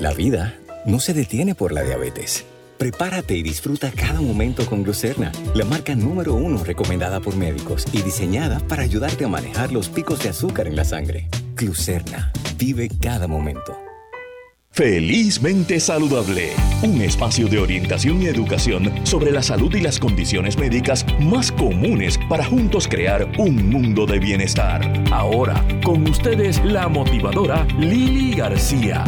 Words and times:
La 0.00 0.14
vida 0.14 0.58
no 0.86 0.98
se 0.98 1.12
detiene 1.12 1.54
por 1.54 1.72
la 1.72 1.82
diabetes. 1.82 2.46
Prepárate 2.78 3.36
y 3.36 3.42
disfruta 3.42 3.92
cada 3.94 4.22
momento 4.22 4.64
con 4.64 4.82
Glucerna, 4.82 5.30
la 5.54 5.66
marca 5.66 5.94
número 5.94 6.32
uno 6.32 6.64
recomendada 6.64 7.20
por 7.20 7.36
médicos 7.36 7.84
y 7.92 8.00
diseñada 8.00 8.60
para 8.60 8.82
ayudarte 8.82 9.26
a 9.26 9.28
manejar 9.28 9.72
los 9.72 9.90
picos 9.90 10.22
de 10.22 10.30
azúcar 10.30 10.68
en 10.68 10.76
la 10.76 10.86
sangre. 10.86 11.28
Glucerna, 11.54 12.32
vive 12.56 12.88
cada 12.98 13.28
momento. 13.28 13.76
Felizmente 14.70 15.78
Saludable, 15.80 16.52
un 16.82 17.02
espacio 17.02 17.48
de 17.48 17.58
orientación 17.58 18.22
y 18.22 18.26
educación 18.26 19.04
sobre 19.04 19.32
la 19.32 19.42
salud 19.42 19.74
y 19.74 19.82
las 19.82 19.98
condiciones 19.98 20.56
médicas 20.56 21.04
más 21.20 21.52
comunes 21.52 22.18
para 22.30 22.46
juntos 22.46 22.88
crear 22.88 23.30
un 23.36 23.68
mundo 23.68 24.06
de 24.06 24.18
bienestar. 24.18 24.80
Ahora, 25.10 25.62
con 25.84 26.08
ustedes 26.08 26.64
la 26.64 26.88
motivadora 26.88 27.66
Lili 27.78 28.32
García. 28.34 29.04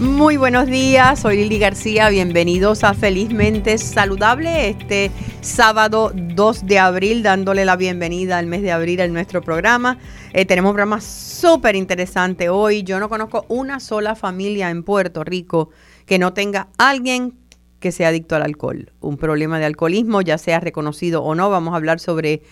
Muy 0.00 0.36
buenos 0.36 0.68
días, 0.68 1.18
soy 1.18 1.38
Lili 1.38 1.58
García, 1.58 2.08
bienvenidos 2.08 2.84
a 2.84 2.94
Felizmente 2.94 3.78
Saludable 3.78 4.68
este 4.68 5.10
sábado 5.40 6.12
2 6.14 6.68
de 6.68 6.78
abril, 6.78 7.24
dándole 7.24 7.64
la 7.64 7.74
bienvenida 7.74 8.38
al 8.38 8.46
mes 8.46 8.62
de 8.62 8.70
abril 8.70 9.00
en 9.00 9.12
nuestro 9.12 9.42
programa. 9.42 9.98
Eh, 10.32 10.44
tenemos 10.44 10.70
un 10.70 10.74
programa 10.76 11.00
súper 11.00 11.74
interesante 11.74 12.48
hoy, 12.48 12.84
yo 12.84 13.00
no 13.00 13.08
conozco 13.08 13.44
una 13.48 13.80
sola 13.80 14.14
familia 14.14 14.70
en 14.70 14.84
Puerto 14.84 15.24
Rico 15.24 15.70
que 16.06 16.20
no 16.20 16.32
tenga 16.32 16.68
alguien 16.78 17.34
que 17.80 17.90
sea 17.90 18.08
adicto 18.08 18.36
al 18.36 18.42
alcohol, 18.42 18.92
un 19.00 19.16
problema 19.16 19.58
de 19.58 19.64
alcoholismo, 19.64 20.22
ya 20.22 20.38
sea 20.38 20.60
reconocido 20.60 21.24
o 21.24 21.34
no, 21.34 21.50
vamos 21.50 21.74
a 21.74 21.76
hablar 21.76 21.98
sobre 21.98 22.42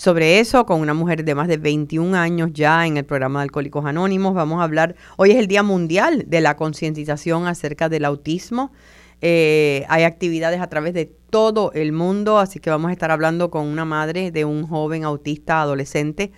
sobre 0.00 0.40
eso 0.40 0.64
con 0.64 0.80
una 0.80 0.94
mujer 0.94 1.26
de 1.26 1.34
más 1.34 1.46
de 1.46 1.58
21 1.58 2.16
años 2.16 2.52
ya 2.54 2.86
en 2.86 2.96
el 2.96 3.04
programa 3.04 3.40
de 3.40 3.42
Alcohólicos 3.42 3.84
Anónimos. 3.84 4.32
Vamos 4.32 4.62
a 4.62 4.64
hablar, 4.64 4.96
hoy 5.18 5.32
es 5.32 5.36
el 5.36 5.46
Día 5.46 5.62
Mundial 5.62 6.24
de 6.26 6.40
la 6.40 6.56
Concientización 6.56 7.46
acerca 7.46 7.90
del 7.90 8.06
autismo. 8.06 8.72
Eh, 9.20 9.84
hay 9.90 10.04
actividades 10.04 10.62
a 10.62 10.70
través 10.70 10.94
de 10.94 11.04
todo 11.04 11.70
el 11.74 11.92
mundo, 11.92 12.38
así 12.38 12.60
que 12.60 12.70
vamos 12.70 12.88
a 12.88 12.92
estar 12.92 13.10
hablando 13.10 13.50
con 13.50 13.66
una 13.66 13.84
madre 13.84 14.30
de 14.30 14.46
un 14.46 14.66
joven 14.66 15.04
autista 15.04 15.60
adolescente 15.60 16.32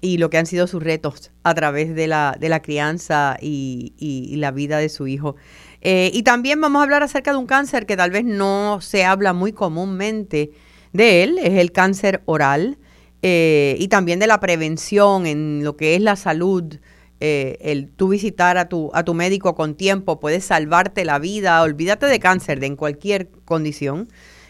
y 0.00 0.16
lo 0.16 0.30
que 0.30 0.38
han 0.38 0.46
sido 0.46 0.66
sus 0.66 0.82
retos 0.82 1.30
a 1.42 1.52
través 1.52 1.94
de 1.94 2.06
la, 2.06 2.34
de 2.40 2.48
la 2.48 2.62
crianza 2.62 3.36
y, 3.38 4.34
la 4.38 4.50
vida 4.50 4.78
de 4.78 4.88
su 4.88 5.08
hijo. 5.08 5.36
Eh, 5.82 6.10
y 6.14 6.22
también 6.22 6.58
vamos 6.58 6.80
a 6.80 6.84
hablar 6.84 7.02
acerca 7.02 7.32
de 7.32 7.36
un 7.36 7.46
cáncer 7.46 7.84
que 7.84 7.98
tal 7.98 8.10
vez 8.10 8.24
no 8.24 8.80
se 8.80 9.04
habla 9.04 9.34
muy 9.34 9.52
comúnmente 9.52 10.52
de 10.94 11.22
él, 11.22 11.36
es 11.36 11.58
el 11.58 11.70
cáncer 11.70 12.22
oral. 12.24 12.78
Eh, 13.26 13.76
y 13.78 13.88
también 13.88 14.18
de 14.18 14.26
la 14.26 14.38
prevención 14.38 15.26
en 15.26 15.64
lo 15.64 15.78
que 15.78 15.94
es 15.94 16.02
la 16.02 16.14
salud. 16.14 16.76
Eh, 17.20 17.56
el 17.62 17.88
tú 17.88 18.08
visitar 18.08 18.58
a 18.58 18.68
tu, 18.68 18.90
a 18.92 19.02
tu 19.02 19.14
médico 19.14 19.54
con 19.54 19.76
tiempo 19.76 20.20
puede 20.20 20.42
salvarte 20.42 21.06
la 21.06 21.18
vida. 21.18 21.62
Olvídate 21.62 22.04
de 22.04 22.20
cáncer 22.20 22.60
de 22.60 22.66
en 22.66 22.76
cualquier 22.76 23.30
condición. 23.46 24.08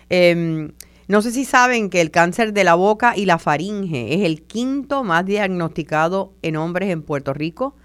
Em, 0.09 0.73
no 1.07 1.23
sé 1.23 1.31
si 1.31 1.45
saben 1.45 1.89
que 1.89 2.01
el 2.01 2.11
cáncer 2.11 2.53
de 2.53 2.65
la 2.65 2.75
boca 2.75 3.17
y 3.17 3.27
la 3.27 3.39
faringe 3.39 4.13
es 4.13 4.23
el 4.23 4.43
quinto 4.43 5.05
más 5.05 5.25
diagnosticado 5.25 6.33
en 6.43 6.57
hombres 6.57 6.91
en 6.91 7.03
Puerto 7.03 7.33
Rico 7.33 7.77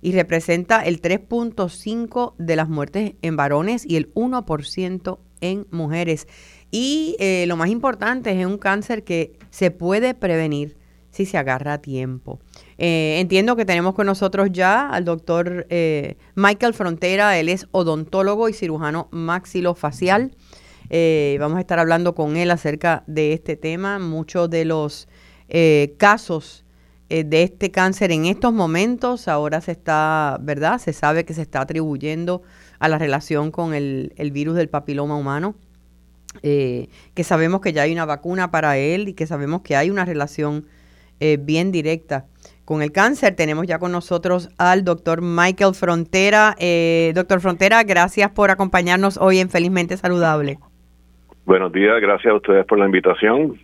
y 0.00 0.10
representa 0.10 0.80
el 0.80 1.00
3.5 1.00 2.34
de 2.36 2.56
las 2.56 2.68
muertes 2.68 3.12
en 3.22 3.36
varones 3.36 3.84
y 3.86 3.94
el 3.94 4.12
1% 4.14 5.18
en 5.40 5.68
mujeres. 5.70 6.26
Y 6.74 7.16
eh, 7.18 7.44
lo 7.46 7.56
más 7.58 7.68
importante 7.68 8.32
es 8.32 8.46
un 8.46 8.56
cáncer 8.56 9.04
que 9.04 9.38
se 9.50 9.70
puede 9.70 10.14
prevenir 10.14 10.78
si 11.10 11.26
se 11.26 11.36
agarra 11.36 11.74
a 11.74 11.78
tiempo. 11.82 12.40
Eh, 12.78 13.18
entiendo 13.20 13.56
que 13.56 13.66
tenemos 13.66 13.94
con 13.94 14.06
nosotros 14.06 14.48
ya 14.50 14.88
al 14.88 15.04
doctor 15.04 15.66
eh, 15.68 16.16
Michael 16.34 16.72
Frontera, 16.72 17.38
él 17.38 17.50
es 17.50 17.68
odontólogo 17.72 18.48
y 18.48 18.54
cirujano 18.54 19.08
maxilofacial. 19.12 20.34
vamos 21.38 21.58
a 21.58 21.60
estar 21.60 21.78
hablando 21.78 22.14
con 22.14 22.38
él 22.38 22.50
acerca 22.50 23.04
de 23.06 23.34
este 23.34 23.56
tema. 23.56 23.98
Muchos 23.98 24.48
de 24.48 24.64
los 24.64 25.08
casos 25.98 26.64
de 27.10 27.42
este 27.42 27.70
cáncer 27.70 28.10
en 28.10 28.24
estos 28.24 28.54
momentos 28.54 29.28
ahora 29.28 29.60
se 29.60 29.72
está, 29.72 30.38
¿verdad? 30.40 30.78
Se 30.78 30.94
sabe 30.94 31.26
que 31.26 31.34
se 31.34 31.42
está 31.42 31.60
atribuyendo 31.60 32.40
a 32.78 32.88
la 32.88 32.96
relación 32.96 33.50
con 33.50 33.74
el 33.74 34.30
virus 34.32 34.56
del 34.56 34.70
papiloma 34.70 35.16
humano. 35.16 35.54
Eh, 36.42 36.88
que 37.14 37.24
sabemos 37.24 37.60
que 37.60 37.72
ya 37.72 37.82
hay 37.82 37.92
una 37.92 38.04
vacuna 38.04 38.50
para 38.50 38.76
él 38.76 39.08
y 39.08 39.14
que 39.14 39.26
sabemos 39.26 39.62
que 39.62 39.76
hay 39.76 39.90
una 39.90 40.04
relación 40.04 40.66
eh, 41.20 41.38
bien 41.40 41.70
directa 41.70 42.26
con 42.64 42.82
el 42.82 42.90
cáncer. 42.90 43.36
Tenemos 43.36 43.66
ya 43.66 43.78
con 43.78 43.92
nosotros 43.92 44.48
al 44.58 44.84
doctor 44.84 45.20
Michael 45.22 45.74
Frontera. 45.74 46.54
Eh, 46.58 47.12
doctor 47.14 47.40
Frontera, 47.40 47.82
gracias 47.84 48.30
por 48.30 48.50
acompañarnos 48.50 49.18
hoy 49.18 49.38
en 49.38 49.50
Felizmente 49.50 49.96
Saludable. 49.96 50.58
Buenos 51.44 51.72
días, 51.72 52.00
gracias 52.00 52.32
a 52.32 52.36
ustedes 52.36 52.64
por 52.66 52.78
la 52.78 52.86
invitación. 52.86 53.60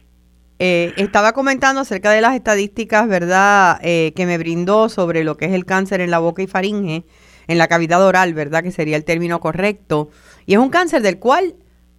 estaba 0.59 1.33
comentando 1.33 1.81
acerca 1.81 2.11
de 2.11 2.21
las 2.21 2.35
estadísticas, 2.35 3.09
¿verdad?, 3.09 3.81
que 3.81 4.25
me 4.27 4.37
brindó 4.37 4.89
sobre 4.89 5.23
lo 5.23 5.37
que 5.37 5.47
es 5.47 5.53
el 5.53 5.65
cáncer 5.65 6.01
en 6.01 6.11
la 6.11 6.19
boca 6.19 6.43
y 6.43 6.49
faringe, 6.49 7.05
en 7.47 7.57
la 7.57 7.69
cavidad 7.69 8.05
oral, 8.05 8.35
¿verdad?, 8.35 8.65
que 8.65 8.73
sería 8.73 8.97
el 8.97 9.05
término 9.05 9.39
correcto. 9.39 10.11
Y 10.45 10.55
es 10.55 10.59
un 10.59 10.71
cáncer 10.71 11.03
del 11.03 11.21
cual 11.21 11.55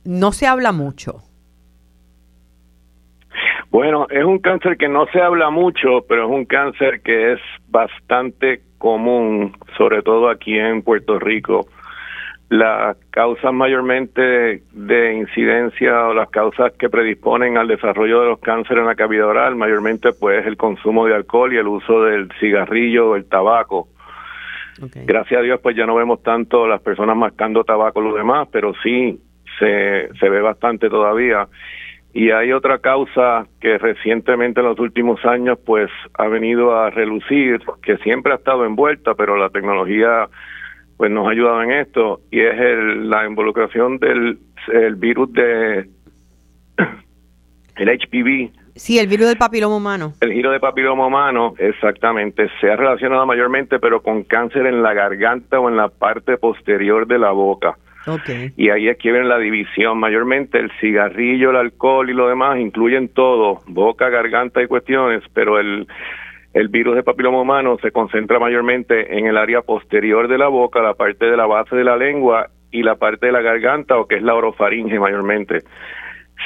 no 0.09 0.31
se 0.31 0.47
habla 0.47 0.71
mucho. 0.71 1.21
Bueno, 3.69 4.07
es 4.09 4.25
un 4.25 4.39
cáncer 4.39 4.75
que 4.75 4.87
no 4.87 5.05
se 5.13 5.21
habla 5.21 5.51
mucho, 5.51 6.03
pero 6.09 6.25
es 6.25 6.31
un 6.31 6.45
cáncer 6.45 7.01
que 7.01 7.33
es 7.33 7.39
bastante 7.67 8.61
común, 8.79 9.55
sobre 9.77 10.01
todo 10.01 10.29
aquí 10.29 10.57
en 10.57 10.81
Puerto 10.81 11.19
Rico. 11.19 11.67
Las 12.49 12.97
causas 13.11 13.53
mayormente 13.53 14.63
de 14.71 15.13
incidencia 15.13 16.07
o 16.07 16.15
las 16.15 16.31
causas 16.31 16.73
que 16.73 16.89
predisponen 16.89 17.57
al 17.57 17.67
desarrollo 17.67 18.21
de 18.21 18.29
los 18.29 18.39
cánceres 18.39 18.81
en 18.81 18.87
la 18.87 18.95
cavidad 18.95 19.27
oral, 19.27 19.55
mayormente 19.55 20.11
pues 20.19 20.43
el 20.47 20.57
consumo 20.57 21.05
de 21.05 21.13
alcohol 21.13 21.53
y 21.53 21.57
el 21.57 21.67
uso 21.67 22.05
del 22.05 22.31
cigarrillo 22.39 23.11
o 23.11 23.15
el 23.15 23.29
tabaco. 23.29 23.89
Gracias 25.05 25.39
a 25.39 25.43
Dios 25.43 25.59
pues 25.61 25.75
ya 25.75 25.85
no 25.85 25.93
vemos 25.93 26.23
tanto 26.23 26.67
las 26.67 26.81
personas 26.81 27.15
mascando 27.15 27.63
tabaco 27.63 28.01
los 28.01 28.15
demás, 28.15 28.47
pero 28.51 28.73
sí 28.81 29.19
se, 29.59 30.09
se 30.19 30.29
ve 30.29 30.41
bastante 30.41 30.89
todavía. 30.89 31.47
Y 32.13 32.31
hay 32.31 32.51
otra 32.51 32.79
causa 32.79 33.45
que 33.61 33.77
recientemente 33.77 34.61
en 34.61 34.65
los 34.65 34.79
últimos 34.79 35.23
años 35.25 35.59
pues 35.63 35.91
ha 36.15 36.27
venido 36.27 36.75
a 36.75 36.89
relucir, 36.89 37.61
que 37.83 37.97
siempre 37.97 38.33
ha 38.33 38.37
estado 38.37 38.65
envuelta, 38.65 39.13
pero 39.13 39.37
la 39.37 39.49
tecnología 39.49 40.27
pues 40.97 41.11
nos 41.11 41.27
ha 41.27 41.31
ayudado 41.31 41.63
en 41.63 41.71
esto, 41.71 42.19
y 42.29 42.41
es 42.41 42.59
el, 42.59 43.09
la 43.09 43.25
involucración 43.25 43.99
del 43.99 44.37
el 44.73 44.95
virus 44.95 45.31
de 45.31 45.87
el 47.77 47.89
HPV. 47.89 48.51
Sí, 48.75 48.99
el 48.99 49.07
virus 49.07 49.27
del 49.27 49.37
papiloma 49.37 49.77
humano. 49.77 50.13
El 50.19 50.33
giro 50.33 50.51
de 50.51 50.59
papiloma 50.59 51.07
humano, 51.07 51.53
exactamente, 51.57 52.49
se 52.59 52.69
ha 52.69 52.75
relacionado 52.75 53.25
mayormente, 53.25 53.79
pero 53.79 54.01
con 54.01 54.23
cáncer 54.23 54.65
en 54.65 54.83
la 54.83 54.93
garganta 54.93 55.59
o 55.59 55.69
en 55.69 55.77
la 55.77 55.89
parte 55.89 56.37
posterior 56.37 57.07
de 57.07 57.19
la 57.19 57.31
boca. 57.31 57.77
Y 58.55 58.69
ahí 58.69 58.87
es 58.87 58.97
que 58.97 59.11
viene 59.11 59.27
la 59.27 59.37
división. 59.37 59.99
Mayormente 59.99 60.59
el 60.59 60.71
cigarrillo, 60.79 61.51
el 61.51 61.57
alcohol 61.57 62.09
y 62.09 62.13
lo 62.13 62.27
demás 62.27 62.59
incluyen 62.59 63.09
todo, 63.09 63.61
boca, 63.67 64.09
garganta 64.09 64.61
y 64.61 64.67
cuestiones, 64.67 65.23
pero 65.33 65.59
el, 65.59 65.87
el 66.53 66.67
virus 66.69 66.95
de 66.95 67.03
papiloma 67.03 67.41
humano 67.41 67.77
se 67.81 67.91
concentra 67.91 68.39
mayormente 68.39 69.17
en 69.17 69.27
el 69.27 69.37
área 69.37 69.61
posterior 69.61 70.27
de 70.27 70.37
la 70.37 70.47
boca, 70.47 70.81
la 70.81 70.93
parte 70.93 71.25
de 71.25 71.37
la 71.37 71.45
base 71.45 71.75
de 71.75 71.83
la 71.83 71.97
lengua 71.97 72.49
y 72.71 72.83
la 72.83 72.95
parte 72.95 73.27
de 73.27 73.31
la 73.31 73.41
garganta, 73.41 73.97
o 73.97 74.07
que 74.07 74.15
es 74.15 74.23
la 74.23 74.35
orofaringe 74.35 74.99
mayormente. 74.99 75.63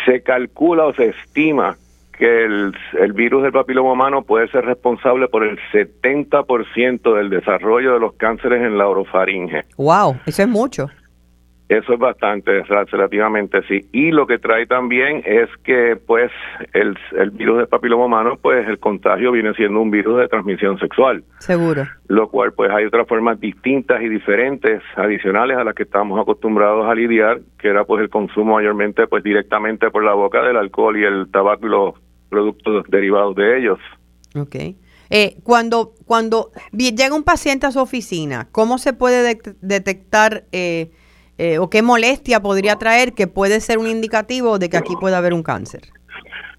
Se 0.05 0.21
calcula 0.21 0.85
o 0.85 0.93
se 0.93 1.09
estima 1.09 1.77
que 2.17 2.45
el, 2.45 2.73
el 2.99 3.13
virus 3.13 3.43
del 3.43 3.51
papiloma 3.51 3.93
humano 3.93 4.23
puede 4.23 4.47
ser 4.49 4.65
responsable 4.65 5.27
por 5.27 5.43
el 5.43 5.57
70% 5.71 7.15
del 7.15 7.29
desarrollo 7.29 7.93
de 7.93 7.99
los 7.99 8.13
cánceres 8.13 8.61
en 8.61 8.77
la 8.77 8.87
orofaringe. 8.87 9.63
¡Wow! 9.77 10.17
Eso 10.25 10.43
es 10.43 10.47
mucho. 10.47 10.89
Eso 11.73 11.93
es 11.93 11.99
bastante, 11.99 12.61
relativamente 12.63 13.63
sí. 13.67 13.87
Y 13.91 14.11
lo 14.11 14.27
que 14.27 14.37
trae 14.37 14.67
también 14.67 15.23
es 15.25 15.49
que, 15.63 15.95
pues, 15.95 16.31
el, 16.73 16.95
el 17.17 17.31
virus 17.31 17.57
del 17.57 17.67
papiloma 17.67 18.05
humano, 18.05 18.37
pues, 18.39 18.67
el 18.67 18.77
contagio 18.77 19.31
viene 19.31 19.55
siendo 19.55 19.81
un 19.81 19.89
virus 19.89 20.19
de 20.19 20.27
transmisión 20.27 20.77
sexual. 20.77 21.23
Seguro. 21.39 21.87
Lo 22.07 22.29
cual, 22.29 22.53
pues, 22.53 22.69
hay 22.69 22.85
otras 22.85 23.07
formas 23.07 23.39
distintas 23.39 24.03
y 24.03 24.07
diferentes, 24.07 24.83
adicionales 24.95 25.57
a 25.57 25.63
las 25.63 25.73
que 25.73 25.81
estamos 25.81 26.19
acostumbrados 26.21 26.85
a 26.85 26.93
lidiar, 26.93 27.41
que 27.57 27.69
era, 27.69 27.85
pues, 27.85 28.03
el 28.03 28.09
consumo 28.09 28.53
mayormente, 28.53 29.07
pues, 29.07 29.23
directamente 29.23 29.89
por 29.89 30.03
la 30.03 30.13
boca 30.13 30.43
del 30.43 30.57
alcohol 30.57 30.95
y 30.95 31.03
el 31.03 31.31
tabaco 31.31 31.65
y 31.65 31.69
los 31.69 31.95
productos 32.29 32.85
derivados 32.89 33.35
de 33.35 33.57
ellos. 33.57 33.79
Ok. 34.35 34.55
Eh, 35.09 35.37
cuando, 35.43 35.93
cuando 36.05 36.51
llega 36.71 37.15
un 37.15 37.23
paciente 37.23 37.65
a 37.65 37.71
su 37.71 37.79
oficina, 37.79 38.47
¿cómo 38.51 38.77
se 38.77 38.93
puede 38.93 39.39
detectar 39.61 40.43
eh, 40.51 40.91
eh, 41.37 41.57
o 41.57 41.69
qué 41.69 41.81
molestia 41.81 42.39
podría 42.39 42.75
traer 42.77 43.13
que 43.13 43.27
puede 43.27 43.59
ser 43.59 43.77
un 43.77 43.87
indicativo 43.87 44.59
de 44.59 44.69
que 44.69 44.77
aquí 44.77 44.93
puede 44.99 45.15
haber 45.15 45.33
un 45.33 45.43
cáncer? 45.43 45.81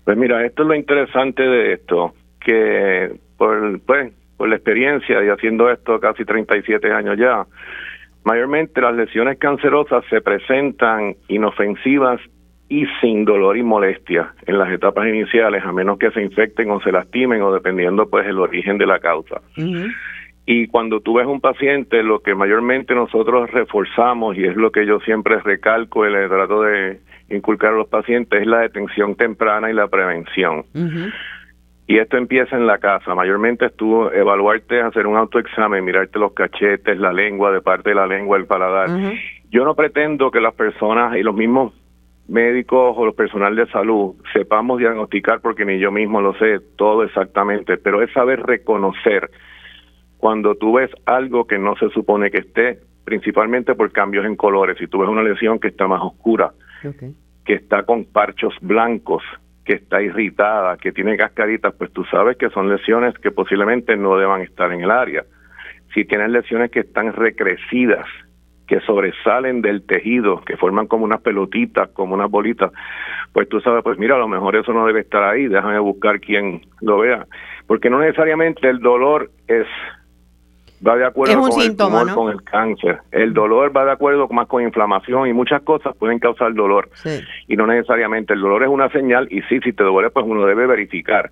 Pues 0.05 0.17
mira, 0.17 0.45
esto 0.45 0.63
es 0.63 0.69
lo 0.69 0.75
interesante 0.75 1.43
de 1.43 1.73
esto, 1.75 2.15
que 2.41 3.17
por, 3.39 3.81
pues, 3.81 4.13
por 4.37 4.49
la 4.49 4.57
experiencia 4.57 5.25
y 5.25 5.29
haciendo 5.29 5.71
esto 5.71 5.99
casi 6.01 6.25
37 6.25 6.93
años 6.93 7.17
ya, 7.19 7.47
mayormente 8.25 8.81
las 8.81 8.95
lesiones 8.95 9.39
cancerosas 9.39 10.05
se 10.11 10.21
presentan 10.21 11.17
inofensivas 11.29 12.21
y 12.69 12.87
sin 13.01 13.25
dolor 13.25 13.57
y 13.57 13.63
molestia 13.63 14.35
en 14.47 14.59
las 14.59 14.71
etapas 14.73 15.07
iniciales, 15.07 15.63
a 15.65 15.73
menos 15.73 15.99
que 15.99 16.11
se 16.11 16.23
infecten 16.23 16.71
o 16.71 16.81
se 16.81 16.93
lastimen 16.93 17.43
o 17.43 17.53
dependiendo 17.53 18.09
pues 18.09 18.27
el 18.27 18.39
origen 18.39 18.79
de 18.79 18.87
la 18.87 18.99
causa. 18.99 19.41
Y 20.47 20.67
cuando 20.67 21.01
tú 21.01 21.15
ves 21.15 21.27
un 21.27 21.41
paciente, 21.41 22.03
lo 22.03 22.21
que 22.21 22.35
mayormente 22.35 22.95
nosotros 22.95 23.51
reforzamos, 23.51 24.37
y 24.37 24.45
es 24.45 24.57
lo 24.57 24.71
que 24.71 24.85
yo 24.85 25.01
siempre 25.01 25.41
recalco 25.41 26.07
y 26.07 26.13
le 26.13 26.29
trato 26.29 26.63
de 26.63 27.01
inculcar 27.31 27.73
a 27.73 27.77
los 27.77 27.89
pacientes, 27.89 28.43
es 28.43 28.47
la 28.47 28.61
detención 28.61 29.15
temprana 29.15 29.71
y 29.71 29.75
la 29.75 29.89
prevención. 29.89 30.65
Y 31.87 31.99
esto 31.99 32.17
empieza 32.19 32.57
en 32.57 32.67
la 32.67 32.79
casa. 32.79 33.15
Mayormente 33.15 33.67
es 33.67 33.77
tú 33.77 34.09
evaluarte, 34.09 34.81
hacer 34.81 35.07
un 35.07 35.17
autoexamen, 35.17 35.85
mirarte 35.85 36.19
los 36.19 36.33
cachetes, 36.33 36.99
la 36.99 37.13
lengua, 37.13 37.51
de 37.51 37.63
parte 37.63 37.91
de 37.91 37.97
la 37.97 38.07
lengua, 38.07 38.37
el 38.37 38.47
paladar. 38.47 38.89
Yo 39.51 39.65
no 39.65 39.75
pretendo 39.75 40.31
que 40.31 40.41
las 40.41 40.55
personas 40.55 41.17
y 41.17 41.23
los 41.23 41.35
mismos 41.35 41.73
médicos 42.27 42.95
o 42.97 43.05
los 43.05 43.15
personal 43.15 43.55
de 43.55 43.67
salud 43.67 44.15
sepamos 44.33 44.79
diagnosticar, 44.79 45.41
porque 45.41 45.65
ni 45.65 45.79
yo 45.79 45.91
mismo 45.91 46.21
lo 46.21 46.35
sé 46.35 46.59
todo 46.77 47.03
exactamente, 47.03 47.77
pero 47.77 48.03
es 48.03 48.11
saber 48.13 48.43
reconocer 48.43 49.31
cuando 50.25 50.55
tú 50.55 50.73
ves 50.73 50.91
algo 51.05 51.47
que 51.47 51.59
no 51.59 51.77
se 51.77 51.91
supone 51.91 52.31
que 52.31 52.39
esté, 52.39 52.79
principalmente 53.05 53.75
por 53.75 53.93
cambios 53.93 54.25
en 54.25 54.37
colores, 54.37 54.79
si 54.79 54.87
tú 54.87 55.01
ves 55.01 55.11
una 55.11 55.23
lesión 55.23 55.59
que 55.59 55.69
está 55.69 55.87
más 55.87 56.01
oscura, 56.01 56.53
que 57.45 57.53
está 57.53 57.83
con 57.83 58.07
parchos 58.07 58.55
blancos, 58.63 59.23
que 59.67 59.75
está 59.75 60.01
irritada, 60.01 60.79
que 60.79 60.93
tiene 60.93 61.19
cascaritas, 61.19 61.75
pues 61.75 61.93
tú 61.93 62.05
sabes 62.07 62.39
que 62.39 62.49
son 62.49 62.71
lesiones 62.71 63.13
que 63.19 63.33
posiblemente 63.33 63.99
no 63.99 64.17
deban 64.17 64.41
estar 64.41 64.73
en 64.73 64.81
el 64.81 64.91
área. 64.91 65.25
Si 65.93 66.07
tienes 66.07 66.31
lesiones 66.31 66.71
que 66.71 66.81
están 66.81 67.13
recrecidas, 67.13 68.07
que 68.67 68.81
sobresalen 68.81 69.61
del 69.61 69.85
tejido, 69.85 70.41
que 70.41 70.57
forman 70.57 70.87
como 70.87 71.05
unas 71.05 71.21
pelotitas, 71.21 71.91
como 71.91 72.15
unas 72.15 72.31
bolitas, 72.31 72.73
pues 73.35 73.47
tú 73.51 73.61
sabes, 73.61 73.85
pues 73.85 73.99
mira, 73.99 74.15
a 74.15 74.21
lo 74.21 74.29
mejor 74.29 74.57
eso 74.57 74.73
no 74.73 74.87
debe 74.87 75.01
estar 75.01 75.23
ahí, 75.23 75.49
déjame 75.49 75.79
buscar 75.81 76.19
quien 76.19 76.63
lo 76.81 77.01
vea, 77.01 77.27
porque 77.67 77.91
no 77.91 77.99
necesariamente 77.99 78.71
el 78.71 78.81
dolor 78.81 79.31
es 79.49 79.67
va 80.87 80.97
de 80.97 81.07
acuerdo 81.07 81.49
con, 81.49 81.61
el 81.61 81.77
tumor, 81.77 82.15
con 82.15 82.33
el 82.33 82.43
cáncer. 82.43 82.99
El 83.11 83.33
dolor 83.33 83.77
va 83.77 83.85
de 83.85 83.93
acuerdo 83.93 84.29
más 84.29 84.47
con 84.47 84.63
inflamación 84.63 85.29
y 85.29 85.33
muchas 85.33 85.63
cosas 85.63 85.97
pueden 85.97 86.19
causar 86.19 86.53
dolor. 86.55 86.91
Y 87.49 87.57
no 87.57 87.67
necesariamente 87.67 88.35
el 88.35 88.41
dolor 88.41 88.63
es 88.63 88.69
una 88.69 88.91
señal 88.91 89.27
y 89.31 89.43
sí, 89.43 89.61
si 89.61 89.73
te 89.73 89.83
duele, 89.83 90.11
pues 90.11 90.27
uno 90.27 90.45
debe 90.47 90.67
verificar. 90.67 91.31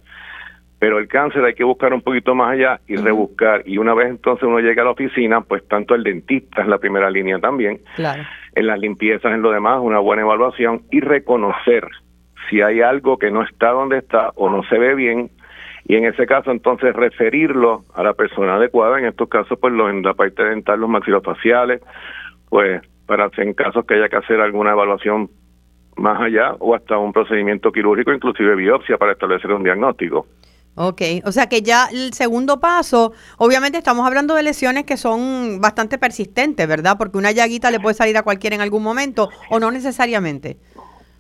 Pero 0.79 0.99
el 0.99 1.07
cáncer 1.07 1.45
hay 1.45 1.55
que 1.55 1.63
buscar 1.63 1.93
un 1.95 2.03
poquito 2.03 2.35
más 2.35 2.53
allá 2.53 2.81
y 2.89 2.97
rebuscar. 2.97 3.63
Y 3.67 3.79
una 3.79 3.95
vez 3.95 4.11
entonces 4.11 4.43
uno 4.43 4.59
llega 4.59 4.83
a 4.83 4.87
la 4.87 4.91
oficina, 4.91 5.41
pues 5.43 5.67
tanto 5.69 5.95
el 5.95 6.03
dentista 6.03 6.63
es 6.63 6.69
la 6.69 6.79
primera 6.79 7.09
línea 7.09 7.39
también. 7.39 7.81
En 8.55 8.67
las 8.67 8.79
limpiezas, 8.81 9.33
en 9.33 9.43
lo 9.43 9.53
demás, 9.53 9.79
una 9.81 10.01
buena 10.01 10.23
evaluación 10.23 10.83
y 10.91 11.01
reconocer 11.01 11.89
si 12.51 12.61
hay 12.61 12.81
algo 12.81 13.19
que 13.19 13.31
no 13.31 13.43
está 13.43 13.71
donde 13.71 13.99
está 13.99 14.31
o 14.35 14.51
no 14.51 14.65
se 14.65 14.77
ve 14.77 14.95
bien 14.95 15.31
y 15.85 15.97
en 15.97 16.05
ese 16.05 16.27
caso 16.27 16.51
entonces 16.51 16.95
referirlo 16.95 17.85
a 17.95 18.03
la 18.03 18.15
persona 18.15 18.57
adecuada, 18.57 18.99
en 18.99 19.07
estos 19.07 19.29
casos 19.29 19.59
pues 19.61 19.73
lo, 19.73 19.91
en 19.91 20.03
la 20.03 20.15
parte 20.15 20.45
dental, 20.45 20.81
los 20.81 20.91
maxilofaciales, 20.91 21.81
pues 22.49 22.83
para 23.07 23.27
hacer 23.27 23.47
en 23.47 23.55
casos 23.55 23.85
que 23.85 23.95
haya 23.95 24.09
que 24.09 24.17
hacer 24.17 24.41
alguna 24.41 24.73
evaluación 24.73 25.31
más 25.97 26.21
allá 26.21 26.55
o 26.59 26.75
hasta 26.75 26.97
un 26.97 27.13
procedimiento 27.13 27.71
quirúrgico, 27.73 28.13
inclusive 28.13 28.57
biopsia 28.57 28.97
para 28.97 29.13
establecer 29.13 29.53
un 29.53 29.63
diagnóstico. 29.63 30.27
Ok, 30.75 31.03
o 31.27 31.33
sea 31.33 31.49
que 31.51 31.61
ya 31.61 31.89
el 31.93 32.15
segundo 32.15 32.59
paso, 32.59 33.13
obviamente 33.37 33.77
estamos 33.77 34.07
hablando 34.07 34.35
de 34.35 34.43
lesiones 34.43 34.85
que 34.85 34.97
son 34.97 35.61
bastante 35.61 35.99
persistentes, 35.99 36.67
¿verdad? 36.67 36.97
Porque 36.97 37.19
una 37.19 37.31
llaguita 37.31 37.71
le 37.71 37.79
puede 37.79 37.95
salir 37.95 38.17
a 38.17 38.23
cualquiera 38.23 38.57
en 38.57 38.63
algún 38.63 38.83
momento 38.83 39.29
o 39.51 39.61
no 39.61 39.71
necesariamente. 39.71 40.57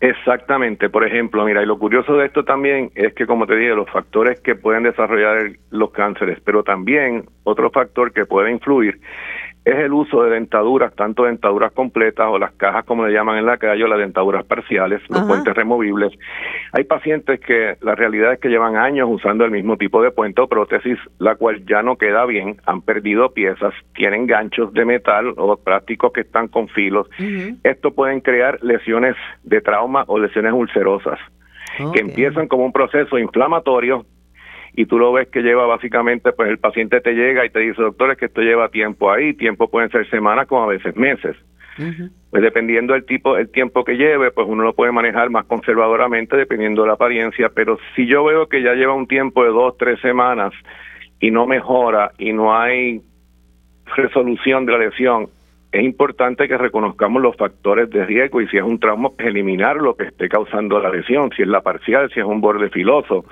Exactamente, 0.02 0.90
por 0.90 1.06
ejemplo, 1.06 1.44
mira, 1.44 1.62
y 1.62 1.66
lo 1.66 1.78
curioso 1.78 2.16
de 2.16 2.26
esto 2.26 2.44
también 2.44 2.90
es 2.96 3.14
que, 3.14 3.24
como 3.24 3.46
te 3.46 3.54
dije, 3.54 3.72
los 3.72 3.88
factores 3.88 4.40
que 4.40 4.56
pueden 4.56 4.82
desarrollar 4.82 5.52
los 5.70 5.92
cánceres, 5.92 6.40
pero 6.44 6.64
también 6.64 7.26
otro 7.44 7.70
factor 7.70 8.12
que 8.12 8.26
puede 8.26 8.50
influir 8.50 8.98
es 9.64 9.76
el 9.76 9.92
uso 9.92 10.24
de 10.24 10.30
dentaduras, 10.30 10.94
tanto 10.94 11.24
dentaduras 11.24 11.72
completas 11.72 12.26
o 12.28 12.38
las 12.38 12.52
cajas 12.52 12.84
como 12.84 13.06
le 13.06 13.12
llaman 13.12 13.38
en 13.38 13.46
la 13.46 13.58
calle 13.58 13.84
o 13.84 13.86
las 13.86 13.98
dentaduras 13.98 14.44
parciales, 14.44 15.00
los 15.08 15.22
puentes 15.22 15.54
removibles. 15.54 16.12
Hay 16.72 16.84
pacientes 16.84 17.38
que 17.40 17.76
la 17.80 17.94
realidad 17.94 18.32
es 18.32 18.40
que 18.40 18.48
llevan 18.48 18.76
años 18.76 19.08
usando 19.10 19.44
el 19.44 19.52
mismo 19.52 19.76
tipo 19.76 20.02
de 20.02 20.10
puente 20.10 20.40
o 20.40 20.48
prótesis, 20.48 20.98
la 21.18 21.36
cual 21.36 21.64
ya 21.64 21.82
no 21.82 21.96
queda 21.96 22.26
bien, 22.26 22.56
han 22.66 22.82
perdido 22.82 23.32
piezas, 23.32 23.72
tienen 23.94 24.26
ganchos 24.26 24.72
de 24.72 24.84
metal 24.84 25.32
o 25.36 25.56
plásticos 25.56 26.12
que 26.12 26.22
están 26.22 26.48
con 26.48 26.68
filos. 26.68 27.08
Esto 27.62 27.92
pueden 27.92 28.20
crear 28.20 28.58
lesiones 28.62 29.14
de 29.44 29.60
trauma 29.60 30.04
o 30.08 30.18
lesiones 30.18 30.52
ulcerosas. 30.52 31.18
que 31.94 32.00
empiezan 32.00 32.48
como 32.48 32.64
un 32.64 32.72
proceso 32.72 33.18
inflamatorio 33.18 34.04
y 34.74 34.86
tú 34.86 34.98
lo 34.98 35.12
ves 35.12 35.28
que 35.28 35.42
lleva 35.42 35.66
básicamente, 35.66 36.32
pues 36.32 36.48
el 36.48 36.58
paciente 36.58 37.00
te 37.00 37.12
llega 37.12 37.44
y 37.44 37.50
te 37.50 37.60
dice, 37.60 37.82
doctor, 37.82 38.12
es 38.12 38.18
que 38.18 38.26
esto 38.26 38.40
lleva 38.40 38.68
tiempo 38.68 39.10
ahí, 39.10 39.34
tiempo 39.34 39.68
pueden 39.68 39.90
ser 39.90 40.08
semanas 40.08 40.46
como 40.46 40.64
a 40.64 40.68
veces 40.68 40.96
meses. 40.96 41.36
Pues 42.30 42.42
dependiendo 42.42 42.92
del 42.92 43.04
tipo, 43.04 43.36
el 43.36 43.50
tiempo 43.50 43.82
que 43.84 43.96
lleve, 43.96 44.30
pues 44.30 44.46
uno 44.48 44.62
lo 44.62 44.74
puede 44.74 44.92
manejar 44.92 45.30
más 45.30 45.46
conservadoramente 45.46 46.36
dependiendo 46.36 46.82
de 46.82 46.88
la 46.88 46.94
apariencia, 46.94 47.50
pero 47.54 47.78
si 47.96 48.06
yo 48.06 48.24
veo 48.24 48.46
que 48.46 48.62
ya 48.62 48.74
lleva 48.74 48.94
un 48.94 49.06
tiempo 49.06 49.42
de 49.42 49.50
dos, 49.50 49.76
tres 49.78 50.00
semanas 50.00 50.52
y 51.18 51.30
no 51.30 51.46
mejora 51.46 52.12
y 52.18 52.32
no 52.32 52.54
hay 52.54 53.00
resolución 53.96 54.66
de 54.66 54.72
la 54.72 54.78
lesión, 54.78 55.28
es 55.72 55.82
importante 55.82 56.46
que 56.46 56.58
reconozcamos 56.58 57.22
los 57.22 57.34
factores 57.36 57.88
de 57.88 58.04
riesgo 58.04 58.42
y 58.42 58.48
si 58.48 58.58
es 58.58 58.62
un 58.62 58.78
trauma, 58.78 59.08
pues 59.08 59.28
eliminar 59.28 59.76
lo 59.76 59.96
que 59.96 60.04
esté 60.04 60.28
causando 60.28 60.78
la 60.78 60.90
lesión, 60.90 61.30
si 61.34 61.42
es 61.42 61.48
la 61.48 61.62
parcial, 61.62 62.10
si 62.12 62.20
es 62.20 62.26
un 62.26 62.42
borde 62.42 62.68
filoso. 62.68 63.24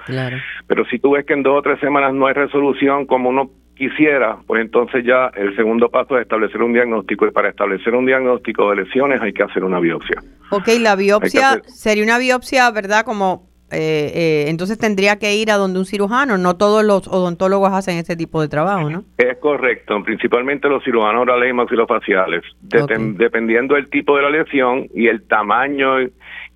Pero 0.66 0.84
si 0.86 0.98
tú 0.98 1.12
ves 1.12 1.26
que 1.26 1.34
en 1.34 1.42
dos 1.42 1.58
o 1.58 1.62
tres 1.62 1.78
semanas 1.80 2.14
no 2.14 2.26
hay 2.26 2.32
resolución 2.32 3.04
como 3.04 3.28
uno 3.28 3.50
quisiera, 3.74 4.38
pues 4.46 4.62
entonces 4.62 5.04
ya 5.04 5.30
el 5.34 5.54
segundo 5.54 5.90
paso 5.90 6.16
es 6.16 6.22
establecer 6.22 6.62
un 6.62 6.72
diagnóstico 6.72 7.26
y 7.26 7.30
para 7.30 7.50
establecer 7.50 7.94
un 7.94 8.06
diagnóstico 8.06 8.70
de 8.70 8.84
lesiones 8.84 9.20
hay 9.20 9.34
que 9.34 9.42
hacer 9.42 9.62
una 9.62 9.78
biopsia. 9.78 10.22
Ok, 10.50 10.68
la 10.80 10.96
biopsia 10.96 11.60
sería 11.66 12.04
una 12.04 12.18
biopsia, 12.18 12.70
¿verdad? 12.70 13.04
Como 13.04 13.49
eh, 13.72 14.12
eh, 14.14 14.44
entonces 14.48 14.78
tendría 14.78 15.18
que 15.18 15.34
ir 15.34 15.50
a 15.50 15.56
donde 15.56 15.78
un 15.78 15.84
cirujano. 15.84 16.38
No 16.38 16.56
todos 16.56 16.84
los 16.84 17.08
odontólogos 17.08 17.72
hacen 17.72 17.98
ese 17.98 18.16
tipo 18.16 18.40
de 18.40 18.48
trabajo, 18.48 18.90
¿no? 18.90 19.04
Es 19.18 19.38
correcto, 19.38 20.02
principalmente 20.02 20.68
los 20.68 20.82
cirujanos 20.84 21.22
orales 21.22 21.50
y 21.50 21.52
maxilofaciales. 21.52 22.42
dependiendo 22.60 23.74
del 23.74 23.88
tipo 23.90 24.16
de 24.16 24.22
la 24.22 24.30
lesión 24.30 24.86
y 24.94 25.08
el 25.08 25.22
tamaño 25.26 25.96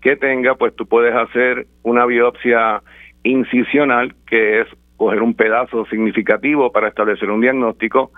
que 0.01 0.17
tenga, 0.17 0.55
pues 0.55 0.75
tú 0.77 0.87
puedes 0.87 1.15
hacer 1.15 1.67
una 1.83 2.05
biopsia 2.07 2.83
incisional, 3.23 4.15
que 4.27 4.61
es 4.61 4.69
coger 4.97 5.23
un 5.23 5.35
pedazo 5.35 5.87
significativo 5.87 6.71
para 6.71 6.89
establecer 6.89 7.31
un 7.31 7.41
diagnóstico 7.41 8.13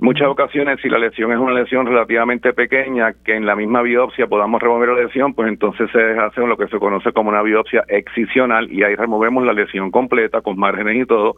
Muchas 0.00 0.28
ocasiones, 0.28 0.78
si 0.80 0.88
la 0.88 0.98
lesión 0.98 1.32
es 1.32 1.38
una 1.38 1.52
lesión 1.52 1.84
relativamente 1.84 2.52
pequeña, 2.52 3.14
que 3.24 3.34
en 3.34 3.44
la 3.44 3.56
misma 3.56 3.82
biopsia 3.82 4.28
podamos 4.28 4.62
remover 4.62 4.90
la 4.90 5.02
lesión, 5.02 5.34
pues 5.34 5.48
entonces 5.48 5.90
se 5.90 5.98
hace 6.20 6.40
lo 6.42 6.56
que 6.56 6.68
se 6.68 6.78
conoce 6.78 7.10
como 7.12 7.30
una 7.30 7.42
biopsia 7.42 7.84
excisional 7.88 8.72
y 8.72 8.84
ahí 8.84 8.94
removemos 8.94 9.44
la 9.44 9.52
lesión 9.52 9.90
completa 9.90 10.40
con 10.40 10.56
márgenes 10.56 11.02
y 11.02 11.04
todo. 11.04 11.34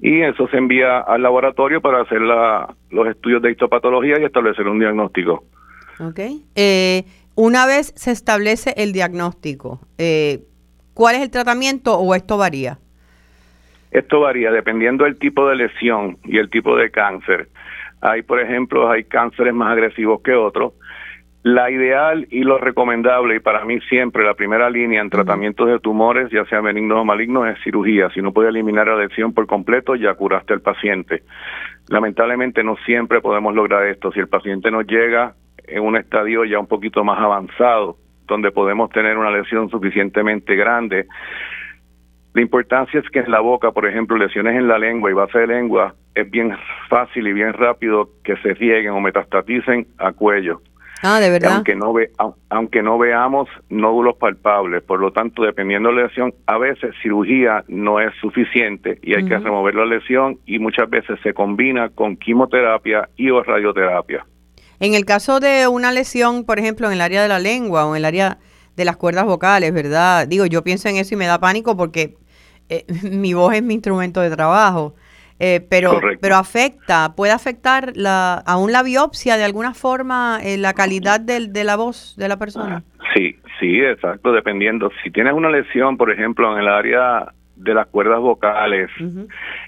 Y 0.00 0.22
eso 0.22 0.48
se 0.48 0.56
envía 0.56 1.00
al 1.00 1.22
laboratorio 1.22 1.82
para 1.82 2.00
hacer 2.00 2.22
la, 2.22 2.74
los 2.90 3.06
estudios 3.06 3.42
de 3.42 3.50
histopatología 3.50 4.18
y 4.18 4.24
establecer 4.24 4.66
un 4.66 4.78
diagnóstico. 4.78 5.44
Ok. 5.98 6.20
Eh, 6.54 7.04
una 7.34 7.66
vez 7.66 7.92
se 7.96 8.12
establece 8.12 8.72
el 8.78 8.94
diagnóstico, 8.94 9.78
eh, 9.98 10.40
¿cuál 10.94 11.16
es 11.16 11.20
el 11.20 11.30
tratamiento 11.30 11.98
o 11.98 12.14
esto 12.14 12.38
varía? 12.38 12.78
Esto 13.90 14.20
varía 14.20 14.50
dependiendo 14.52 15.04
del 15.04 15.18
tipo 15.18 15.46
de 15.48 15.56
lesión 15.56 16.16
y 16.24 16.38
el 16.38 16.48
tipo 16.48 16.76
de 16.76 16.90
cáncer. 16.90 17.48
Hay, 18.00 18.22
por 18.22 18.40
ejemplo, 18.40 18.90
hay 18.90 19.04
cánceres 19.04 19.54
más 19.54 19.72
agresivos 19.72 20.22
que 20.22 20.34
otros. 20.34 20.72
La 21.42 21.70
ideal 21.70 22.26
y 22.30 22.42
lo 22.42 22.58
recomendable, 22.58 23.36
y 23.36 23.40
para 23.40 23.64
mí 23.64 23.80
siempre 23.88 24.24
la 24.24 24.34
primera 24.34 24.68
línea 24.68 25.00
en 25.00 25.08
tratamientos 25.08 25.68
de 25.68 25.78
tumores, 25.78 26.30
ya 26.30 26.44
sea 26.44 26.60
benignos 26.60 26.98
o 26.98 27.04
malignos, 27.04 27.48
es 27.48 27.62
cirugía. 27.64 28.10
Si 28.10 28.20
no 28.20 28.32
puede 28.32 28.50
eliminar 28.50 28.86
la 28.86 28.96
lesión 28.96 29.32
por 29.32 29.46
completo, 29.46 29.94
ya 29.94 30.12
curaste 30.14 30.52
al 30.52 30.60
paciente. 30.60 31.22
Lamentablemente 31.88 32.62
no 32.62 32.76
siempre 32.84 33.22
podemos 33.22 33.54
lograr 33.54 33.86
esto. 33.86 34.12
Si 34.12 34.20
el 34.20 34.28
paciente 34.28 34.70
nos 34.70 34.86
llega 34.86 35.34
en 35.66 35.82
un 35.82 35.96
estadio 35.96 36.44
ya 36.44 36.58
un 36.58 36.66
poquito 36.66 37.04
más 37.04 37.18
avanzado, 37.18 37.96
donde 38.26 38.50
podemos 38.50 38.90
tener 38.90 39.16
una 39.16 39.30
lesión 39.30 39.70
suficientemente 39.70 40.54
grande, 40.56 41.06
la 42.32 42.42
importancia 42.42 43.00
es 43.00 43.10
que 43.10 43.20
en 43.20 43.30
la 43.30 43.40
boca, 43.40 43.72
por 43.72 43.86
ejemplo, 43.86 44.16
lesiones 44.16 44.56
en 44.56 44.68
la 44.68 44.78
lengua 44.78 45.10
y 45.10 45.14
base 45.14 45.38
de 45.40 45.46
lengua, 45.48 45.94
es 46.14 46.30
bien 46.30 46.56
fácil 46.88 47.26
y 47.26 47.32
bien 47.32 47.52
rápido 47.52 48.10
que 48.22 48.36
se 48.36 48.54
rieguen 48.54 48.92
o 48.92 49.00
metastaticen 49.00 49.86
a 49.98 50.12
cuello. 50.12 50.60
Ah, 51.02 51.18
de 51.18 51.30
verdad. 51.30 51.54
Aunque 51.54 51.74
no, 51.74 51.92
ve, 51.92 52.10
aunque 52.50 52.82
no 52.82 52.98
veamos 52.98 53.48
nódulos 53.70 54.16
palpables, 54.16 54.82
por 54.82 55.00
lo 55.00 55.12
tanto, 55.12 55.42
dependiendo 55.42 55.88
de 55.88 55.96
la 55.96 56.02
lesión, 56.04 56.34
a 56.46 56.58
veces 56.58 56.94
cirugía 57.02 57.64
no 57.68 58.00
es 58.00 58.14
suficiente 58.20 58.98
y 59.02 59.14
hay 59.14 59.24
que 59.24 59.38
remover 59.38 59.74
la 59.74 59.86
lesión 59.86 60.38
y 60.44 60.58
muchas 60.58 60.90
veces 60.90 61.18
se 61.22 61.32
combina 61.32 61.88
con 61.88 62.16
quimioterapia 62.16 63.08
y 63.16 63.30
o 63.30 63.42
radioterapia. 63.42 64.26
En 64.78 64.94
el 64.94 65.04
caso 65.04 65.40
de 65.40 65.68
una 65.68 65.90
lesión, 65.90 66.44
por 66.44 66.58
ejemplo, 66.58 66.86
en 66.86 66.94
el 66.94 67.00
área 67.00 67.22
de 67.22 67.28
la 67.28 67.38
lengua 67.38 67.86
o 67.86 67.94
en 67.94 67.98
el 67.98 68.04
área 68.04 68.38
de 68.76 68.84
las 68.84 68.96
cuerdas 68.96 69.24
vocales, 69.24 69.72
¿verdad? 69.72 70.26
Digo, 70.26 70.46
yo 70.46 70.62
pienso 70.64 70.88
en 70.88 70.96
eso 70.96 71.14
y 71.14 71.16
me 71.16 71.26
da 71.26 71.38
pánico 71.38 71.76
porque 71.76 72.14
eh, 72.68 72.84
mi 73.10 73.34
voz 73.34 73.54
es 73.54 73.62
mi 73.62 73.74
instrumento 73.74 74.20
de 74.20 74.30
trabajo. 74.30 74.94
Eh, 75.42 75.66
pero, 75.70 75.98
pero 76.20 76.36
afecta, 76.36 77.14
puede 77.16 77.32
afectar 77.32 77.92
la, 77.94 78.34
aún 78.46 78.72
la 78.72 78.82
biopsia 78.82 79.38
de 79.38 79.44
alguna 79.44 79.72
forma 79.72 80.38
eh, 80.42 80.58
la 80.58 80.74
calidad 80.74 81.18
de 81.18 81.64
la 81.64 81.76
voz 81.76 82.14
de 82.18 82.28
la 82.28 82.36
persona. 82.36 82.82
Sí, 83.14 83.36
sí, 83.58 83.80
exacto, 83.80 84.32
dependiendo. 84.32 84.90
Si 85.02 85.10
tienes 85.10 85.32
una 85.32 85.48
lesión, 85.48 85.96
por 85.96 86.12
ejemplo, 86.12 86.52
en 86.52 86.58
el 86.58 86.68
área 86.68 87.32
de 87.60 87.74
las 87.74 87.86
cuerdas 87.88 88.20
vocales, 88.20 88.90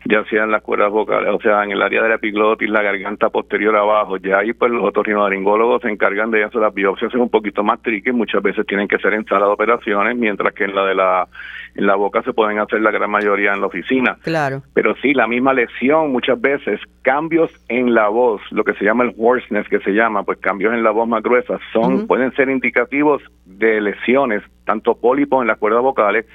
ya 0.07 0.25
sean 0.25 0.51
las 0.51 0.63
cuerdas 0.63 0.91
vocales, 0.91 1.31
o 1.33 1.41
sea, 1.41 1.63
en 1.63 1.73
el 1.73 1.83
área 1.83 2.03
de 2.03 2.09
la 2.09 2.15
epiglotis, 2.15 2.69
la 2.71 2.83
garganta 2.83 3.29
posterior 3.29 3.77
abajo, 3.77 4.17
ya 4.17 4.39
ahí 4.39 4.53
pues 4.55 4.73
los 4.73 4.83
otorrinolaringólogos 4.83 5.83
se 5.83 5.91
encargan 5.91 6.31
de 6.31 6.43
eso, 6.43 6.59
las 6.59 6.73
biopsias 6.73 7.13
es 7.13 7.21
un 7.21 7.29
poquito 7.29 7.63
más 7.63 7.83
tricky, 7.83 8.13
muchas 8.13 8.43
veces 8.43 8.67
tienen 8.67 8.89
que 8.89 8.99
ser 8.99 9.13
en 9.13 9.27
sala 9.27 9.47
de 9.47 9.53
operaciones, 9.53 10.17
mientras 10.17 10.55
que 10.55 10.65
en 10.65 10.75
la 10.75 10.87
de 10.87 10.95
la 10.95 11.29
en 11.75 11.87
la 11.87 11.95
boca 11.97 12.23
se 12.23 12.33
pueden 12.33 12.59
hacer 12.59 12.81
la 12.81 12.91
gran 12.91 13.11
mayoría 13.11 13.53
en 13.53 13.61
la 13.61 13.67
oficina. 13.67 14.19
Claro. 14.23 14.63
Pero 14.75 14.95
sí, 14.97 15.15
la 15.15 15.27
misma 15.27 15.55
lesión, 15.55 16.13
muchas 16.13 16.41
veces, 16.41 16.81
cambios 17.03 17.51
en 17.69 17.95
la 17.95 18.09
voz, 18.09 18.41
lo 18.51 18.65
que 18.65 18.75
se 18.75 18.85
llama 18.85 19.05
el 19.05 19.15
hoarseness, 19.17 19.69
que 19.69 19.81
se 19.81 19.93
llama, 19.93 20.23
pues 20.23 20.39
cambios 20.39 20.75
en 20.75 20.83
la 20.83 20.91
voz 20.91 21.09
más 21.09 21.23
gruesa, 21.23 21.59
son, 21.73 22.07
pueden 22.07 22.33
ser 22.35 22.49
indicativos 22.49 23.23
de 23.45 23.81
lesiones, 23.81 24.43
tanto 24.65 24.95
pólipos 24.95 25.43
en 25.43 25.49
las 25.49 25.59
cuerdas 25.59 25.83
vocales, 25.83 26.27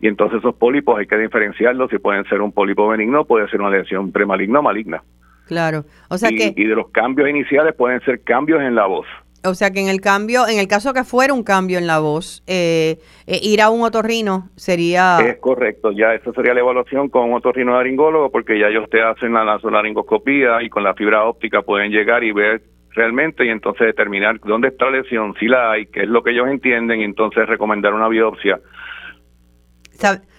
y 0.00 0.08
entonces 0.08 0.38
esos 0.38 0.54
pólipos 0.54 0.98
hay 0.98 1.06
que 1.06 1.18
diferenciarlos, 1.18 1.90
si 1.90 1.98
pueden 1.98 2.24
ser 2.24 2.40
un 2.40 2.52
pólipo 2.52 2.88
benigno, 2.88 3.24
puede 3.24 3.48
ser 3.48 3.60
una 3.60 3.70
lesión 3.70 4.12
premaligna 4.12 4.60
o 4.60 4.62
maligna. 4.62 5.02
Claro, 5.46 5.84
o 6.08 6.16
sea 6.16 6.30
que... 6.30 6.54
Y 6.56 6.64
de 6.64 6.74
los 6.74 6.88
cambios 6.90 7.28
iniciales 7.28 7.74
pueden 7.74 8.00
ser 8.00 8.22
cambios 8.22 8.62
en 8.62 8.74
la 8.74 8.86
voz. 8.86 9.06
O 9.44 9.54
sea 9.54 9.70
que 9.70 9.80
en 9.80 9.88
el 9.88 10.00
cambio, 10.00 10.48
en 10.48 10.58
el 10.58 10.66
caso 10.68 10.94
que 10.94 11.04
fuera 11.04 11.34
un 11.34 11.44
cambio 11.44 11.76
en 11.76 11.86
la 11.86 11.98
voz, 11.98 12.42
eh, 12.46 12.98
eh, 13.26 13.38
ir 13.42 13.60
a 13.60 13.68
un 13.68 13.82
otorrino 13.82 14.48
sería... 14.56 15.18
Es 15.20 15.36
correcto, 15.38 15.92
ya 15.92 16.14
esa 16.14 16.32
sería 16.32 16.54
la 16.54 16.60
evaluación 16.60 17.10
con 17.10 17.28
un 17.28 17.34
otorrino 17.34 17.72
laringólogo 17.72 18.30
porque 18.30 18.58
ya 18.58 18.68
ellos 18.68 18.88
te 18.88 19.02
hacen 19.02 19.34
la 19.34 19.44
nasolaringoscopía 19.44 20.62
y 20.62 20.70
con 20.70 20.82
la 20.82 20.94
fibra 20.94 21.24
óptica 21.24 21.60
pueden 21.60 21.90
llegar 21.90 22.24
y 22.24 22.32
ver 22.32 22.62
realmente 22.94 23.44
y 23.44 23.50
entonces 23.50 23.86
determinar 23.86 24.40
dónde 24.40 24.68
está 24.68 24.86
la 24.86 25.02
lesión, 25.02 25.34
si 25.38 25.46
la 25.46 25.72
hay, 25.72 25.86
qué 25.86 26.02
es 26.02 26.08
lo 26.08 26.22
que 26.22 26.30
ellos 26.30 26.48
entienden 26.48 27.00
y 27.00 27.04
entonces 27.04 27.46
recomendar 27.46 27.92
una 27.92 28.08
biopsia. 28.08 28.60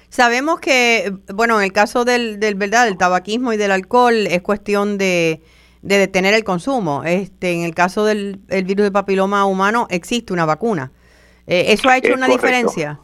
sabemos 0.09 0.59
que, 0.59 1.11
bueno, 1.33 1.59
en 1.59 1.65
el 1.65 1.73
caso 1.73 2.05
del, 2.05 2.39
del, 2.39 2.55
¿verdad? 2.55 2.85
del 2.85 2.97
tabaquismo 2.97 3.53
y 3.53 3.57
del 3.57 3.71
alcohol 3.71 4.15
es 4.27 4.41
cuestión 4.41 4.97
de 4.97 5.41
de 5.85 5.99
detener 5.99 6.33
el 6.33 6.43
consumo. 6.43 7.03
Este, 7.05 7.53
en 7.53 7.63
el 7.63 7.75
caso 7.75 8.05
del 8.05 8.39
virus 8.65 8.85
de 8.85 8.91
papiloma 8.91 9.45
humano 9.45 9.85
existe 9.91 10.33
una 10.33 10.45
vacuna. 10.45 10.91
Eh, 11.45 11.65
¿Eso 11.67 11.89
ha 11.89 11.97
hecho 11.97 12.15
una 12.15 12.27
diferencia? 12.27 12.99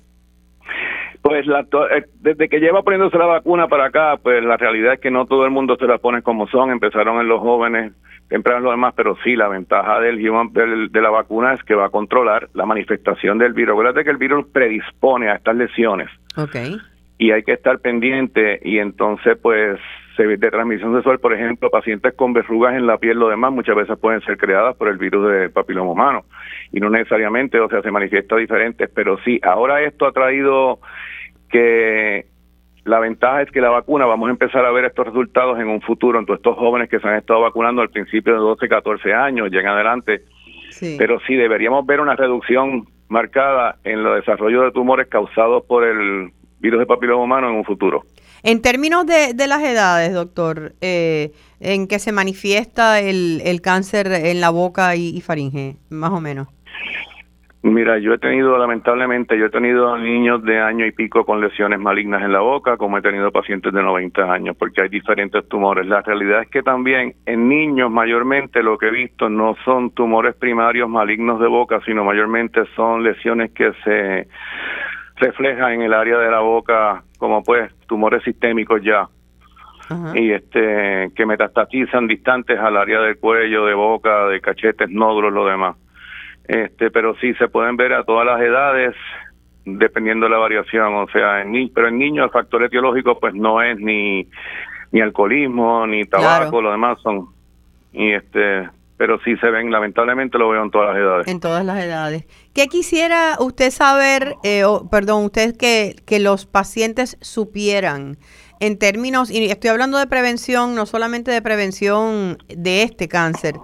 Pues 1.22 1.46
la, 1.46 1.60
eh, 1.60 2.06
desde 2.22 2.50
que 2.50 2.60
lleva 2.60 2.82
poniéndose 2.82 3.20
la 3.20 3.28
vacuna 3.28 3.68
para 3.68 3.86
acá, 3.86 4.18
pues 4.18 4.44
la 4.44 4.58
realidad 4.58 4.94
es 4.94 5.00
que 5.00 5.12
no 5.12 5.28
todo 5.28 5.46
el 5.46 5.52
mundo 5.52 5.78
se 5.80 5.86
la 5.86 6.00
pone 6.00 6.24
como 6.24 6.48
son. 6.48 6.72
Empezaron 6.72 7.22
en 7.22 7.28
los 7.28 7.40
jóvenes, 7.40 7.94
temprano 8.30 8.62
los 8.62 8.74
demás, 8.74 8.96
pero 8.98 9.16
sí, 9.24 9.36
la 9.36 9.48
ventaja 9.48 10.00
del, 10.00 10.18
de 10.92 11.02
la 11.02 11.10
vacuna 11.12 11.54
es 11.54 11.64
que 11.64 11.76
va 11.76 11.86
a 11.86 11.90
controlar 11.90 12.50
la 12.56 12.66
manifestación 12.66 13.38
del 13.38 13.54
virus. 13.54 13.74
Acuérdate 13.74 14.04
que 14.04 14.10
el 14.10 14.18
virus 14.18 14.48
predispone 14.52 15.30
a 15.30 15.36
estas 15.36 15.56
lesiones. 15.56 16.10
Okay. 16.36 16.78
Y 17.20 17.30
hay 17.30 17.44
que 17.44 17.54
estar 17.54 17.78
pendiente 17.78 18.60
y 18.64 18.80
entonces 18.80 19.38
pues 19.40 19.80
de 20.18 20.52
transmisión 20.52 20.94
sexual, 20.94 21.20
por 21.20 21.34
ejemplo, 21.34 21.70
pacientes 21.70 22.14
con 22.14 22.34
verrugas 22.34 22.76
en 22.76 22.86
la 22.86 22.98
piel, 22.98 23.18
lo 23.18 23.30
demás, 23.30 23.52
muchas 23.52 23.76
veces 23.76 23.98
pueden 23.98 24.22
ser 24.22 24.38
creadas 24.38 24.76
por 24.76 24.88
el 24.88 24.98
virus 24.98 25.32
de 25.32 25.50
papiloma 25.50 25.92
humano 25.92 26.26
y 26.72 26.80
no 26.80 26.90
necesariamente, 26.90 27.60
o 27.60 27.70
sea, 27.70 27.82
se 27.82 27.92
manifiesta 27.92 28.36
diferente, 28.36 28.88
pero 28.88 29.18
sí, 29.24 29.40
ahora 29.42 29.82
esto 29.82 30.06
ha 30.06 30.12
traído 30.12 30.80
que 31.50 32.26
la 32.84 33.00
ventaja 33.00 33.44
es 33.44 33.52
que 33.52 33.62
la 33.62 33.70
vacuna, 33.70 34.06
vamos 34.06 34.28
a 34.28 34.32
empezar 34.32 34.66
a 34.66 34.72
ver 34.72 34.86
estos 34.86 35.06
resultados 35.06 35.60
en 35.60 35.68
un 35.68 35.82
futuro 35.82 36.20
en 36.20 36.26
todos 36.26 36.40
estos 36.40 36.58
jóvenes 36.58 36.90
que 36.90 37.00
se 37.00 37.08
han 37.08 37.16
estado 37.16 37.42
vacunando 37.42 37.82
al 37.82 37.90
principio 37.90 38.34
de 38.34 38.40
12, 38.40 38.68
14 38.68 39.14
años, 39.14 39.52
llegan 39.52 39.74
adelante. 39.74 40.22
Pero 40.98 41.20
sí, 41.28 41.36
deberíamos 41.36 41.86
ver 41.86 42.00
una 42.00 42.16
reducción 42.16 42.88
marcada 43.08 43.76
en 43.84 44.00
el 44.00 44.16
desarrollo 44.16 44.64
de 44.64 44.72
tumores 44.72 45.08
causados 45.08 45.64
por 45.66 45.84
el 45.84 46.32
virus 46.60 46.80
de 46.80 46.86
papiloma 46.86 47.24
humano 47.24 47.50
en 47.50 47.56
un 47.56 47.66
futuro. 47.66 48.04
En 48.44 48.62
términos 48.62 49.06
de, 49.06 49.48
las 49.48 49.62
edades, 49.62 50.14
doctor, 50.14 50.74
eh, 50.82 51.32
¿en 51.60 51.88
qué 51.88 52.00
se 52.00 52.12
manifiesta 52.12 53.00
el, 53.00 53.42
el, 53.46 53.62
cáncer 53.62 54.08
en 54.12 54.42
la 54.42 54.50
boca 54.50 54.96
y, 54.96 55.22
faringe, 55.22 55.76
más 55.90 56.12
o 56.12 56.20
menos? 56.20 56.48
Mira, 57.64 58.00
yo 58.00 58.16
he 58.16 58.18
tenido, 58.18 58.58
lamentablemente, 58.58 59.38
yo 59.38 59.46
he 59.46 59.50
tenido 59.52 59.96
niños 59.96 60.44
de 60.44 60.60
año 60.60 60.88
y 60.88 60.92
pico 60.92 61.24
con 61.24 61.40
lesiones 61.40 61.80
malignas 61.80 62.24
en 62.24 62.34
la 62.34 62.40
boca, 62.40 62.76
como 62.78 62.98
he 62.98 63.04
tenido 63.04 63.32
pacientes 63.32 63.72
de 63.72 63.84
90 63.84 64.34
años, 64.34 64.56
porque 64.58 64.82
hay 64.82 64.90
diferentes 64.90 65.48
tumores. 65.48 65.86
La 65.86 66.02
realidad 66.02 66.42
es 66.42 66.50
que 66.50 66.64
también 66.64 67.14
en 67.28 67.48
niños 67.48 67.92
mayormente 67.92 68.64
lo 68.64 68.80
que 68.80 68.88
he 68.88 68.92
visto 68.92 69.30
no 69.30 69.56
son 69.64 69.92
tumores 69.92 70.34
primarios 70.34 70.90
malignos 70.90 71.40
de 71.40 71.48
boca, 71.48 71.80
sino 71.86 72.04
mayormente 72.04 72.62
son 72.76 73.04
lesiones 73.04 73.52
que 73.52 73.72
se 73.84 74.28
refleja 75.18 75.72
en 75.72 75.84
el 75.84 75.94
área 75.94 76.18
de 76.18 76.32
la 76.32 76.40
boca 76.40 77.04
como 77.22 77.44
pues 77.44 77.72
tumores 77.86 78.24
sistémicos 78.24 78.82
ya. 78.84 79.08
Y 80.16 80.32
este 80.32 81.12
que 81.16 81.26
metastatizan 81.26 82.08
distantes 82.08 82.58
al 82.58 82.78
área 82.78 83.00
del 83.02 83.20
cuello, 83.20 83.66
de 83.66 83.76
boca, 83.76 84.26
de 84.26 84.42
cachetes, 84.42 84.90
nódulos, 84.90 85.32
lo 85.32 85.46
demás. 85.46 85.76
Este, 86.48 86.90
pero 86.90 87.14
sí 87.18 87.36
se 87.36 87.48
pueden 87.48 87.78
ver 87.78 87.94
a 87.94 88.04
todas 88.04 88.26
las 88.26 88.42
edades 88.42 88.96
dependiendo 89.66 90.26
de 90.26 90.32
la 90.32 90.40
variación, 90.40 90.96
o 90.96 91.08
sea, 91.10 91.42
en 91.42 91.72
pero 91.76 91.90
en 91.90 92.00
niños 92.00 92.26
el 92.26 92.32
factor 92.32 92.64
etiológico 92.64 93.20
pues 93.20 93.36
no 93.36 93.62
es 93.62 93.78
ni 93.78 94.28
ni 94.92 95.00
alcoholismo, 95.00 95.86
ni 95.86 96.06
tabaco, 96.06 96.60
lo 96.60 96.72
demás 96.72 97.00
son 97.02 97.28
y 97.94 98.14
este 98.14 98.68
pero 99.02 99.18
sí 99.26 99.36
se 99.38 99.50
ven, 99.50 99.72
lamentablemente 99.72 100.38
lo 100.38 100.50
veo 100.50 100.64
en 100.64 100.70
todas 100.70 100.90
las 100.90 100.98
edades. 100.98 101.28
En 101.28 101.40
todas 101.40 101.66
las 101.66 101.84
edades. 101.84 102.26
¿Qué 102.54 102.68
quisiera 102.68 103.36
usted 103.40 103.72
saber, 103.72 104.36
eh, 104.44 104.64
perdón, 104.92 105.26
usted 105.26 105.58
que, 105.58 105.96
que 106.06 106.20
los 106.20 106.46
pacientes 106.46 107.18
supieran 107.20 108.20
en 108.60 108.78
términos, 108.78 109.32
y 109.32 109.44
estoy 109.46 109.72
hablando 109.72 109.98
de 109.98 110.06
prevención, 110.06 110.76
no 110.76 110.86
solamente 110.86 111.32
de 111.32 111.42
prevención 111.42 112.38
de 112.48 112.84
este 112.84 113.08
cáncer, 113.08 113.56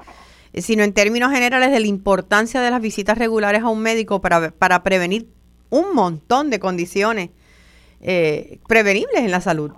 sino 0.56 0.84
en 0.84 0.91
términos 0.91 1.32
generales 1.32 1.70
de 1.70 1.82
la 1.82 1.86
importancia 1.88 2.60
de 2.60 2.72
las 2.72 2.82
visitas 2.82 3.15
regulares 3.15 3.62
a 3.62 3.70
un 3.70 3.84
médico 3.84 4.22
para, 4.22 4.50
para 4.50 4.82
prevenir 4.82 5.27
un 5.70 5.94
montón 5.94 6.50
de 6.50 6.58
condiciones 6.58 7.29
eh, 8.01 8.58
prevenibles 8.67 9.22
en 9.22 9.29
la 9.29 9.41
salud? 9.41 9.72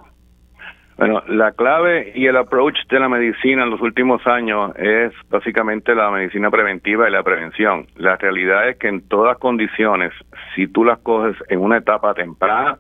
Bueno, 1.00 1.24
la 1.30 1.54
clave 1.54 2.12
y 2.14 2.26
el 2.26 2.36
approach 2.36 2.76
de 2.90 3.00
la 3.00 3.08
medicina 3.08 3.64
en 3.64 3.70
los 3.70 3.80
últimos 3.80 4.28
años 4.28 4.76
es 4.76 5.14
básicamente 5.30 5.96
la 5.96 6.12
medicina 6.12 6.52
preventiva 6.52 7.08
y 7.08 7.12
la 7.14 7.24
prevención. 7.24 7.88
La 7.96 8.18
realidad 8.18 8.68
es 8.68 8.76
que 8.76 8.90
en 8.90 9.08
todas 9.08 9.38
condiciones, 9.38 10.12
si 10.54 10.68
tú 10.68 10.84
las 10.84 11.00
coges 11.00 11.38
en 11.48 11.62
una 11.62 11.78
etapa 11.78 12.14
temprana, 12.14 12.80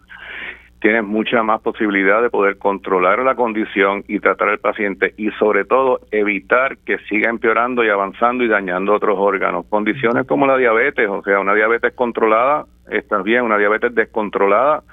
tienes 0.81 1.05
mucha 1.05 1.43
más 1.43 1.61
posibilidad 1.61 2.21
de 2.21 2.29
poder 2.29 2.57
controlar 2.57 3.19
la 3.19 3.35
condición 3.35 4.03
y 4.09 4.19
tratar 4.19 4.49
al 4.49 4.59
paciente 4.59 5.13
y 5.15 5.31
sobre 5.39 5.63
todo 5.63 6.01
evitar 6.11 6.77
que 6.79 6.97
siga 7.07 7.29
empeorando 7.29 7.85
y 7.85 7.89
avanzando 7.89 8.43
y 8.43 8.49
dañando 8.49 8.95
otros 8.95 9.17
órganos. 9.17 9.65
Condiciones 9.69 10.27
como 10.27 10.45
la 10.45 10.57
diabetes, 10.57 11.07
o 11.07 11.23
sea, 11.23 11.39
una 11.39 11.55
diabetes 11.55 11.93
controlada, 11.93 12.65
está 12.91 13.21
bien, 13.21 13.43
una 13.43 13.57
diabetes 13.57 13.95
descontrolada 13.95 14.83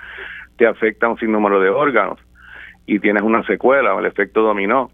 te 0.59 0.67
afecta 0.69 1.09
un 1.09 1.19
sinnúmero 1.19 1.59
de 1.61 1.71
órganos 1.71 2.21
y 2.87 3.01
tienes 3.01 3.23
una 3.23 3.45
secuela, 3.45 3.99
el 3.99 4.07
efecto 4.07 4.43
dominó. 4.43 4.91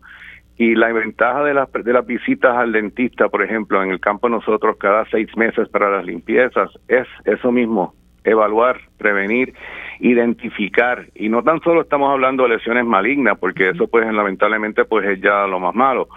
Y 0.57 0.75
la 0.75 0.93
ventaja 0.93 1.43
de 1.45 1.55
las, 1.55 1.73
de 1.73 1.93
las 1.93 2.07
visitas 2.07 2.57
al 2.57 2.73
dentista, 2.73 3.29
por 3.29 3.43
ejemplo, 3.43 3.83
en 3.83 3.91
el 3.91 4.01
campo 4.01 4.29
nosotros 4.29 4.77
cada 4.79 5.05
seis 5.07 5.29
meses 5.37 5.69
para 5.69 5.91
las 5.91 6.05
limpiezas, 6.05 6.71
es 6.89 7.07
eso 7.25 7.51
mismo, 7.51 7.95
evaluar, 8.25 8.79
prevenir, 8.99 9.55
identificar. 10.01 11.07
Y 11.15 11.29
no 11.29 11.43
tan 11.43 11.61
solo 11.61 11.83
estamos 11.83 12.11
hablando 12.11 12.45
de 12.45 12.51
lesiones 12.51 12.85
malignas, 12.85 13.39
porque 13.39 13.71
eso 13.71 13.89
pues 13.89 14.07
lamentablemente 14.13 14.85
pues 14.85 15.07
es 15.07 15.21
ya 15.21 15.47
lo 15.47 15.59
más 15.59 15.75
malo, 15.75 16.09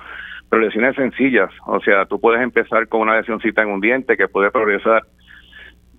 pero 0.50 0.62
lesiones 0.62 0.96
sencillas. 0.96 1.50
O 1.65 1.79
sea, 1.79 2.05
tú 2.05 2.20
puedes 2.20 2.41
empezar 2.41 2.88
con 2.88 3.01
una 3.01 3.17
lesioncita 3.17 3.63
en 3.63 3.70
un 3.70 3.82
diente 3.82 4.17
que 4.17 4.27
puede 4.27 4.51
progresar 4.51 5.03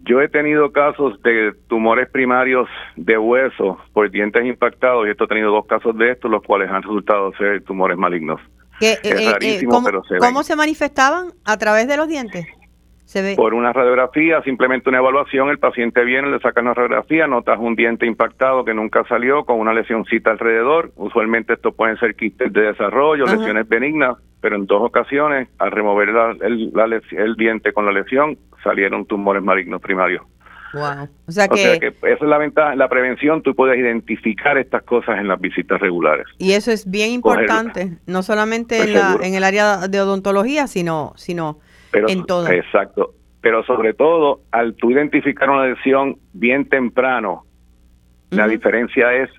yo 0.06 0.20
he 0.20 0.28
tenido 0.28 0.72
casos 0.72 1.20
de 1.22 1.52
tumores 1.68 2.08
primarios 2.08 2.68
de 2.96 3.18
hueso 3.18 3.78
por 3.92 4.10
dientes 4.10 4.44
impactados 4.44 5.06
y 5.06 5.10
esto 5.10 5.24
he 5.24 5.28
tenido 5.28 5.50
dos 5.50 5.66
casos 5.66 5.96
de 5.98 6.12
estos, 6.12 6.30
los 6.30 6.42
cuales 6.42 6.70
han 6.70 6.82
resultado 6.82 7.32
ser 7.36 7.62
tumores 7.64 7.98
malignos. 7.98 8.40
es 8.80 8.98
eh, 8.98 9.00
eh, 9.02 9.32
rarísimo, 9.32 9.72
¿cómo, 9.72 9.86
pero 9.86 10.04
se 10.04 10.18
¿Cómo 10.18 10.42
se 10.44 10.56
manifestaban? 10.56 11.32
¿A 11.44 11.56
través 11.58 11.88
de 11.88 11.96
los 11.96 12.08
dientes? 12.08 12.46
¿Se 13.06 13.22
ve? 13.22 13.36
Por 13.36 13.54
una 13.54 13.72
radiografía, 13.72 14.42
simplemente 14.42 14.88
una 14.88 14.98
evaluación, 14.98 15.48
el 15.48 15.60
paciente 15.60 16.04
viene, 16.04 16.28
le 16.28 16.40
sacan 16.40 16.64
una 16.64 16.74
radiografía, 16.74 17.28
notas 17.28 17.56
un 17.60 17.76
diente 17.76 18.04
impactado 18.04 18.64
que 18.64 18.74
nunca 18.74 19.04
salió 19.08 19.44
con 19.44 19.60
una 19.60 19.72
lesioncita 19.72 20.32
alrededor. 20.32 20.90
Usualmente 20.96 21.52
esto 21.52 21.70
pueden 21.70 21.96
ser 21.98 22.16
quistes 22.16 22.52
de 22.52 22.62
desarrollo, 22.62 23.24
lesiones 23.24 23.68
benignas, 23.68 24.16
pero 24.40 24.56
en 24.56 24.66
dos 24.66 24.82
ocasiones, 24.82 25.48
al 25.58 25.70
remover 25.70 26.08
el, 26.42 26.72
el 27.12 27.34
diente 27.36 27.72
con 27.72 27.86
la 27.86 27.92
lesión, 27.92 28.36
salieron 28.64 29.06
tumores 29.06 29.42
malignos 29.42 29.80
primarios. 29.80 30.24
Wow. 30.74 31.08
O 31.28 31.32
sea 31.32 31.46
que, 31.46 31.76
esa 31.76 31.94
es 32.02 32.20
la 32.20 32.38
ventaja, 32.38 32.74
la 32.74 32.88
prevención, 32.88 33.40
tú 33.40 33.54
puedes 33.54 33.78
identificar 33.78 34.58
estas 34.58 34.82
cosas 34.82 35.18
en 35.18 35.28
las 35.28 35.40
visitas 35.40 35.80
regulares. 35.80 36.26
Y 36.38 36.52
eso 36.52 36.72
es 36.72 36.90
bien 36.90 37.12
importante, 37.12 37.98
no 38.06 38.24
solamente 38.24 38.82
en, 38.82 38.94
la, 38.94 39.16
en 39.22 39.34
el 39.34 39.44
área 39.44 39.88
de 39.88 40.00
odontología, 40.00 40.66
sino, 40.66 41.12
sino 41.16 41.60
en 42.08 42.24
todo. 42.24 42.48
Exacto, 42.48 43.14
pero 43.40 43.64
sobre 43.64 43.94
todo 43.94 44.40
al 44.50 44.74
tú 44.74 44.90
identificar 44.90 45.48
una 45.50 45.66
lesión 45.66 46.16
bien 46.32 46.68
temprano, 46.68 47.44
la 48.30 48.48
diferencia 48.48 49.14
es 49.14 49.30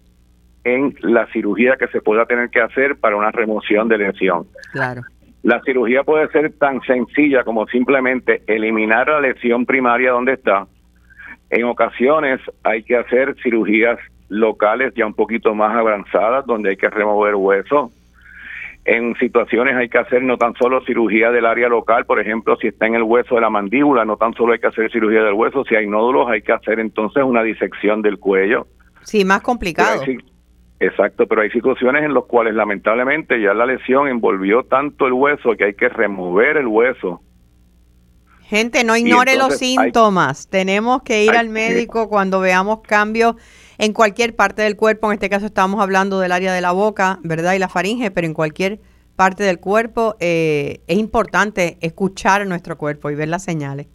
en 0.64 0.96
la 1.02 1.28
cirugía 1.28 1.78
que 1.78 1.88
se 1.88 2.02
pueda 2.02 2.26
tener 2.26 2.50
que 2.50 2.60
hacer 2.62 2.98
para 2.98 3.16
una 3.16 3.32
remoción 3.32 3.88
de 3.88 3.98
lesión. 3.98 4.48
Claro. 4.72 5.02
La 5.44 5.62
cirugía 5.62 6.04
puede 6.04 6.28
ser 6.30 6.54
tan 6.58 6.82
sencilla 6.82 7.44
como 7.44 7.68
simplemente 7.68 8.42
eliminar 8.48 9.08
la 9.08 9.22
lesión 9.22 9.66
primaria 9.66 10.12
donde 10.12 10.34
está. 10.34 10.68
En 11.50 11.64
ocasiones 11.66 12.42
hay 12.64 12.84
que 12.84 12.98
hacer 12.98 13.36
cirugías 13.42 13.98
locales 14.30 14.94
ya 14.96 15.06
un 15.06 15.14
poquito 15.14 15.56
más 15.56 15.74
avanzadas 15.74 16.46
donde 16.46 16.72
hay 16.72 16.78
que 16.78 16.90
remover 16.90 17.36
hueso. 17.36 17.92
En 18.90 19.16
situaciones 19.16 19.76
hay 19.76 19.90
que 19.90 19.98
hacer 19.98 20.24
no 20.24 20.38
tan 20.38 20.54
solo 20.56 20.82
cirugía 20.86 21.30
del 21.30 21.46
área 21.46 21.68
local, 21.68 22.06
por 22.06 22.22
ejemplo, 22.22 22.56
si 22.56 22.68
está 22.68 22.88
en 22.88 22.96
el 22.96 23.04
hueso 23.04 23.36
de 23.36 23.42
la 23.42 23.50
mandíbula, 23.50 24.06
no 24.06 24.16
tan 24.16 24.34
solo 24.34 24.54
hay 24.54 24.60
que 24.60 24.68
hacer 24.68 24.90
cirugía 24.90 25.24
del 25.24 25.34
hueso, 25.34 25.66
si 25.66 25.76
hay 25.76 25.88
nódulos 25.88 26.30
hay 26.30 26.42
que 26.42 26.54
hacer 26.54 26.80
entonces 26.80 27.22
una 27.22 27.44
disección 27.44 28.02
del 28.02 28.18
cuello. 28.18 28.66
Sí, 29.04 29.26
más 29.26 29.42
complicado. 29.42 30.02
Exacto, 30.80 31.28
pero 31.28 31.42
hay 31.42 31.50
situaciones 31.50 32.06
en 32.06 32.14
las 32.14 32.24
cuales 32.26 32.54
lamentablemente 32.54 33.42
ya 33.42 33.54
la 33.54 33.66
lesión 33.66 34.08
envolvió 34.08 34.64
tanto 34.64 35.06
el 35.06 35.14
hueso 35.14 35.58
que 35.58 35.66
hay 35.66 35.74
que 35.74 35.90
remover 35.90 36.56
el 36.56 36.68
hueso. 36.68 37.22
Gente, 38.44 38.86
no 38.86 38.96
ignore 38.96 39.36
los 39.36 39.58
síntomas. 39.58 40.48
Tenemos 40.50 41.04
que 41.04 41.26
ir 41.26 41.32
al 41.32 41.50
médico 41.50 42.08
cuando 42.08 42.40
veamos 42.40 42.80
cambios 42.84 43.36
en 43.78 43.94
cualquier 43.94 44.36
parte 44.36 44.62
del 44.62 44.76
cuerpo. 44.76 45.08
En 45.08 45.14
este 45.14 45.30
caso 45.30 45.46
estamos 45.46 45.82
hablando 45.82 46.20
del 46.20 46.32
área 46.32 46.54
de 46.54 46.62
la 46.62 46.72
boca, 46.72 47.20
¿verdad? 47.24 47.54
Y 47.54 47.60
la 47.60 47.70
faringe, 47.70 48.12
pero 48.12 48.28
en 48.28 48.34
cualquier 48.34 48.80
parte 49.16 49.44
del 49.44 49.60
cuerpo 49.60 50.16
eh, 50.20 50.82
es 50.88 50.98
importante 50.98 51.78
escuchar 51.82 52.46
nuestro 52.46 52.78
cuerpo 52.78 53.10
y 53.10 53.16
ver 53.16 53.30
las 53.30 53.44
señales 53.44 53.88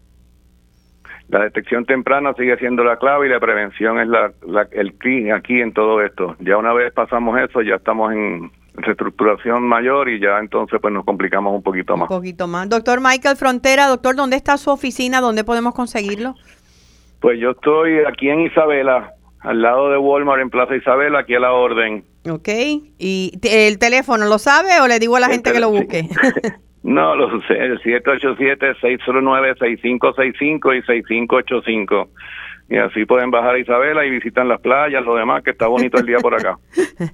la 1.33 1.45
detección 1.45 1.87
temprana 1.87 2.35
sigue 2.35 2.59
siendo 2.59 2.85
la 2.85 2.99
clave 2.99 3.27
y 3.27 3.31
la 3.31 3.41
prevención 3.41 3.99
es 3.99 4.07
la, 4.07 4.33
el 4.71 4.93
clic 4.95 5.33
aquí 5.33 5.61
en 5.61 5.73
todo 5.73 6.03
esto. 6.03 6.37
Ya 6.41 6.59
una 6.59 6.75
vez 6.75 6.93
pasamos 6.93 7.41
eso, 7.41 7.63
ya 7.63 7.77
estamos 7.77 8.13
en 8.13 8.51
reestructuración 8.75 9.63
mayor 9.63 10.11
y 10.11 10.21
ya 10.21 10.39
entonces 10.39 10.79
pues 10.81 10.93
nos 10.93 11.07
complicamos 11.07 11.55
un 11.55 11.63
poquito 11.63 11.97
más. 11.97 12.11
Un 12.11 12.17
poquito 12.19 12.47
más. 12.47 12.69
Doctor 12.69 13.01
Michael 13.01 13.37
Frontera, 13.37 13.87
doctor, 13.87 14.15
¿dónde 14.15 14.37
está 14.37 14.59
su 14.59 14.71
oficina? 14.71 15.23
¿Dónde 15.23 15.43
podemos 15.43 15.75
conseguirlo? 15.75 16.35
Pues 17.21 17.41
yo 17.41 17.53
estoy 17.53 18.01
aquí 18.07 18.29
en 18.29 18.41
Isabela, 18.41 19.13
al 19.43 19.63
lado 19.63 19.91
de 19.91 19.99
Walmart 19.99 20.41
en 20.41 20.51
Plaza 20.51 20.77
Isabela, 20.77 21.21
aquí 21.21 21.35
a 21.35 21.41
la 21.41 21.53
orden. 21.53 22.05
Ok, 22.29 22.49
¿y 22.99 23.39
el 23.43 23.79
teléfono 23.79 24.27
lo 24.27 24.39
sabe 24.39 24.81
o 24.81 24.89
le 24.89 24.99
digo 24.99 25.17
a 25.17 25.21
la 25.21 25.29
gente 25.29 25.53
que 25.53 25.61
lo 25.61 25.71
busque? 25.71 26.09
No, 26.85 27.15
lo 27.15 27.41
sé, 27.43 27.55
el 27.55 27.81
787-609-6565 27.83 30.77
y 30.77 30.83
6585. 30.83 32.11
Y 32.71 32.77
así 32.77 33.05
pueden 33.05 33.31
bajar 33.31 33.55
a 33.55 33.59
Isabela 33.59 34.05
y 34.05 34.11
visitan 34.11 34.49
las 34.49 34.61
playas, 34.61 35.05
lo 35.05 35.15
demás, 35.15 35.45
que 35.45 35.51
está 35.51 35.69
bonito 35.69 35.99
el 35.99 36.07
día 36.07 36.19
por 36.19 36.35
acá. 36.35 36.59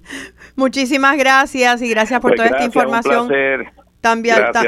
Muchísimas 0.56 1.18
gracias 1.18 1.82
y 1.82 1.90
gracias 1.90 2.18
por 2.20 2.30
pues 2.30 2.36
toda 2.36 2.48
esta 2.48 2.64
información 2.64 3.28
tan, 4.00 4.22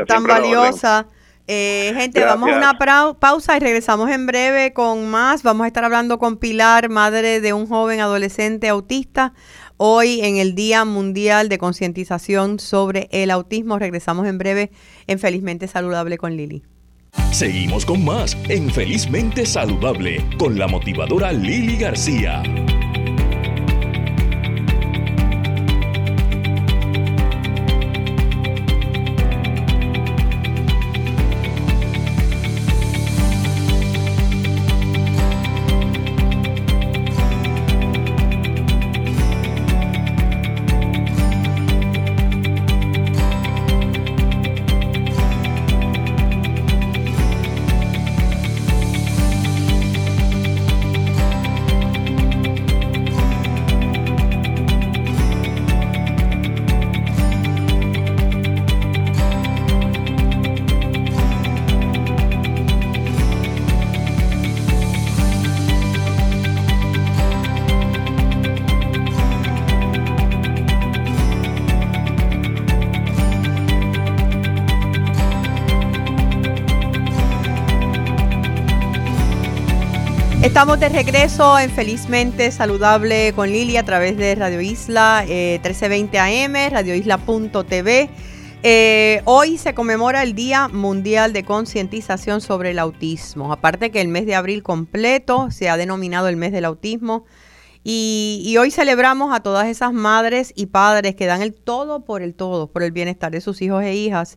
tan, 0.06 0.24
valiosa. 0.24 1.06
Eh, 1.52 1.92
gente, 1.96 2.24
vamos 2.24 2.48
a 2.48 2.56
una 2.56 2.78
pausa 3.18 3.56
y 3.56 3.58
regresamos 3.58 4.08
en 4.08 4.24
breve 4.24 4.72
con 4.72 5.10
más. 5.10 5.42
Vamos 5.42 5.64
a 5.64 5.66
estar 5.66 5.82
hablando 5.82 6.20
con 6.20 6.36
Pilar, 6.36 6.88
madre 6.88 7.40
de 7.40 7.52
un 7.52 7.66
joven 7.66 7.98
adolescente 7.98 8.68
autista 8.68 9.34
hoy 9.76 10.20
en 10.20 10.36
el 10.36 10.54
Día 10.54 10.84
Mundial 10.84 11.48
de 11.48 11.58
Concientización 11.58 12.60
sobre 12.60 13.08
el 13.10 13.32
Autismo. 13.32 13.80
Regresamos 13.80 14.28
en 14.28 14.38
breve 14.38 14.70
en 15.08 15.18
Felizmente 15.18 15.66
Saludable 15.66 16.18
con 16.18 16.36
Lili. 16.36 16.62
Seguimos 17.32 17.84
con 17.84 18.04
más 18.04 18.36
en 18.48 18.70
Felizmente 18.70 19.44
Saludable 19.44 20.24
con 20.38 20.56
la 20.56 20.68
motivadora 20.68 21.32
Lili 21.32 21.76
García. 21.76 22.44
Estamos 80.60 80.78
de 80.78 80.90
regreso 80.90 81.58
en 81.58 81.70
Felizmente 81.70 82.50
Saludable 82.50 83.32
con 83.34 83.48
Lili 83.48 83.78
a 83.78 83.82
través 83.82 84.18
de 84.18 84.34
Radio 84.34 84.60
Isla 84.60 85.24
1320 85.26 86.18
AM, 86.18 86.70
radioisla.tv. 86.70 88.10
Hoy 89.24 89.56
se 89.56 89.72
conmemora 89.72 90.22
el 90.22 90.34
Día 90.34 90.68
Mundial 90.68 91.32
de 91.32 91.44
Concientización 91.44 92.42
sobre 92.42 92.72
el 92.72 92.78
Autismo. 92.78 93.54
Aparte 93.54 93.90
que 93.90 94.02
el 94.02 94.08
mes 94.08 94.26
de 94.26 94.34
abril 94.34 94.62
completo 94.62 95.50
se 95.50 95.70
ha 95.70 95.78
denominado 95.78 96.28
el 96.28 96.36
mes 96.36 96.52
del 96.52 96.66
autismo. 96.66 97.24
Y, 97.82 98.54
hoy 98.60 98.70
celebramos 98.70 99.34
a 99.34 99.40
todas 99.40 99.66
esas 99.66 99.94
madres 99.94 100.52
y 100.54 100.66
padres 100.66 101.14
que 101.14 101.24
dan 101.24 101.40
el 101.40 101.54
todo 101.54 102.04
por 102.04 102.20
el 102.20 102.34
todo, 102.34 102.70
por 102.70 102.82
el 102.82 102.92
bienestar 102.92 103.32
de 103.32 103.40
sus 103.40 103.62
hijos 103.62 103.82
e 103.82 103.94
hijas. 103.94 104.36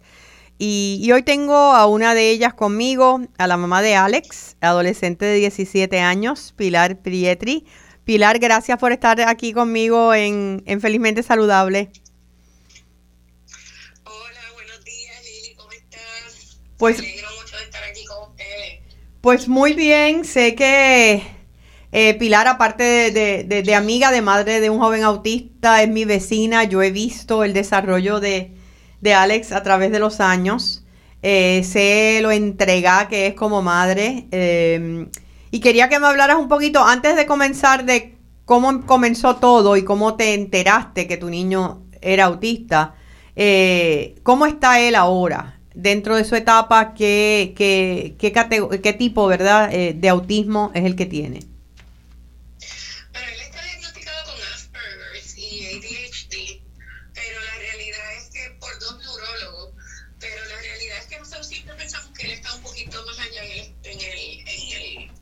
Y, 0.65 1.12
hoy 1.12 1.23
tengo 1.23 1.58
a 1.58 1.86
una 1.88 2.13
de 2.13 2.30
ellas 2.30 2.54
conmigo, 2.54 3.19
a 3.38 3.47
la 3.47 3.58
mamá 3.58 3.82
de 3.82 3.95
Alex, 3.95 4.56
adolescente 4.62 5.26
de 5.26 5.36
17 5.36 5.99
años, 5.99 6.54
Pilar 6.56 7.02
Prietri. 7.02 7.65
Pilar, 8.06 8.39
gracias 8.39 8.80
por 8.80 8.93
estar 8.93 9.19
aquí 9.19 9.52
conmigo 9.52 10.13
en, 10.13 10.63
Felizmente 10.80 11.21
Saludable. 11.21 11.91
Hola, 14.06 14.39
buenos 14.54 14.86
días, 14.86 15.21
Lili, 15.26 15.54
¿cómo 15.56 15.71
estás? 15.73 16.62
Pues, 16.78 16.99
Me 16.99 17.10
alegro 17.10 17.28
mucho 17.41 17.58
de 17.58 17.63
estar 17.63 17.84
aquí 17.84 18.06
con 18.06 18.30
ustedes. 18.30 18.80
Pues 19.19 19.49
muy 19.49 19.73
bien, 19.73 20.23
sé 20.23 20.56
que 20.56 21.23
eh, 21.91 22.13
Pilar, 22.13 22.47
aparte 22.47 23.12
de, 23.12 23.43
de 23.43 23.76
amiga, 23.76 24.12
de 24.12 24.21
madre 24.21 24.62
de 24.62 24.69
un 24.69 24.80
joven 24.80 25.04
autista, 25.04 25.84
es 25.84 25.89
mi 25.89 26.06
vecina. 26.06 26.63
Yo 26.63 26.82
he 26.82 26.91
visto 26.91 27.43
el 27.43 27.52
desarrollo 27.52 28.21
de, 28.21 28.62
de 29.03 29.13
Alex 29.13 29.51
a 29.51 29.61
través 29.63 29.91
de 29.91 29.99
los 29.99 30.19
años. 30.19 30.83
Eh, 31.21 31.63
sé 31.63 32.19
lo 32.21 32.31
entregada 32.31 33.07
que 33.09 33.27
es 33.27 33.33
como 33.35 33.61
madre. 33.61 34.27
eh, 34.31 35.07
y 35.51 35.59
quería 35.59 35.87
que 35.87 35.99
me 35.99 36.07
hablaras 36.07 36.37
un 36.37 36.47
poquito 36.47 36.83
antes 36.83 37.15
de 37.15 37.27
comenzar 37.27 37.85
de 37.85 38.15
cómo 38.45 38.85
comenzó 38.87 39.35
todo 39.35 39.77
y 39.77 39.83
cómo 39.83 40.15
te 40.15 40.33
enteraste 40.33 41.07
que 41.07 41.17
tu 41.17 41.29
niño 41.29 41.83
era 42.01 42.25
autista. 42.25 42.95
Eh, 43.35 44.15
¿Cómo 44.23 44.45
está 44.47 44.79
él 44.79 44.95
ahora? 44.95 45.59
Dentro 45.75 46.15
de 46.15 46.23
su 46.23 46.35
etapa, 46.35 46.93
¿qué, 46.95 47.53
qué, 47.55 48.15
qué, 48.17 48.31
qué 48.81 48.93
tipo 48.93 49.27
¿verdad? 49.27 49.69
eh, 49.73 49.93
de 49.93 50.09
autismo 50.09 50.71
es 50.73 50.85
el 50.85 50.95
que 50.95 51.05
tiene? 51.05 51.52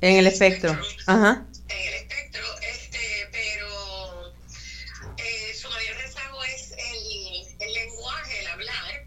En 0.02 0.18
el 0.18 0.28
espectro. 0.28 0.78
Ajá. 1.06 1.46
en 1.70 1.88
el 1.88 1.94
espectro, 1.94 2.44
este, 2.62 3.30
pero 3.32 4.34
eh, 5.18 5.54
su 5.54 5.70
mayor 5.70 5.96
rezago 5.98 6.44
es 6.44 6.72
el, 6.72 7.56
el 7.60 7.74
lenguaje, 7.74 8.40
el 8.40 8.48
hablar, 8.48 9.06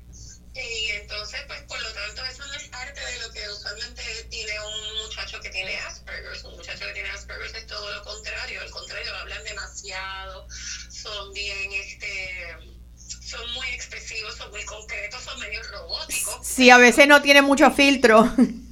y 0.55 0.91
entonces, 0.93 1.41
pues 1.49 1.63
por 1.63 1.83
lo 1.83 1.93
tanto, 1.93 2.25
eso 2.27 2.47
no 2.47 2.55
es 2.55 2.69
parte 2.69 3.01
de 3.01 3.19
lo 3.27 3.33
que 3.33 3.49
usualmente 3.51 4.03
tiene 4.31 4.53
un 4.61 5.03
muchacho 5.05 5.41
que 5.41 5.51
tiene 5.51 5.77
Asperger's. 5.79 6.45
Un 6.45 6.57
muchacho 6.57 6.87
que 6.87 6.93
tiene 6.93 7.11
Asperger's 7.11 7.55
es 7.55 7.67
todo 7.67 7.93
lo 7.93 8.05
contrario, 8.05 8.61
al 8.61 8.71
contrario, 8.71 9.17
hablan 9.17 9.43
demasiado, 9.43 10.47
son 10.91 11.33
bien, 11.33 11.73
este, 11.73 12.57
son 13.21 13.53
muy 13.55 13.67
expresivos, 13.69 14.37
son 14.37 14.51
muy 14.53 14.65
concretos, 14.65 15.25
son 15.25 15.41
medio 15.41 15.61
robóticos. 15.65 16.39
Sí, 16.47 16.71
a 16.71 16.79
veces 16.79 17.09
no 17.09 17.21
tiene 17.21 17.43
mucho 17.43 17.71
filtro. 17.73 18.33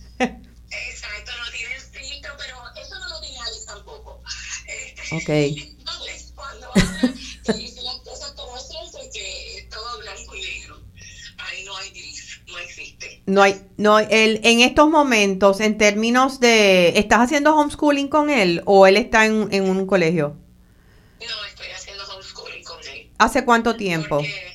Ok. 5.12 5.28
Alex 5.28 6.32
cuando 6.34 6.66
habla, 6.74 7.14
te 7.44 7.52
dice 7.54 7.82
las 7.82 7.96
cosas 8.00 8.32
como 8.32 8.58
son 8.58 8.90
porque 8.92 9.68
todo 9.70 9.98
blanco 10.00 10.34
y 10.36 10.40
negro. 10.40 10.80
Ahí 11.38 11.64
no 11.64 11.76
hay 11.76 11.90
gris, 11.90 12.40
no 12.46 12.58
existe. 12.58 13.22
No 13.26 13.42
hay, 13.42 13.66
no, 13.76 13.98
él, 13.98 14.40
en 14.42 14.60
estos 14.60 14.88
momentos, 14.88 15.60
en 15.60 15.76
términos 15.76 16.40
de, 16.40 16.98
¿estás 16.98 17.20
haciendo 17.20 17.54
homeschooling 17.54 18.08
con 18.08 18.30
él 18.30 18.62
o 18.64 18.86
él 18.86 18.96
está 18.96 19.26
en, 19.26 19.48
en 19.52 19.68
un 19.68 19.86
colegio? 19.86 20.36
No 21.20 21.44
estoy 21.46 21.66
haciendo 21.74 22.04
homeschooling 22.04 22.64
con 22.64 22.80
él. 22.88 23.10
¿Hace 23.18 23.44
cuánto 23.44 23.76
tiempo? 23.76 24.16
Porque 24.16 24.51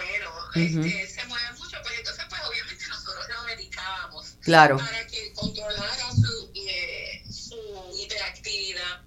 bien 0.00 0.22
bueno, 0.24 0.80
Ujú. 0.80 0.88
este, 0.88 1.06
se 1.20 1.24
mueve 1.26 1.52
mucho, 1.58 1.76
pues 1.82 1.98
entonces 1.98 2.24
pues 2.28 2.40
obviamente 2.42 2.86
nosotros 2.88 3.26
lo 3.28 3.42
medicábamos 3.44 4.26
Claro, 4.42 4.76
para 4.78 5.06
que 5.06 5.32
controlara 5.34 6.10
su, 6.14 6.52
eh, 6.54 7.22
su 7.30 7.96
hiperactividad. 7.98 9.02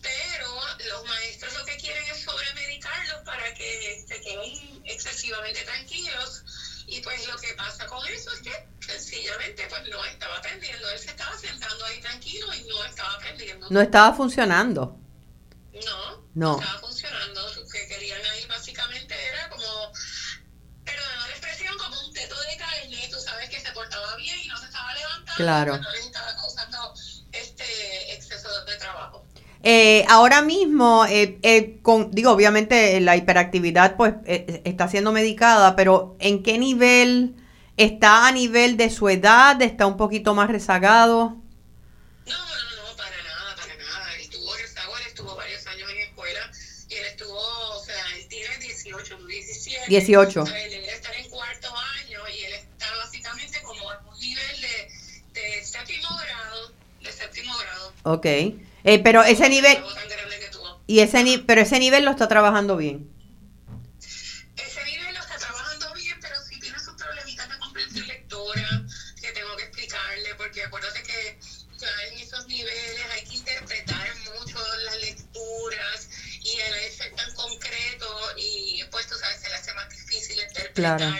Pero 0.00 0.48
los 0.90 1.04
maestros 1.08 1.54
lo 1.56 1.64
que 1.64 1.76
quieren 1.76 2.02
es 2.10 2.22
sobremedicarlos 2.24 3.22
para 3.24 3.54
que 3.54 4.04
se 4.08 4.20
queden 4.20 4.82
excesivamente 4.84 5.60
tranquilos. 5.62 6.42
Y 6.88 7.00
pues 7.02 7.24
lo 7.28 7.36
que 7.38 7.54
pasa 7.54 7.86
con 7.86 8.04
eso 8.08 8.32
es 8.32 8.40
que 8.40 8.52
sencillamente 8.84 9.64
pues 9.68 9.82
no 9.88 10.04
estaba 10.04 10.38
aprendiendo. 10.38 10.90
Él 10.90 10.98
se 10.98 11.06
estaba 11.10 11.38
sentando 11.38 11.84
ahí 11.84 12.00
tranquilo 12.00 12.52
y 12.54 12.64
no 12.64 12.84
estaba 12.84 13.12
aprendiendo. 13.14 13.68
no 13.70 13.80
estaba 13.80 14.12
funcionando. 14.14 14.98
No, 15.84 16.26
No. 16.34 16.60
estaba 16.60 16.80
funcionando. 16.80 17.54
Lo 17.54 17.68
que 17.68 17.86
querían 17.86 18.20
ahí 18.26 18.44
básicamente 18.46 19.14
era 19.28 19.48
como, 19.50 19.92
perdón 20.84 21.18
la 21.20 21.28
expresión, 21.30 21.78
como 21.78 22.00
un 22.08 22.12
teto 22.12 22.34
de 22.42 22.56
carne. 22.56 23.08
Tú 23.10 23.20
sabes 23.20 23.48
que 23.48 23.60
se 23.60 23.70
portaba 23.72 24.16
bien 24.16 24.38
y 24.40 24.48
no 24.48 24.58
se 24.58 24.66
estaba 24.66 24.92
levantando. 24.94 25.21
Claro. 25.36 25.74
Estaba 25.74 26.34
causando 26.36 26.94
este 27.32 28.14
exceso 28.14 28.48
de 28.64 28.76
trabajo. 28.76 29.22
Eh, 29.64 30.04
ahora 30.08 30.42
mismo, 30.42 31.06
eh, 31.06 31.38
eh, 31.42 31.78
con, 31.82 32.10
digo, 32.10 32.32
obviamente 32.32 33.00
la 33.00 33.16
hiperactividad 33.16 33.96
pues 33.96 34.14
eh, 34.26 34.60
está 34.64 34.88
siendo 34.88 35.12
medicada, 35.12 35.76
pero 35.76 36.16
¿en 36.18 36.42
qué 36.42 36.58
nivel 36.58 37.36
está 37.76 38.26
a 38.26 38.32
nivel 38.32 38.76
de 38.76 38.90
su 38.90 39.08
edad? 39.08 39.62
¿Está 39.62 39.86
un 39.86 39.96
poquito 39.96 40.34
más 40.34 40.50
rezagado? 40.50 41.36
No, 42.26 42.32
no, 42.32 42.88
no, 42.88 42.96
para 42.96 43.22
nada, 43.22 43.54
para 43.56 43.76
nada. 43.76 44.14
Él 44.16 44.22
estuvo 44.22 44.52
rezago, 44.56 44.96
él 44.98 45.04
estuvo 45.06 45.36
varios 45.36 45.64
años 45.68 45.88
en 45.90 45.98
escuela 45.98 46.40
y 46.88 46.94
él 46.94 47.04
estuvo, 47.06 47.38
o 47.38 47.84
sea, 47.84 47.94
él 48.16 48.26
tiene 48.28 48.58
18, 48.58 49.26
17. 49.26 49.80
18. 49.88 50.42
O 50.42 50.46
sea, 50.46 50.66
Ok. 58.04 58.26
Eh, 58.26 59.00
pero 59.02 59.22
ese 59.22 59.48
nivel, 59.48 59.78
y 60.86 61.00
ese 61.00 61.22
ni, 61.22 61.38
pero 61.38 61.60
ese 61.60 61.78
nivel 61.78 62.04
lo 62.04 62.10
está 62.10 62.26
trabajando 62.28 62.76
bien. 62.76 63.08
Ese 64.56 64.84
nivel 64.84 65.14
lo 65.14 65.20
está 65.20 65.36
trabajando 65.36 65.94
bien, 65.94 66.16
pero 66.20 66.34
sí 66.42 66.58
tiene 66.58 66.78
sus 66.80 66.94
problemitas 66.94 67.48
de 67.48 67.58
comprensión 67.58 68.06
lectora 68.08 68.82
que 69.20 69.32
tengo 69.32 69.56
que 69.56 69.62
explicarle, 69.64 70.34
porque 70.36 70.64
acuérdate 70.64 71.02
que 71.02 71.38
ya 71.78 71.88
en 72.10 72.18
esos 72.18 72.46
niveles 72.48 73.06
hay 73.14 73.24
que 73.24 73.36
interpretar 73.36 74.08
mucho 74.36 74.58
las 74.84 75.00
lecturas 75.00 76.08
y 76.42 76.58
el 76.58 76.90
ser 76.90 77.14
tan 77.14 77.32
concreto 77.34 78.06
y 78.36 78.82
pues 78.90 79.06
tú 79.06 79.14
sabes, 79.14 79.40
se 79.40 79.48
le 79.48 79.54
hace 79.54 79.72
más 79.74 79.88
difícil 79.90 80.40
interpretar 80.40 80.98
Claro. 80.98 81.14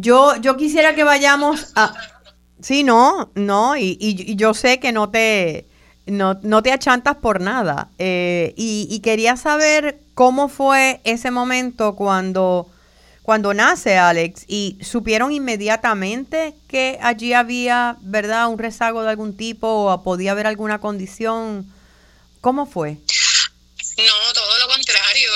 Yo, 0.00 0.36
yo 0.36 0.56
quisiera 0.56 0.94
que 0.94 1.04
vayamos 1.04 1.72
a... 1.74 1.94
Sí, 2.62 2.84
no, 2.84 3.30
no, 3.34 3.76
y, 3.76 3.96
y- 4.00 4.36
yo 4.36 4.52
sé 4.54 4.80
que 4.80 4.92
no 4.92 5.08
te, 5.10 5.66
no, 6.06 6.38
no 6.42 6.62
te 6.62 6.72
achantas 6.72 7.16
por 7.16 7.40
nada. 7.40 7.88
Eh, 7.98 8.52
y, 8.56 8.86
y 8.90 9.00
quería 9.00 9.36
saber 9.36 9.98
cómo 10.14 10.48
fue 10.48 11.00
ese 11.04 11.30
momento 11.30 11.96
cuando, 11.96 12.68
cuando 13.22 13.54
nace 13.54 13.96
Alex 13.96 14.44
y 14.46 14.76
supieron 14.82 15.32
inmediatamente 15.32 16.54
que 16.68 16.98
allí 17.02 17.32
había, 17.32 17.96
¿verdad?, 18.00 18.48
un 18.48 18.58
rezago 18.58 19.02
de 19.02 19.10
algún 19.10 19.36
tipo 19.36 19.66
o 19.92 20.02
podía 20.02 20.32
haber 20.32 20.46
alguna 20.46 20.78
condición. 20.80 21.66
¿Cómo 22.42 22.66
fue? 22.66 22.98
No, 23.98 24.32
todo 24.34 24.49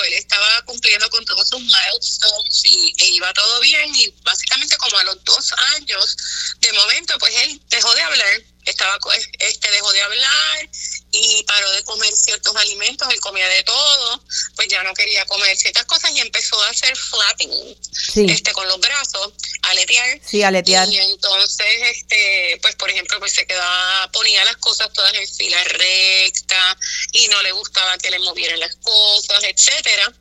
él 0.03 0.13
estaba 0.13 0.61
cumpliendo 0.63 1.09
con 1.09 1.23
todos 1.25 1.47
sus 1.49 1.59
milestones 1.61 2.61
y 2.65 2.93
e 2.99 3.07
iba 3.09 3.31
todo 3.33 3.59
bien 3.61 3.93
y 3.95 4.09
básicamente 4.23 4.77
como 4.77 4.97
a 4.97 5.03
los 5.03 5.23
dos 5.23 5.53
años, 5.75 6.17
de 6.59 6.73
momento 6.73 7.17
pues 7.19 7.33
él 7.43 7.61
dejó 7.69 7.93
de 7.95 8.01
hablar, 8.01 8.43
estaba 8.65 8.97
co- 8.99 9.11
este 9.13 9.71
dejó 9.71 9.91
de 9.91 10.01
hablar 10.01 10.69
y 11.17 11.43
paró 11.43 11.71
de 11.71 11.83
comer 11.83 12.11
ciertos 12.13 12.55
alimentos, 12.55 13.07
él 13.09 13.19
comía 13.21 13.47
de 13.47 13.63
todo, 13.63 14.21
pues 14.55 14.67
ya 14.67 14.83
no 14.83 14.93
quería 14.93 15.25
comer 15.25 15.55
ciertas 15.55 15.85
cosas 15.85 16.11
y 16.11 16.19
empezó 16.19 16.61
a 16.63 16.69
hacer 16.69 16.95
flapping 16.97 17.77
Sí, 17.91 18.25
este 18.29 18.51
con 18.51 18.67
los 18.67 18.79
brazos, 18.79 19.33
aletear. 19.63 20.19
sí, 20.25 20.43
aletear. 20.43 20.89
Y 20.91 20.97
entonces, 20.97 21.65
este, 21.83 22.59
pues 22.61 22.75
por 22.75 22.89
ejemplo, 22.89 23.17
pues 23.19 23.33
se 23.33 23.45
quedaba, 23.47 24.11
ponía 24.11 24.43
las 24.45 24.57
cosas 24.57 24.91
todas 24.93 25.13
en 25.13 25.27
fila 25.27 25.63
recta 25.63 26.77
y 27.13 27.27
no 27.29 27.41
le 27.43 27.51
gustaba 27.53 27.97
que 27.97 28.11
le 28.11 28.19
movieran 28.19 28.59
las 28.59 28.75
cosas, 28.77 29.43
etcétera. 29.43 30.13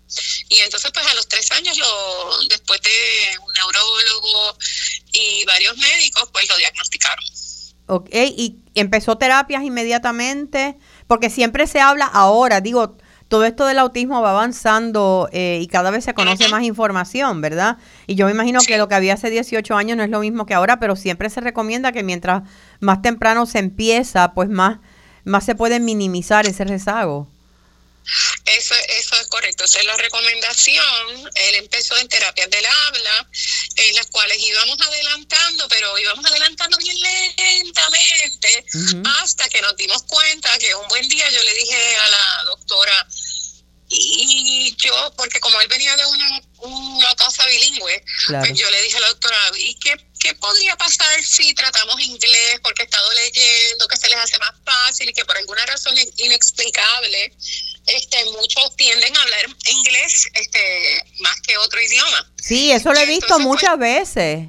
Y 0.49 0.61
entonces, 0.61 0.91
pues 0.95 1.07
a 1.07 1.15
los 1.15 1.27
tres 1.29 1.51
años, 1.51 1.77
lo, 1.77 2.39
después 2.49 2.81
de 2.83 3.39
un 3.45 3.53
neurólogo 3.53 4.57
y 5.13 5.45
varios 5.45 5.77
médicos, 5.77 6.29
pues 6.33 6.49
lo 6.49 6.57
diagnosticaron. 6.57 7.25
Ok, 7.87 8.09
y 8.13 8.59
empezó 8.75 9.19
terapias 9.19 9.63
inmediatamente, 9.63 10.79
porque 11.07 11.31
siempre 11.31 11.67
se 11.67 11.81
habla 11.81 12.07
ahora, 12.07 12.61
digo, 12.61 12.97
todo 13.29 13.45
esto 13.45 13.67
del 13.67 13.79
autismo 13.79 14.21
va 14.21 14.31
avanzando 14.31 15.29
eh, 15.33 15.59
y 15.61 15.67
cada 15.67 15.91
vez 15.91 16.05
se 16.05 16.15
conoce 16.15 16.49
más 16.49 16.63
información, 16.63 17.41
¿verdad? 17.41 17.79
Y 18.07 18.15
yo 18.15 18.27
me 18.27 18.33
imagino 18.33 18.61
que 18.61 18.79
lo 18.79 18.89
que 18.89 18.95
había 18.95 19.15
hace 19.15 19.31
18 19.31 19.75
años 19.77 19.97
no 19.97 20.05
es 20.05 20.11
lo 20.11 20.21
mismo 20.21 20.47
que 20.47 20.55
ahora, 20.55 20.79
pero 20.79 20.95
siempre 20.95 21.31
se 21.31 21.41
recomienda 21.41 21.93
que 21.93 22.03
mientras 22.03 22.43
más 22.81 23.03
temprano 23.03 23.47
se 23.47 23.59
empieza, 23.59 24.35
pues 24.35 24.49
más, 24.49 24.79
más 25.25 25.45
se 25.45 25.55
puede 25.55 25.81
minimizar 25.81 26.47
ese 26.47 26.65
rezago. 26.65 27.29
Eso, 28.05 28.35
eso 28.47 28.75
es 28.75 28.84
correcto, 29.35 29.65
esa 29.65 29.81
es 29.81 29.85
la 29.87 29.97
recomendación. 29.97 31.31
Él 31.35 31.55
empezó 31.57 31.97
en 31.97 32.07
terapias 32.07 32.49
del 32.51 32.65
habla, 32.65 33.29
en 33.77 33.95
las 33.97 34.07
cuales 34.07 34.39
íbamos 34.39 34.81
adelantando, 34.81 35.67
pero 35.69 35.99
íbamos 35.99 36.25
adelantando 36.25 36.77
bien 36.79 36.97
lentamente 37.37 38.65
hasta 39.21 39.49
que 39.49 39.61
nos 39.61 39.77
dimos 39.77 40.05
cuenta 40.05 40.57
que 40.59 40.73
un 40.77 40.87
buen 40.87 41.09
día 41.09 41.29
yo 41.31 41.43
le 41.43 41.55
dije 41.55 41.97
a 41.97 42.09
la 42.11 42.45
doctora, 42.45 43.09
y 43.89 44.75
yo, 44.79 45.13
porque 45.17 45.41
como 45.41 45.61
él 45.61 45.69
venía 45.69 45.95
de 45.97 46.07
una, 46.07 46.41
una 46.59 47.15
casa 47.17 47.45
bilingüe, 47.47 48.05
pues 48.29 48.55
yo 48.55 48.71
le 48.71 48.83
dije 48.83 48.97
a 48.97 49.01
la 49.01 49.09
doctora, 49.09 49.37
¿y 49.59 49.75
qué, 49.81 49.97
qué 50.21 50.35
podría 50.35 50.77
pasar 50.77 51.23
si 51.23 51.55
tratamos 51.55 52.01
inglés 52.01 52.61
porque 52.63 52.83
he 52.83 52.85
estado 52.87 53.13
leyendo, 53.13 53.89
que 53.89 53.97
se 53.97 54.09
les 54.09 54.19
hace 54.19 54.39
más 54.39 54.55
fácil 54.65 55.11
y 55.11 55.13
que 55.13 55.25
por 55.25 55.37
alguna 55.37 55.67
razón 55.67 55.95
inexplicable 56.17 57.37
este, 57.87 58.25
muchos 58.33 58.77
tienden 58.77 59.17
a 59.17 59.23
hablar 59.23 59.47
inglés 59.67 60.29
este, 60.35 61.05
más 61.21 61.41
que 61.43 61.57
otro 61.59 61.81
idioma? 61.81 62.33
Sí, 62.43 62.73
eso 62.73 62.93
lo 62.93 62.99
he 63.01 63.07
visto 63.07 63.35
pues, 63.35 63.41
muchas 63.41 63.79
veces. 63.79 64.49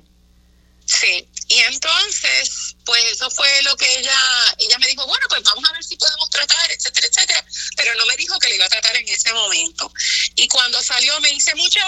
Sí, 0.86 1.28
y 1.48 1.60
entonces, 1.60 2.76
pues 2.86 3.04
eso 3.12 3.30
fue 3.32 3.48
lo 3.64 3.76
que 3.76 4.00
ella, 4.00 4.18
ella 4.60 4.78
me 4.80 4.88
dijo, 4.88 5.06
bueno, 5.08 5.26
pues 5.30 5.44
vamos 5.44 5.68
a 5.70 5.74
ver 5.74 5.84
si 5.84 5.96
podemos 5.96 6.30
tratar, 6.30 6.72
etcétera, 6.72 7.08
etcétera, 7.08 7.46
pero 7.76 7.96
no 7.96 8.06
me 8.06 8.16
dijo 8.18 8.38
que 8.40 8.50
le 8.50 8.56
iba 8.56 8.66
a 8.66 8.70
tratar 8.70 8.96
en 8.96 9.08
ese 9.08 9.34
momento. 9.34 9.92
Y 10.36 10.48
cuando 10.48 10.82
salió 10.82 11.20
me 11.22 11.30
dice, 11.30 11.54
muchacha, 11.56 11.86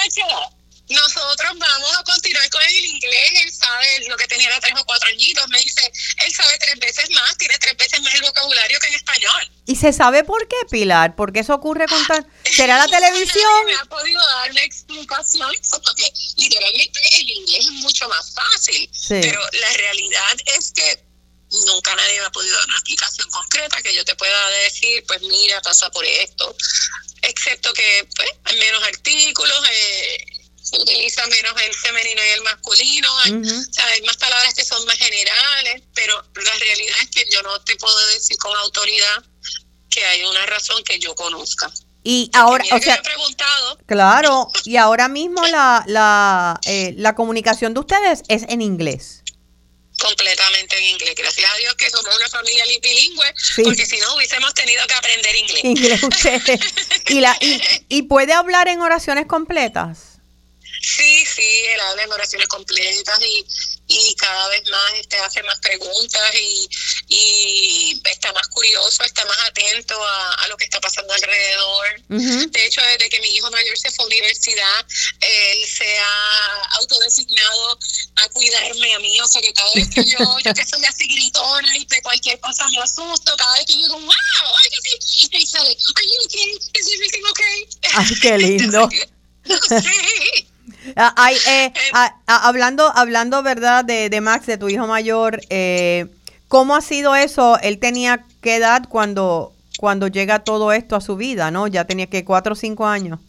nosotros 0.89 1.51
vamos 1.57 1.97
a 1.97 2.03
continuar 2.03 2.49
con 2.49 2.61
el 2.61 2.85
inglés, 2.85 3.31
él 3.43 3.51
sabe 3.51 4.07
lo 4.07 4.17
que 4.17 4.27
tenía 4.27 4.47
era 4.47 4.59
tres 4.59 4.73
o 4.79 4.85
cuatro 4.85 5.09
añitos, 5.09 5.47
me 5.49 5.59
dice, 5.59 5.91
él 6.25 6.33
sabe 6.33 6.57
tres 6.59 6.79
veces 6.79 7.09
más, 7.11 7.37
tiene 7.37 7.57
tres 7.59 7.75
veces 7.75 8.01
más 8.01 8.13
el 8.13 8.21
vocabulario 8.21 8.79
que 8.79 8.87
en 8.87 8.93
español. 8.93 9.51
¿Y 9.65 9.75
se 9.75 9.91
sabe 9.91 10.23
por 10.23 10.47
qué, 10.47 10.55
Pilar? 10.69 11.15
¿Por 11.15 11.33
qué 11.33 11.41
eso 11.41 11.53
ocurre 11.53 11.87
con 11.87 12.05
tan... 12.07 12.25
¿Será 12.43 12.77
la 12.77 12.87
televisión? 12.99 13.65
me 13.65 13.75
ha 13.75 13.85
podido 13.85 14.25
dar 14.25 14.51
una 14.51 14.63
explicación, 14.63 15.51
porque 15.83 16.11
literalmente 16.37 16.99
el 17.15 17.29
inglés 17.29 17.65
es 17.65 17.71
mucho 17.71 18.07
más 18.07 18.33
fácil, 18.33 18.89
pero 19.09 19.41
la 19.41 19.73
realidad 19.73 20.37
es 20.57 20.71
que 20.71 21.07
nunca 21.65 21.95
nadie 21.95 22.19
me 22.19 22.25
ha 22.25 22.31
podido 22.31 22.55
dar 22.55 22.65
una 22.65 22.75
explicación 22.75 23.29
concreta 23.29 23.81
que 23.81 23.93
yo 23.93 24.03
te 24.05 24.15
pueda 24.15 24.49
decir, 24.63 25.03
pues 25.07 25.21
mira, 25.21 25.61
pasa 25.61 25.89
por 25.91 26.05
esto, 26.05 26.55
excepto 27.21 27.73
que 27.73 28.07
pues, 28.15 28.29
hay 28.45 28.57
menos 28.57 28.83
artículos, 28.83 29.69
eh, 29.69 30.36
se 30.69 30.81
utiliza 30.81 31.25
menos 31.27 31.53
el 31.61 31.73
femenino 31.73 32.21
y 32.25 32.29
el 32.29 32.41
masculino, 32.41 33.19
hay, 33.19 33.31
hay 33.31 34.01
más 34.01 34.17
palabras 34.17 34.53
que 34.53 34.65
son 34.65 34.85
más 34.85 34.97
generales, 34.97 35.83
pero 35.95 36.21
la 36.35 36.51
realidad 36.59 36.95
es 37.03 37.09
que 37.09 37.25
yo 37.31 37.41
no 37.41 37.61
te 37.61 37.77
puedo 37.77 38.07
decir 38.07 38.37
con 38.37 38.53
autoridad 38.57 39.23
que 39.89 40.03
hay 40.03 40.23
una 40.23 40.45
razón 40.45 40.83
que 40.83 40.99
yo 40.99 41.15
conozca. 41.15 41.71
Y 42.03 42.29
ahora, 42.33 42.65
o 42.71 42.79
sea, 42.79 43.01
claro, 43.85 44.49
y 44.65 44.75
ahora 44.75 45.07
mismo 45.07 45.45
la, 45.47 45.83
la, 45.87 46.59
eh, 46.65 46.93
la 46.97 47.15
comunicación 47.15 47.73
de 47.73 47.79
ustedes 47.79 48.23
es 48.27 48.43
en 48.49 48.61
inglés 48.61 49.23
completamente 49.99 50.77
en 50.77 50.83
inglés. 50.83 51.15
Gracias 51.17 51.49
a 51.51 51.57
Dios 51.57 51.73
que 51.73 51.89
somos 51.89 52.15
una 52.15 52.29
familia 52.29 52.63
bilingüe, 52.83 53.33
porque 53.63 53.83
si 53.83 53.97
no 53.97 54.13
hubiésemos 54.15 54.53
tenido 54.53 54.85
que 54.85 54.93
aprender 54.93 55.35
inglés. 55.35 55.63
Inglés 55.63 56.01
¿Y, 57.09 57.19
la, 57.19 57.35
y, 57.41 57.59
¿Y 57.89 58.03
puede 58.03 58.33
hablar 58.33 58.67
en 58.67 58.81
oraciones 58.81 59.25
completas? 59.25 60.06
Sí, 60.87 61.25
sí, 61.25 61.65
él 61.67 61.79
habla 61.81 62.03
en 62.03 62.11
oraciones 62.13 62.47
completas 62.47 63.19
y, 63.21 63.45
y 63.89 64.15
cada 64.15 64.47
vez 64.47 64.63
más 64.69 64.93
este, 64.95 65.17
hace 65.17 65.43
más 65.43 65.59
preguntas 65.59 66.33
y, 66.33 66.69
y 67.09 68.01
está 68.05 68.31
más 68.31 68.47
curioso, 68.47 69.03
está 69.03 69.25
más 69.25 69.37
atento 69.49 69.95
a, 70.01 70.47
lo 70.47 70.55
que 70.55 70.63
está 70.63 70.79
pasando 70.79 71.13
alrededor. 71.13 72.01
De 72.07 72.65
hecho, 72.65 72.79
desde 72.81 73.09
que 73.09 73.19
mi 73.19 73.27
hijo 73.35 73.51
mayor 73.51 73.77
se 73.77 73.91
fue 73.91 74.05
a 74.05 74.07
universidad, 74.07 74.85
él 75.19 75.67
se 75.67 75.99
ha 75.99 76.63
autodesignado 76.79 77.79
a 78.15 78.29
cuidarme 78.29 78.93
a 78.93 78.99
mí, 78.99 79.19
o 79.19 79.27
sea 79.27 79.41
que 79.41 79.51
cada 79.51 79.73
vez 79.73 79.89
que 79.89 80.05
yo, 80.05 80.39
yo 80.39 80.53
que 80.53 80.65
soy 80.65 80.85
así 80.85 81.05
gritona 81.05 81.77
y 81.77 81.85
de 81.85 82.01
cualquier 82.01 82.39
cosa 82.39 82.65
me 82.69 82.79
asusto, 82.79 83.35
cada 83.35 83.57
vez 83.57 83.65
que 83.65 83.73
yo 83.73 83.79
digo, 83.79 83.99
wow, 83.99 84.07
ay, 84.07 84.99
sí, 85.01 85.27
y 85.33 85.45
sale, 85.45 85.69
are 85.69 86.07
you 86.07 86.25
okay? 86.25 86.57
Is 86.75 86.87
everything 86.93 87.23
okay? 87.29 87.67
Ay, 87.93 88.19
qué 88.21 88.37
lindo. 88.37 88.89
sí. 89.67 90.47
Ah, 90.95 91.31
eh, 91.31 91.73
ah, 91.93 92.15
ah, 92.27 92.47
hablando, 92.47 92.91
hablando, 92.95 93.43
¿verdad? 93.43 93.83
De, 93.83 94.09
de, 94.09 94.21
Max, 94.21 94.45
de 94.45 94.57
tu 94.57 94.69
hijo 94.69 94.87
mayor, 94.87 95.41
eh, 95.49 96.05
¿cómo 96.47 96.75
ha 96.75 96.81
sido 96.81 97.15
eso? 97.15 97.59
Él 97.61 97.79
tenía 97.79 98.25
qué 98.41 98.55
edad 98.55 98.83
cuando, 98.89 99.53
cuando 99.77 100.07
llega 100.07 100.43
todo 100.43 100.71
esto 100.71 100.95
a 100.95 101.01
su 101.01 101.15
vida, 101.15 101.51
¿no? 101.51 101.67
Ya 101.67 101.85
tenía 101.85 102.07
que 102.07 102.23
cuatro 102.23 102.53
o 102.53 102.55
cinco 102.55 102.87
años. 102.87 103.19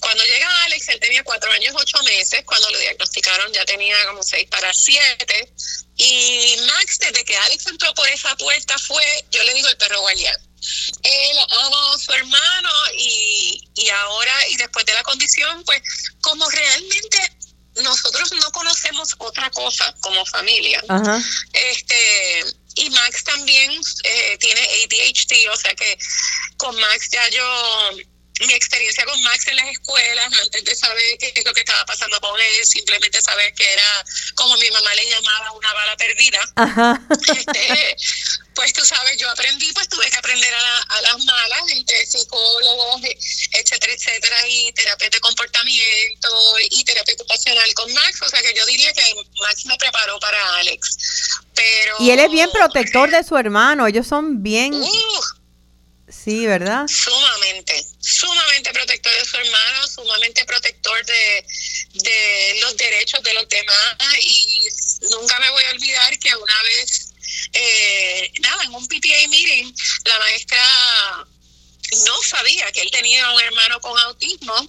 Cuando 0.00 0.24
llega 0.24 0.64
Alex, 0.64 0.88
él 0.88 1.00
tenía 1.00 1.22
cuatro 1.22 1.50
años, 1.52 1.74
ocho 1.76 2.02
meses. 2.04 2.42
Cuando 2.44 2.70
lo 2.70 2.78
diagnosticaron 2.78 3.52
ya 3.52 3.64
tenía 3.64 3.94
como 4.08 4.22
seis 4.22 4.48
para 4.50 4.72
siete. 4.72 5.52
Y 5.96 6.56
Max, 6.66 6.98
desde 6.98 7.24
que 7.24 7.36
Alex 7.36 7.66
entró 7.66 7.92
por 7.94 8.08
esa 8.08 8.34
puerta, 8.36 8.78
fue, 8.78 9.04
yo 9.30 9.42
le 9.44 9.54
digo, 9.54 9.68
el 9.68 9.76
perro 9.76 10.00
guardián 10.00 10.49
él 11.02 11.38
ama 11.38 11.94
a 11.94 11.98
su 11.98 12.12
hermano 12.12 12.70
y, 12.96 13.70
y 13.74 13.88
ahora 13.88 14.48
y 14.48 14.56
después 14.56 14.84
de 14.86 14.94
la 14.94 15.02
condición, 15.02 15.62
pues 15.64 15.82
como 16.20 16.48
realmente 16.50 17.32
nosotros 17.82 18.32
no 18.32 18.50
conocemos 18.52 19.14
otra 19.18 19.50
cosa 19.50 19.94
como 20.00 20.24
familia. 20.26 20.82
Este 21.52 22.44
y 22.76 22.90
Max 22.90 23.24
también 23.24 23.72
eh, 24.04 24.38
tiene 24.38 24.60
ADHD, 24.60 25.52
o 25.52 25.56
sea 25.56 25.74
que 25.74 25.98
con 26.56 26.74
Max 26.76 27.08
ya 27.10 27.28
yo 27.30 27.90
mi 28.46 28.54
experiencia 28.54 29.04
con 29.04 29.22
Max 29.22 29.46
en 29.48 29.56
las 29.56 29.68
escuelas, 29.68 30.32
antes 30.42 30.64
de 30.64 30.74
saber 30.74 31.18
qué 31.18 31.32
es 31.34 31.44
lo 31.44 31.52
que 31.52 31.60
estaba 31.60 31.84
pasando 31.84 32.20
con 32.20 32.38
él, 32.40 32.66
simplemente 32.66 33.20
saber 33.20 33.52
que 33.54 33.72
era, 33.72 34.04
como 34.34 34.56
mi 34.56 34.70
mamá 34.70 34.94
le 34.94 35.10
llamaba, 35.10 35.52
una 35.52 35.72
bala 35.74 35.96
perdida. 35.96 36.40
Este, 37.36 37.96
pues 38.54 38.72
tú 38.72 38.84
sabes, 38.84 39.16
yo 39.18 39.30
aprendí, 39.30 39.72
pues 39.72 39.88
tuve 39.88 40.10
que 40.10 40.16
aprender 40.16 40.52
a, 40.54 41.00
las 41.02 41.24
malas, 41.24 41.62
entre 41.70 42.06
psicólogos, 42.06 43.02
etcétera, 43.52 43.92
etcétera, 43.92 44.36
y 44.48 44.72
terapia 44.72 45.08
de 45.10 45.20
comportamiento 45.20 46.28
y 46.70 46.84
terapia 46.84 47.14
ocupacional 47.14 47.72
con 47.74 47.92
Max. 47.92 48.22
O 48.22 48.28
sea 48.28 48.40
que 48.42 48.54
yo 48.54 48.64
diría 48.66 48.92
que 48.92 49.02
Max 49.40 49.66
me 49.66 49.76
preparó 49.76 50.18
para 50.20 50.56
Alex. 50.56 50.96
Pero, 51.54 51.96
y 52.00 52.10
él 52.10 52.20
es 52.20 52.30
bien 52.30 52.50
protector 52.50 53.10
de 53.10 53.22
su 53.22 53.36
hermano, 53.36 53.86
ellos 53.86 54.06
son 54.06 54.42
bien... 54.42 54.72
Sí, 56.10 56.46
¿verdad? 56.46 56.86
Sumamente, 56.88 57.84
sumamente 58.00 58.72
protector 58.72 59.12
de 59.12 59.24
su 59.24 59.36
hermano, 59.36 59.88
sumamente 59.88 60.44
protector 60.44 61.04
de, 61.06 61.46
de 61.94 62.58
los 62.60 62.76
derechos 62.76 63.22
de 63.22 63.34
los 63.34 63.48
demás. 63.48 63.96
Y 64.20 64.68
nunca 65.10 65.38
me 65.40 65.50
voy 65.50 65.64
a 65.64 65.70
olvidar 65.70 66.18
que 66.18 66.34
una 66.34 66.62
vez, 66.62 67.12
eh, 67.52 68.32
nada, 68.40 68.64
en 68.64 68.74
un 68.74 68.86
PTA 68.86 69.28
meeting, 69.28 69.72
la 70.04 70.18
maestra 70.18 71.26
no 72.06 72.22
sabía 72.22 72.70
que 72.72 72.82
él 72.82 72.90
tenía 72.90 73.30
un 73.30 73.40
hermano 73.40 73.80
con 73.80 73.98
autismo. 73.98 74.68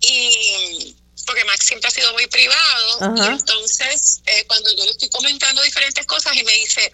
Y 0.00 0.96
porque 1.28 1.44
Max 1.44 1.66
siempre 1.66 1.88
ha 1.88 1.90
sido 1.90 2.10
muy 2.14 2.26
privado. 2.26 3.16
Y 3.16 3.26
entonces 3.26 4.22
eh, 4.24 4.44
cuando 4.46 4.74
yo 4.74 4.84
le 4.84 4.90
estoy 4.92 5.10
comentando 5.10 5.62
diferentes 5.62 6.06
cosas 6.06 6.34
y 6.34 6.42
me 6.42 6.52
dice 6.54 6.90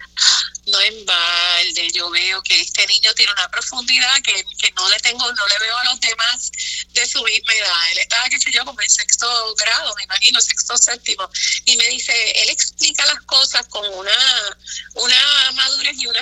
no 0.67 0.81
en 0.81 1.05
balde, 1.05 1.91
yo 1.93 2.09
veo 2.09 2.41
que 2.41 2.59
este 2.59 2.87
niño 2.87 3.13
tiene 3.13 3.31
una 3.33 3.49
profundidad 3.49 4.21
que, 4.23 4.33
que 4.57 4.71
no 4.71 4.89
le 4.89 4.97
tengo, 4.99 5.31
no 5.31 5.47
le 5.47 5.59
veo 5.59 5.77
a 5.77 5.83
los 5.85 5.99
demás 5.99 6.51
de 6.91 7.05
su 7.05 7.23
misma 7.23 7.53
edad. 7.53 7.91
Él 7.91 7.99
estaba, 7.99 8.27
qué 8.29 8.39
sé 8.39 8.51
yo, 8.51 8.65
como 8.65 8.81
en 8.81 8.89
sexto 8.89 9.55
grado, 9.55 9.93
me 9.97 10.03
imagino, 10.03 10.41
sexto 10.41 10.77
séptimo, 10.77 11.29
y 11.65 11.77
me 11.77 11.87
dice, 11.89 12.13
él 12.41 12.49
explica 12.49 13.05
las 13.05 13.21
cosas 13.21 13.67
con 13.67 13.85
una, 13.93 14.57
una 14.95 15.51
madurez 15.53 15.97
y 15.97 16.07
una, 16.07 16.21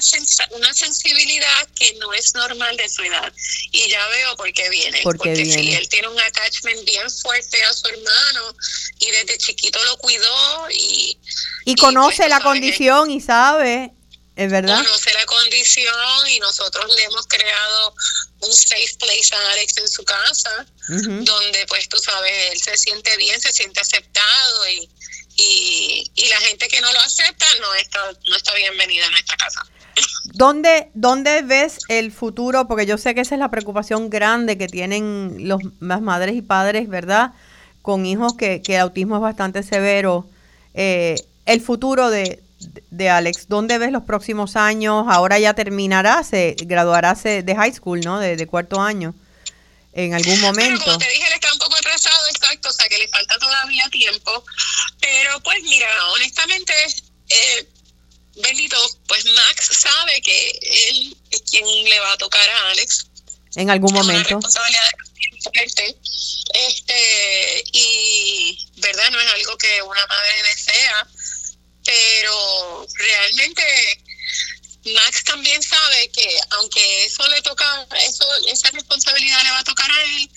una 0.51 0.73
sensibilidad 0.73 1.67
que 1.75 1.93
no 1.99 2.13
es 2.13 2.33
normal 2.35 2.75
de 2.75 2.89
su 2.89 3.01
edad. 3.03 3.31
Y 3.71 3.89
ya 3.89 4.05
veo 4.07 4.35
por 4.35 4.51
qué 4.51 4.69
viene. 4.69 4.99
porque 5.03 5.35
si 5.35 5.73
él 5.73 5.87
tiene 5.87 6.09
un 6.09 6.19
attachment 6.19 6.83
bien 6.85 7.09
fuerte 7.09 7.63
a 7.63 7.73
su 7.73 7.87
hermano 7.87 8.55
y 8.99 9.09
desde 9.11 9.37
chiquito 9.37 9.81
lo 9.85 9.97
cuidó 9.97 10.69
y... 10.69 11.17
Y, 11.65 11.75
conoce 11.75 12.17
pues, 12.17 12.29
la 12.29 12.41
condición 12.41 13.09
y 13.09 13.21
sabe 13.21 13.93
es 14.35 14.51
verdad. 14.51 14.77
Conoce 14.83 15.13
la 15.13 15.25
condición 15.25 16.27
y 16.29 16.39
nosotros 16.39 16.85
le 16.95 17.03
hemos 17.03 17.27
creado 17.27 17.95
un 18.41 18.53
safe 18.53 18.95
place 18.99 19.33
a 19.33 19.51
Alex 19.51 19.77
en 19.77 19.87
su 19.87 20.03
casa, 20.03 20.65
donde 20.87 21.65
pues 21.67 21.87
tú 21.87 21.97
sabes, 21.97 22.51
él 22.51 22.59
se 22.59 22.77
siente 22.77 23.15
bien, 23.17 23.39
se 23.39 23.51
siente 23.51 23.79
aceptado 23.79 24.69
y, 24.69 24.89
y, 25.35 26.11
y, 26.15 26.27
la 26.29 26.37
gente 26.41 26.67
que 26.67 26.81
no 26.81 26.91
lo 26.91 26.99
acepta 26.99 27.45
no 27.61 27.73
está, 27.75 27.99
no 28.27 28.35
está 28.35 28.53
bienvenida 28.55 29.05
en 29.05 29.11
nuestra 29.11 29.37
casa. 29.37 29.65
¿Dónde, 30.33 30.89
¿Dónde 30.93 31.41
ves 31.43 31.77
el 31.87 32.11
futuro? 32.11 32.67
Porque 32.67 32.85
yo 32.85 32.97
sé 32.97 33.15
que 33.15 33.21
esa 33.21 33.35
es 33.35 33.39
la 33.39 33.51
preocupación 33.51 34.09
grande 34.09 34.57
que 34.57 34.67
tienen 34.67 35.47
los, 35.47 35.61
las 35.79 36.01
madres 36.01 36.35
y 36.35 36.41
padres, 36.41 36.89
¿verdad? 36.89 37.33
Con 37.81 38.05
hijos 38.05 38.33
que, 38.35 38.61
que 38.61 38.75
el 38.75 38.81
autismo 38.81 39.15
es 39.15 39.21
bastante 39.21 39.63
severo. 39.63 40.27
Eh, 40.73 41.15
el 41.45 41.61
futuro 41.61 42.09
de, 42.09 42.42
de 42.89 43.09
Alex, 43.09 43.47
¿dónde 43.47 43.77
ves 43.77 43.91
los 43.91 44.03
próximos 44.03 44.55
años? 44.55 45.05
Ahora 45.09 45.39
ya 45.39 45.53
terminarás, 45.53 46.29
se 46.29 46.55
graduarás 46.59 47.23
de 47.23 47.55
high 47.55 47.73
school, 47.73 48.01
¿no? 48.01 48.19
De, 48.19 48.47
cuarto 48.47 48.81
año, 48.81 49.13
en 49.93 50.13
algún 50.13 50.39
momento. 50.41 50.83
Como 50.83 50.97
te 50.97 51.09
dije, 51.09 51.27
él 51.27 51.33
está 51.33 51.51
un 51.53 51.59
poco 51.59 51.75
atrasado, 51.75 52.27
exacto, 52.27 52.69
o 52.69 52.73
sea 52.73 52.87
que 52.89 52.97
le 52.97 53.07
falta 53.07 53.37
todavía 53.39 53.87
tiempo. 53.89 54.43
Pero 54.99 55.39
pues 55.41 55.61
mira, 55.63 55.87
honestamente, 56.13 56.73
eh, 57.29 57.67
bendito, 58.35 58.77
pues 59.07 59.25
Max 59.25 59.69
sabe 59.71 60.21
que 60.21 60.49
él 60.89 61.17
es 61.31 61.41
quien 61.49 61.65
le 61.65 61.99
va 61.99 62.13
a 62.13 62.17
tocar 62.17 62.49
a 62.49 62.71
Alex. 62.71 63.07
En 63.55 63.69
algún 63.69 63.93
momento. 63.93 64.39
Este, 66.53 67.63
y 67.71 68.69
verdad 68.77 69.09
no 69.11 69.19
es 69.19 69.31
algo 69.33 69.57
que 69.57 69.81
una 69.81 70.05
madre 70.07 70.43
desea 70.55 71.07
pero 71.85 72.87
realmente 72.95 73.63
Max 74.85 75.23
también 75.23 75.61
sabe 75.63 76.09
que 76.09 76.37
aunque 76.51 77.05
eso 77.05 77.27
le 77.29 77.41
toca, 77.41 77.87
eso, 78.05 78.25
esa 78.47 78.69
responsabilidad 78.71 79.43
le 79.43 79.51
va 79.51 79.59
a 79.59 79.63
tocar 79.63 79.89
a 79.89 80.03
él, 80.03 80.29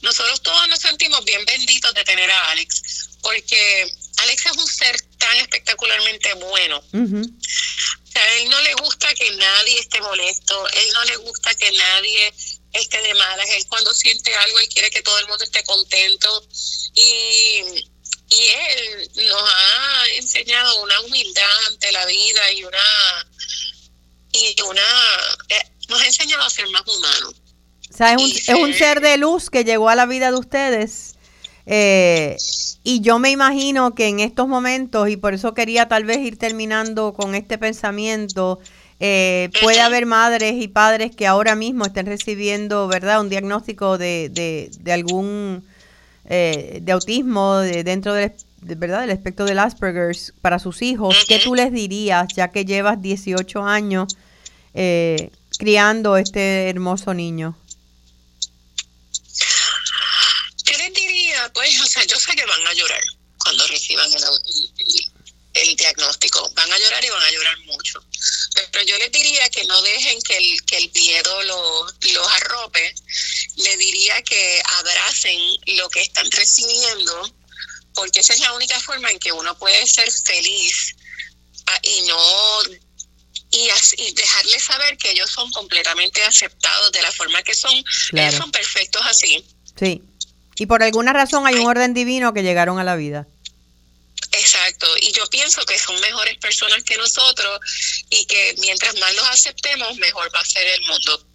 nosotros 0.00 0.42
todos 0.42 0.68
nos 0.68 0.80
sentimos 0.80 1.24
bien 1.24 1.44
benditos 1.44 1.94
de 1.94 2.04
tener 2.04 2.30
a 2.30 2.50
Alex, 2.50 3.10
porque 3.22 3.86
Alex 4.18 4.46
es 4.46 4.56
un 4.56 4.66
ser 4.66 5.00
tan 5.18 5.36
espectacularmente 5.38 6.34
bueno. 6.34 6.78
O 6.78 8.12
sea, 8.12 8.22
a 8.22 8.34
él 8.34 8.50
no 8.50 8.60
le 8.62 8.74
gusta 8.74 9.14
que 9.14 9.30
nadie 9.36 9.78
esté 9.78 10.00
molesto, 10.00 10.68
él 10.68 10.88
no 10.92 11.04
le 11.04 11.16
gusta 11.18 11.54
que 11.54 11.70
nadie 11.70 12.34
esté 12.72 13.00
de 13.00 13.14
malas, 13.14 13.48
él 13.50 13.64
cuando 13.68 13.94
siente 13.94 14.34
algo, 14.34 14.58
él 14.58 14.68
quiere 14.68 14.90
que 14.90 15.02
todo 15.02 15.18
el 15.18 15.28
mundo 15.28 15.44
esté 15.44 15.62
contento 15.64 16.48
y, 16.94 17.88
y 18.32 18.40
él 18.48 19.26
nos 19.28 19.42
ha 19.42 20.08
enseñado 20.16 20.82
una 20.82 21.00
humildad 21.02 21.50
ante 21.68 21.92
la 21.92 22.06
vida 22.06 22.52
y 22.52 22.64
una 22.64 22.78
y 24.32 24.60
una 24.62 24.80
eh, 25.50 25.62
nos 25.88 26.00
ha 26.00 26.06
enseñado 26.06 26.42
a 26.44 26.50
ser 26.50 26.68
más 26.70 26.82
humanos. 26.86 27.34
O 27.90 27.94
sea, 27.96 28.14
es 28.14 28.22
un, 28.22 28.30
es 28.30 28.48
un 28.48 28.72
se- 28.72 28.78
ser 28.78 29.00
de 29.00 29.18
luz 29.18 29.50
que 29.50 29.64
llegó 29.64 29.88
a 29.90 29.94
la 29.94 30.06
vida 30.06 30.30
de 30.30 30.38
ustedes. 30.38 31.16
Eh, 31.66 32.36
y 32.82 33.00
yo 33.02 33.18
me 33.18 33.30
imagino 33.30 33.94
que 33.94 34.06
en 34.08 34.20
estos 34.20 34.48
momentos, 34.48 35.08
y 35.10 35.16
por 35.16 35.34
eso 35.34 35.54
quería 35.54 35.86
tal 35.88 36.04
vez 36.04 36.18
ir 36.18 36.38
terminando 36.38 37.12
con 37.12 37.34
este 37.34 37.58
pensamiento, 37.58 38.58
eh, 38.98 39.50
puede 39.60 39.80
haber 39.80 40.06
madres 40.06 40.54
y 40.56 40.68
padres 40.68 41.14
que 41.14 41.26
ahora 41.26 41.54
mismo 41.54 41.84
estén 41.84 42.06
recibiendo, 42.06 42.88
¿verdad?, 42.88 43.20
un 43.20 43.28
diagnóstico 43.28 43.98
de, 43.98 44.30
de, 44.30 44.70
de 44.80 44.92
algún, 44.92 45.64
eh, 46.34 46.78
de 46.80 46.92
autismo 46.92 47.58
de- 47.58 47.84
dentro 47.84 48.14
del, 48.14 48.32
de- 48.62 48.74
¿verdad? 48.74 49.02
del 49.02 49.10
espectro 49.10 49.44
del 49.44 49.58
Asperger's 49.58 50.32
para 50.40 50.58
sus 50.58 50.80
hijos. 50.82 51.14
¿Qué 51.28 51.38
tú 51.40 51.54
les 51.54 51.70
dirías, 51.72 52.26
ya 52.34 52.48
que 52.48 52.64
llevas 52.64 53.02
18 53.02 53.62
años 53.62 54.16
eh, 54.74 55.30
criando 55.58 56.16
este 56.16 56.68
hermoso 56.70 57.12
niño? 57.12 57.56
Yo 60.64 60.78
les 60.78 60.94
diría, 60.94 61.50
pues, 61.52 61.80
o 61.80 61.86
sea, 61.86 62.04
yo 62.06 62.16
sé 62.18 62.32
que 62.34 62.44
van 62.46 62.66
a 62.66 62.72
llorar 62.72 63.02
cuando 63.38 63.66
reciban 63.66 64.06
el, 64.12 64.22
el- 64.22 65.12
el 65.54 65.76
diagnóstico. 65.76 66.50
Van 66.54 66.72
a 66.72 66.78
llorar 66.78 67.04
y 67.04 67.08
van 67.10 67.22
a 67.22 67.30
llorar 67.30 67.58
mucho. 67.66 68.02
Pero 68.70 68.84
yo 68.84 68.98
les 68.98 69.10
diría 69.12 69.48
que 69.50 69.64
no 69.64 69.80
dejen 69.82 70.20
que 70.22 70.36
el, 70.36 70.62
que 70.66 70.76
el 70.78 70.90
miedo 70.94 71.42
lo- 71.44 71.86
los 72.12 72.28
arrope. 72.36 72.94
Le 73.56 73.76
diría 73.76 74.20
que 74.22 74.62
abracen 74.78 75.38
lo 75.76 75.88
que 75.90 76.00
están 76.02 76.30
recibiendo, 76.30 77.34
porque 77.94 78.20
esa 78.20 78.34
es 78.34 78.40
la 78.40 78.52
única 78.54 78.78
forma 78.80 79.10
en 79.10 79.18
que 79.18 79.32
uno 79.32 79.56
puede 79.58 79.86
ser 79.86 80.10
feliz 80.10 80.96
ah, 81.66 81.78
y 81.82 82.02
no 82.02 82.62
y, 83.50 83.68
y 83.98 84.14
dejarles 84.14 84.64
saber 84.64 84.96
que 84.96 85.10
ellos 85.10 85.30
son 85.30 85.50
completamente 85.52 86.22
aceptados 86.22 86.90
de 86.92 87.02
la 87.02 87.12
forma 87.12 87.42
que 87.42 87.54
son. 87.54 87.72
Claro. 88.10 88.28
Ellos 88.28 88.40
son 88.40 88.50
perfectos 88.50 89.02
así. 89.06 89.44
Sí. 89.78 90.02
Y 90.56 90.66
por 90.66 90.82
alguna 90.82 91.12
razón 91.12 91.46
hay 91.46 91.56
un 91.56 91.66
orden 91.66 91.92
divino 91.94 92.32
que 92.32 92.42
llegaron 92.42 92.78
a 92.78 92.84
la 92.84 92.96
vida. 92.96 93.26
Exacto, 94.32 94.86
y 95.00 95.12
yo 95.12 95.26
pienso 95.26 95.64
que 95.66 95.78
son 95.78 96.00
mejores 96.00 96.38
personas 96.38 96.82
que 96.84 96.96
nosotros 96.96 97.60
y 98.08 98.24
que 98.24 98.54
mientras 98.58 98.98
más 98.98 99.14
los 99.14 99.26
aceptemos, 99.26 99.96
mejor 99.98 100.34
va 100.34 100.40
a 100.40 100.44
ser 100.44 100.66
el 100.66 100.80
mundo. 100.82 101.26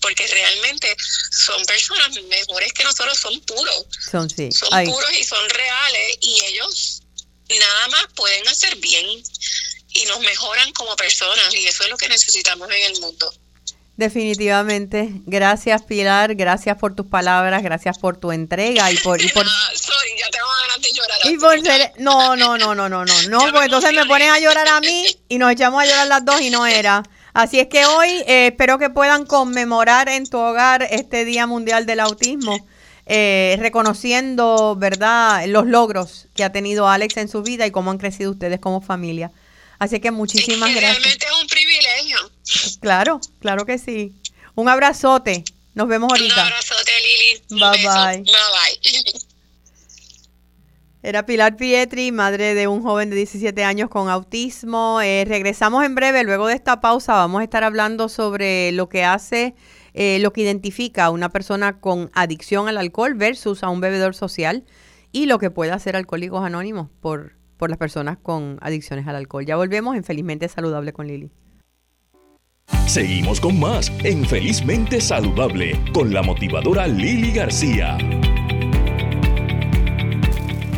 Porque 0.00 0.26
realmente 0.26 0.94
son 1.30 1.64
personas 1.64 2.10
mejores 2.24 2.72
que 2.74 2.84
nosotros, 2.84 3.18
son 3.18 3.40
puros, 3.40 3.86
Son 4.10 4.28
sí. 4.28 4.52
son 4.52 4.68
Ay, 4.72 4.86
puros 4.86 5.10
y 5.18 5.24
son 5.24 5.48
reales 5.50 6.18
y 6.20 6.44
ellos 6.44 7.02
nada 7.48 7.88
más 7.88 8.06
pueden 8.14 8.46
hacer 8.48 8.76
bien 8.76 9.22
y 9.94 10.04
nos 10.06 10.20
mejoran 10.20 10.72
como 10.72 10.94
personas 10.96 11.54
y 11.54 11.66
eso 11.66 11.84
es 11.84 11.90
lo 11.90 11.96
que 11.96 12.08
necesitamos 12.08 12.68
en 12.70 12.82
el 12.82 13.00
mundo. 13.00 13.32
Definitivamente. 13.96 15.10
Gracias 15.26 15.82
Pilar, 15.82 16.34
gracias 16.34 16.76
por 16.78 16.94
tus 16.94 17.06
palabras, 17.06 17.62
gracias 17.62 17.98
por 17.98 18.16
tu 18.16 18.32
entrega 18.32 18.90
y 18.90 18.96
por 18.98 19.20
y 19.20 19.28
por 19.32 19.44
ya 19.44 20.30
tengo 20.30 20.46
ganas 20.62 20.82
de 20.82 20.88
llorar. 20.92 21.18
y 21.24 21.36
por 21.38 21.60
ser 21.60 21.92
no, 21.98 22.36
no, 22.36 22.58
no, 22.58 22.74
no, 22.74 22.88
no, 22.88 23.04
no, 23.04 23.22
no, 23.28 23.38
porque 23.52 23.66
entonces 23.66 23.92
me 23.92 24.06
ponen 24.06 24.30
a 24.30 24.38
llorar 24.38 24.68
a 24.68 24.80
mí 24.80 25.06
y 25.28 25.38
nos 25.38 25.52
echamos 25.52 25.82
a 25.82 25.86
llorar 25.86 26.06
las 26.08 26.24
dos 26.24 26.40
y 26.40 26.50
no 26.50 26.66
era. 26.80 27.02
Así 27.32 27.58
es 27.58 27.66
que 27.66 27.84
hoy 27.84 28.08
eh, 28.28 28.48
espero 28.52 28.78
que 28.78 28.90
puedan 28.90 29.26
conmemorar 29.26 30.08
en 30.08 30.24
tu 30.28 30.38
hogar 30.38 30.86
este 30.88 31.24
Día 31.24 31.48
Mundial 31.48 31.84
del 31.84 31.98
Autismo, 31.98 32.64
eh, 33.06 33.56
reconociendo, 33.58 34.76
¿verdad?, 34.76 35.44
los 35.48 35.66
logros 35.66 36.28
que 36.36 36.44
ha 36.44 36.52
tenido 36.52 36.88
Alex 36.88 37.16
en 37.16 37.28
su 37.28 37.42
vida 37.42 37.66
y 37.66 37.72
cómo 37.72 37.90
han 37.90 37.98
crecido 37.98 38.30
ustedes 38.30 38.60
como 38.60 38.80
familia. 38.80 39.32
Así 39.80 39.98
que 39.98 40.12
muchísimas 40.12 40.70
gracias. 40.70 41.02
realmente 41.02 41.26
es 41.26 41.42
un 41.42 41.46
privilegio. 41.48 42.30
Claro, 42.80 43.20
claro 43.40 43.64
que 43.64 43.78
sí. 43.78 44.14
Un 44.54 44.68
abrazote. 44.68 45.44
Nos 45.74 45.88
vemos 45.88 46.12
Un 46.12 46.18
ahorita. 46.18 46.42
abrazote, 46.46 46.92
Lili. 47.00 47.42
Un 47.50 47.58
Bye, 47.60 47.82
beso. 47.82 48.04
bye. 48.04 48.18
Bye 48.22 49.12
bye. 49.12 49.20
Era 51.02 51.26
Pilar 51.26 51.56
Pietri, 51.56 52.12
madre 52.12 52.54
de 52.54 52.66
un 52.66 52.82
joven 52.82 53.10
de 53.10 53.16
17 53.16 53.62
años 53.62 53.90
con 53.90 54.08
autismo. 54.08 55.00
Eh, 55.02 55.24
regresamos 55.26 55.84
en 55.84 55.94
breve. 55.94 56.24
Luego 56.24 56.46
de 56.46 56.54
esta 56.54 56.80
pausa 56.80 57.12
vamos 57.14 57.40
a 57.40 57.44
estar 57.44 57.62
hablando 57.62 58.08
sobre 58.08 58.72
lo 58.72 58.88
que 58.88 59.04
hace, 59.04 59.54
eh, 59.92 60.18
lo 60.20 60.32
que 60.32 60.40
identifica 60.40 61.04
a 61.06 61.10
una 61.10 61.28
persona 61.28 61.78
con 61.78 62.10
adicción 62.14 62.68
al 62.68 62.78
alcohol 62.78 63.14
versus 63.14 63.62
a 63.62 63.68
un 63.68 63.80
bebedor 63.82 64.14
social 64.14 64.64
y 65.12 65.26
lo 65.26 65.38
que 65.38 65.50
puede 65.50 65.72
hacer 65.72 65.94
Alcohólicos 65.94 66.42
Anónimos 66.42 66.88
por, 67.00 67.34
por 67.58 67.68
las 67.68 67.78
personas 67.78 68.16
con 68.16 68.58
adicciones 68.62 69.06
al 69.06 69.16
alcohol. 69.16 69.44
Ya 69.44 69.56
volvemos 69.56 69.96
en 69.96 70.04
Felizmente 70.04 70.48
Saludable 70.48 70.94
con 70.94 71.06
Lili. 71.06 71.30
Seguimos 72.94 73.40
con 73.40 73.58
más 73.58 73.90
en 74.04 74.24
Felizmente 74.24 75.00
Saludable 75.00 75.80
con 75.92 76.14
la 76.14 76.22
motivadora 76.22 76.86
Lili 76.86 77.32
García. 77.32 77.98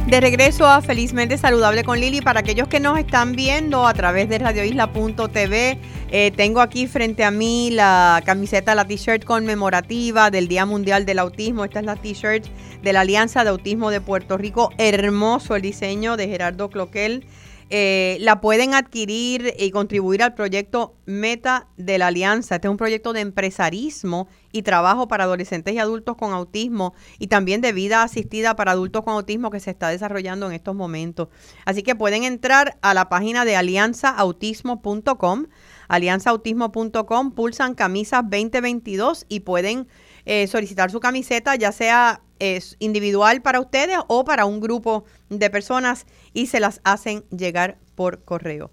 De 0.06 0.20
regreso 0.20 0.66
a 0.66 0.80
Felizmente 0.80 1.36
Saludable 1.36 1.84
con 1.84 2.00
Lili, 2.00 2.22
para 2.22 2.40
aquellos 2.40 2.68
que 2.68 2.80
nos 2.80 2.96
están 2.98 3.32
viendo 3.32 3.86
a 3.86 3.92
través 3.92 4.30
de 4.30 4.38
radioisla.tv, 4.38 5.78
eh, 6.10 6.30
tengo 6.30 6.62
aquí 6.62 6.86
frente 6.86 7.22
a 7.22 7.30
mí 7.30 7.70
la 7.70 8.22
camiseta, 8.24 8.74
la 8.74 8.86
t-shirt 8.86 9.24
conmemorativa 9.24 10.30
del 10.30 10.48
Día 10.48 10.64
Mundial 10.64 11.04
del 11.04 11.18
Autismo. 11.18 11.66
Esta 11.66 11.80
es 11.80 11.84
la 11.84 11.96
t-shirt 11.96 12.46
de 12.82 12.92
la 12.94 13.00
Alianza 13.00 13.44
de 13.44 13.50
Autismo 13.50 13.90
de 13.90 14.00
Puerto 14.00 14.38
Rico. 14.38 14.70
Hermoso 14.78 15.54
el 15.54 15.60
diseño 15.60 16.16
de 16.16 16.28
Gerardo 16.28 16.70
Cloquel. 16.70 17.26
Eh, 17.68 18.18
la 18.20 18.40
pueden 18.40 18.74
adquirir 18.74 19.52
y 19.58 19.72
contribuir 19.72 20.22
al 20.22 20.34
proyecto 20.34 20.94
Meta 21.04 21.66
de 21.76 21.98
la 21.98 22.06
Alianza. 22.08 22.54
Este 22.54 22.68
es 22.68 22.70
un 22.70 22.76
proyecto 22.76 23.12
de 23.12 23.20
empresarismo 23.20 24.28
y 24.52 24.62
trabajo 24.62 25.08
para 25.08 25.24
adolescentes 25.24 25.74
y 25.74 25.80
adultos 25.80 26.16
con 26.16 26.32
autismo 26.32 26.94
y 27.18 27.26
también 27.26 27.60
de 27.60 27.72
vida 27.72 28.04
asistida 28.04 28.54
para 28.54 28.70
adultos 28.70 29.02
con 29.02 29.14
autismo 29.14 29.50
que 29.50 29.58
se 29.58 29.72
está 29.72 29.88
desarrollando 29.88 30.46
en 30.46 30.52
estos 30.52 30.76
momentos. 30.76 31.26
Así 31.64 31.82
que 31.82 31.96
pueden 31.96 32.22
entrar 32.22 32.78
a 32.82 32.94
la 32.94 33.08
página 33.08 33.44
de 33.44 33.56
alianzaautismo.com, 33.56 35.46
alianzaautismo.com, 35.88 37.32
pulsan 37.32 37.74
camisas 37.74 38.22
2022 38.22 39.26
y 39.28 39.40
pueden 39.40 39.88
eh, 40.26 40.46
solicitar 40.46 40.90
su 40.90 41.00
camiseta, 41.00 41.56
ya 41.56 41.72
sea 41.72 42.20
es 42.38 42.76
individual 42.78 43.42
para 43.42 43.60
ustedes 43.60 43.98
o 44.08 44.24
para 44.24 44.44
un 44.44 44.60
grupo 44.60 45.04
de 45.28 45.50
personas 45.50 46.06
y 46.32 46.46
se 46.46 46.60
las 46.60 46.80
hacen 46.84 47.24
llegar 47.30 47.78
por 47.94 48.24
correo. 48.24 48.70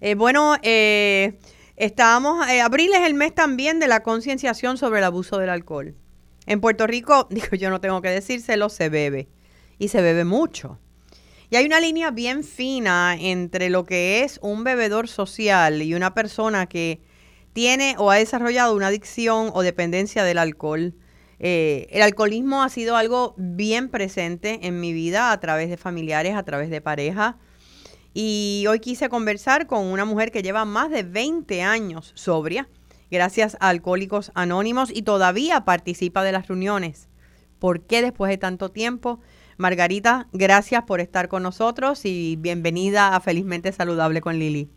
Eh, 0.00 0.14
bueno, 0.14 0.56
eh, 0.62 1.38
estábamos, 1.76 2.48
eh, 2.48 2.60
abril 2.60 2.92
es 2.94 3.02
el 3.06 3.14
mes 3.14 3.34
también 3.34 3.78
de 3.78 3.88
la 3.88 4.02
concienciación 4.02 4.76
sobre 4.76 4.98
el 4.98 5.04
abuso 5.04 5.38
del 5.38 5.50
alcohol. 5.50 5.94
En 6.46 6.60
Puerto 6.60 6.86
Rico, 6.86 7.28
digo 7.30 7.54
yo 7.56 7.70
no 7.70 7.80
tengo 7.80 8.00
que 8.02 8.08
decírselo, 8.08 8.68
se 8.68 8.88
bebe 8.88 9.28
y 9.78 9.88
se 9.88 10.02
bebe 10.02 10.24
mucho. 10.24 10.78
Y 11.50 11.56
hay 11.56 11.66
una 11.66 11.80
línea 11.80 12.10
bien 12.10 12.44
fina 12.44 13.14
entre 13.18 13.68
lo 13.68 13.84
que 13.84 14.24
es 14.24 14.38
un 14.42 14.64
bebedor 14.64 15.06
social 15.06 15.82
y 15.82 15.92
una 15.92 16.14
persona 16.14 16.66
que 16.66 17.02
tiene 17.52 17.94
o 17.98 18.10
ha 18.10 18.16
desarrollado 18.16 18.74
una 18.74 18.88
adicción 18.88 19.50
o 19.54 19.62
dependencia 19.62 20.24
del 20.24 20.38
alcohol. 20.38 20.94
Eh, 21.38 21.88
el 21.90 22.02
alcoholismo 22.02 22.62
ha 22.62 22.68
sido 22.68 22.96
algo 22.96 23.34
bien 23.36 23.88
presente 23.88 24.60
en 24.66 24.80
mi 24.80 24.92
vida 24.92 25.32
a 25.32 25.40
través 25.40 25.68
de 25.68 25.76
familiares, 25.76 26.34
a 26.34 26.44
través 26.44 26.70
de 26.70 26.80
pareja. 26.80 27.38
Y 28.14 28.64
hoy 28.68 28.78
quise 28.78 29.08
conversar 29.08 29.66
con 29.66 29.86
una 29.86 30.04
mujer 30.04 30.30
que 30.30 30.42
lleva 30.42 30.64
más 30.64 30.90
de 30.90 31.02
20 31.02 31.62
años 31.62 32.12
sobria, 32.14 32.68
gracias 33.10 33.56
a 33.60 33.70
Alcohólicos 33.70 34.30
Anónimos, 34.34 34.90
y 34.92 35.02
todavía 35.02 35.64
participa 35.64 36.22
de 36.22 36.32
las 36.32 36.48
reuniones. 36.48 37.08
¿Por 37.58 37.86
qué 37.86 38.02
después 38.02 38.28
de 38.28 38.38
tanto 38.38 38.70
tiempo? 38.70 39.20
Margarita, 39.56 40.28
gracias 40.32 40.84
por 40.84 41.00
estar 41.00 41.28
con 41.28 41.42
nosotros 41.42 42.04
y 42.04 42.36
bienvenida 42.36 43.14
a 43.14 43.20
Felizmente 43.20 43.72
Saludable 43.72 44.20
con 44.20 44.38
Lili. 44.38 44.70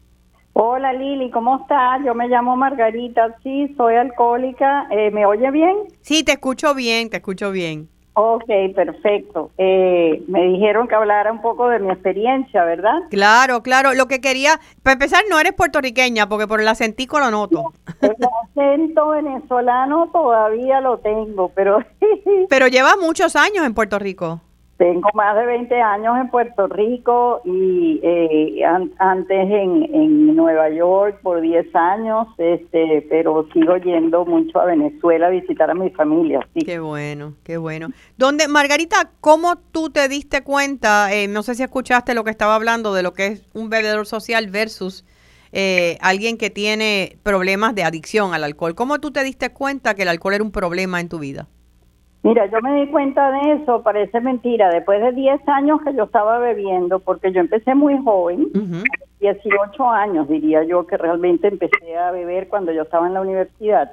Hola 0.58 0.94
Lili, 0.94 1.30
¿cómo 1.32 1.58
estás? 1.58 2.00
Yo 2.06 2.16
me 2.16 2.30
llamo 2.30 2.56
Margarita, 2.56 3.36
sí, 3.44 3.74
soy 3.76 3.96
alcohólica. 3.96 4.88
Eh, 4.90 5.12
¿Me 5.12 5.26
oye 5.26 5.52
bien? 5.52 5.76
Sí, 6.00 6.24
te 6.24 6.32
escucho 6.32 6.74
bien, 6.74 7.10
te 7.10 7.18
escucho 7.18 7.52
bien. 7.52 7.90
Ok, 8.14 8.46
perfecto. 8.74 9.52
Eh, 9.58 10.24
me 10.30 10.46
dijeron 10.46 10.88
que 10.88 10.96
hablara 10.96 11.30
un 11.34 11.42
poco 11.42 11.68
de 11.68 11.80
mi 11.80 11.92
experiencia, 11.92 12.64
¿verdad? 12.64 13.02
Claro, 13.10 13.64
claro. 13.64 13.94
Lo 13.94 14.08
que 14.08 14.22
quería, 14.22 14.62
para 14.82 14.94
empezar, 14.94 15.26
no 15.30 15.38
eres 15.42 15.52
puertorriqueña, 15.52 16.30
porque 16.30 16.48
por 16.48 16.62
el 16.62 16.68
acentico 16.70 17.20
lo 17.20 17.32
noto. 17.32 17.74
El 18.02 18.16
acento 18.46 19.10
venezolano 19.10 20.10
todavía 20.14 20.80
lo 20.80 21.00
tengo, 21.00 21.50
pero... 21.50 21.80
pero 22.50 22.68
llevas 22.70 22.96
muchos 22.98 23.36
años 23.36 23.66
en 23.66 23.74
Puerto 23.74 24.00
Rico. 24.00 24.40
Tengo 24.78 25.08
más 25.14 25.38
de 25.38 25.46
20 25.46 25.82
años 25.82 26.18
en 26.20 26.30
Puerto 26.30 26.68
Rico 26.68 27.42
y 27.46 28.02
eh, 28.04 28.62
antes 29.00 29.50
en, 29.50 29.84
en, 29.96 30.36
Nueva 30.36 30.70
York 30.70 31.20
por 31.22 31.40
10 31.40 31.74
años, 31.74 32.28
este, 32.38 33.08
pero 33.10 33.48
sigo 33.54 33.78
yendo 33.78 34.26
mucho 34.26 34.60
a 34.60 34.66
Venezuela 34.66 35.28
a 35.28 35.30
visitar 35.30 35.70
a 35.70 35.74
mi 35.74 35.90
familia. 35.92 36.46
Qué 36.66 36.80
bueno, 36.80 37.36
qué 37.44 37.56
bueno. 37.56 37.88
¿Dónde, 38.18 38.50
Margarita, 38.50 39.12
cómo 39.22 39.56
tú 39.56 39.90
te 39.90 40.10
diste 40.10 40.44
cuenta, 40.44 41.14
eh, 41.14 41.30
no 41.30 41.42
sé 41.42 41.56
si 41.56 41.64
escuchaste 41.64 42.14
lo 42.14 42.26
que 42.26 42.32
estaba 42.32 42.56
hablando 42.56 42.94
de 42.94 43.04
lo 43.04 43.14
que 43.14 43.28
es 43.28 43.46
un 43.54 43.70
bebedor 43.70 44.06
social 44.06 44.50
versus 44.50 45.06
eh, 45.54 45.98
alguien 46.02 46.38
que 46.38 46.50
tiene 46.50 47.18
problemas 47.24 47.76
de 47.76 47.86
adicción 47.86 48.34
al 48.34 48.44
alcohol? 48.44 48.76
¿Cómo 48.76 49.00
tú 49.00 49.12
te 49.12 49.24
diste 49.24 49.54
cuenta 49.54 49.96
que 49.96 50.02
el 50.02 50.10
alcohol 50.10 50.34
era 50.34 50.44
un 50.44 50.52
problema 50.52 51.00
en 51.00 51.08
tu 51.08 51.18
vida? 51.18 51.48
Mira, 52.26 52.48
yo 52.48 52.60
me 52.60 52.74
di 52.82 52.88
cuenta 52.88 53.30
de 53.30 53.52
eso, 53.52 53.84
parece 53.84 54.20
mentira, 54.20 54.70
después 54.70 55.00
de 55.00 55.12
10 55.12 55.48
años 55.48 55.80
que 55.84 55.94
yo 55.94 56.06
estaba 56.06 56.40
bebiendo, 56.40 56.98
porque 56.98 57.32
yo 57.32 57.40
empecé 57.40 57.76
muy 57.76 58.04
joven, 58.04 58.48
18 59.20 59.90
años 59.92 60.28
diría 60.28 60.64
yo 60.64 60.88
que 60.88 60.98
realmente 60.98 61.48
empecé 61.48 61.96
a 61.96 62.10
beber 62.10 62.48
cuando 62.48 62.72
yo 62.72 62.82
estaba 62.82 63.06
en 63.06 63.14
la 63.14 63.22
universidad. 63.22 63.92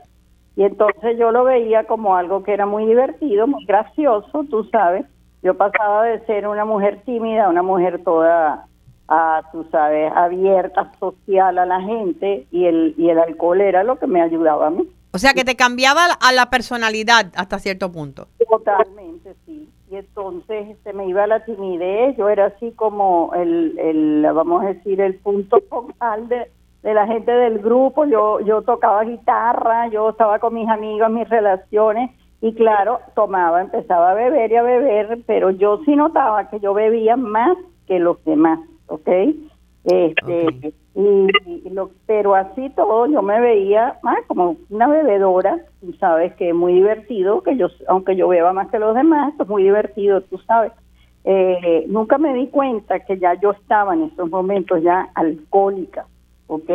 Y 0.57 0.63
entonces 0.63 1.19
yo 1.19 1.31
lo 1.31 1.45
veía 1.45 1.85
como 1.85 2.17
algo 2.17 2.43
que 2.43 2.55
era 2.55 2.65
muy 2.65 2.87
divertido, 2.87 3.47
muy 3.47 3.67
gracioso, 3.67 4.45
tú 4.49 4.65
sabes. 4.65 5.05
Yo 5.43 5.53
pasaba 5.59 6.05
de 6.05 6.21
ser 6.25 6.49
una 6.49 6.65
mujer 6.65 7.03
tímida 7.05 7.45
a 7.45 7.51
una 7.51 7.63
mujer 7.63 8.03
toda, 8.03 8.65
a, 9.09 9.43
tú 9.53 9.67
sabes, 9.71 10.11
abierta, 10.11 10.91
social 10.99 11.59
a 11.59 11.67
la 11.67 11.83
gente, 11.83 12.47
y 12.51 12.65
el, 12.65 12.95
y 12.97 13.11
el 13.11 13.19
alcohol 13.19 13.61
era 13.61 13.85
lo 13.85 13.99
que 13.99 14.07
me 14.07 14.23
ayudaba 14.23 14.69
a 14.69 14.71
mí. 14.71 14.89
O 15.15 15.19
sea, 15.19 15.35
que 15.35 15.45
te 15.45 15.57
cambiaba 15.57 16.07
a 16.21 16.33
la 16.33 16.49
personalidad 16.49 17.33
hasta 17.37 17.59
cierto 17.59 17.93
punto. 17.93 18.29
Totalmente, 18.49 19.35
sí. 19.45 19.69
Y 19.91 19.97
entonces 19.97 20.77
se 20.83 20.93
me 20.95 21.07
iba 21.07 21.27
la 21.27 21.45
timidez, 21.45 22.17
yo 22.17 22.31
era 22.31 22.47
así 22.47 22.73
como 22.73 23.33
el, 23.35 23.79
el 23.79 24.27
vamos 24.35 24.65
a 24.65 24.69
decir, 24.69 25.03
el 25.03 25.17
punto 25.17 25.59
focal 25.69 26.29
de, 26.29 26.51
de 26.83 26.95
la 26.95 27.07
gente 27.07 27.31
del 27.31 27.59
grupo. 27.59 28.07
Yo, 28.07 28.41
yo 28.41 28.63
tocaba 28.63 29.05
guitarra, 29.05 29.89
yo 29.89 30.11
estaba 30.11 30.39
con 30.39 30.55
mis 30.55 30.69
amigos, 30.69 31.11
mis 31.11 31.29
relaciones, 31.29 32.11
y 32.41 32.55
claro, 32.55 33.01
tomaba, 33.15 33.61
empezaba 33.61 34.13
a 34.13 34.15
beber 34.15 34.51
y 34.51 34.57
a 34.57 34.63
beber, 34.63 35.19
pero 35.27 35.51
yo 35.51 35.81
sí 35.85 35.95
notaba 35.95 36.49
que 36.49 36.59
yo 36.59 36.73
bebía 36.73 37.17
más 37.17 37.57
que 37.87 37.99
los 37.99 38.23
demás, 38.25 38.59
¿ok? 38.87 39.09
Este, 39.85 40.73
y, 40.95 41.71
lo, 41.71 41.91
pero 42.07 42.35
así 42.35 42.69
todo 42.71 43.07
yo 43.07 43.23
me 43.23 43.41
veía 43.41 43.99
ah, 44.03 44.17
como 44.27 44.57
una 44.69 44.89
bebedora, 44.89 45.59
tú 45.81 45.95
sabes 45.95 46.35
que 46.35 46.51
es 46.51 46.55
muy 46.55 46.75
divertido, 46.75 47.43
que 47.43 47.57
yo, 47.57 47.69
aunque 47.89 48.15
yo 48.15 48.29
beba 48.29 48.53
más 48.53 48.69
que 48.69 48.79
los 48.79 48.95
demás, 48.95 49.33
es 49.41 49.49
muy 49.49 49.63
divertido, 49.63 50.21
tú 50.23 50.39
sabes. 50.39 50.73
Eh, 51.25 51.85
nunca 51.89 52.19
me 52.19 52.35
di 52.35 52.49
cuenta 52.49 53.01
que 53.01 53.19
ya 53.19 53.35
yo 53.35 53.53
estaba 53.53 53.95
en 53.95 54.05
esos 54.05 54.29
momentos 54.29 54.83
ya 54.83 55.09
alcohólica, 55.15 56.07
¿ok? 56.49 56.71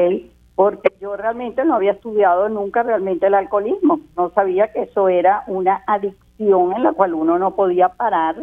Porque 0.55 0.91
yo 0.99 1.15
realmente 1.15 1.63
no 1.63 1.75
había 1.75 1.91
estudiado 1.91 2.49
nunca 2.49 2.81
realmente 2.81 3.27
el 3.27 3.35
alcoholismo, 3.35 3.99
no 4.15 4.31
sabía 4.31 4.71
que 4.71 4.83
eso 4.83 5.09
era 5.09 5.43
una 5.47 5.83
adicción 5.85 6.73
en 6.73 6.83
la 6.83 6.93
cual 6.93 7.13
uno 7.13 7.37
no 7.37 7.55
podía 7.55 7.89
parar 7.89 8.37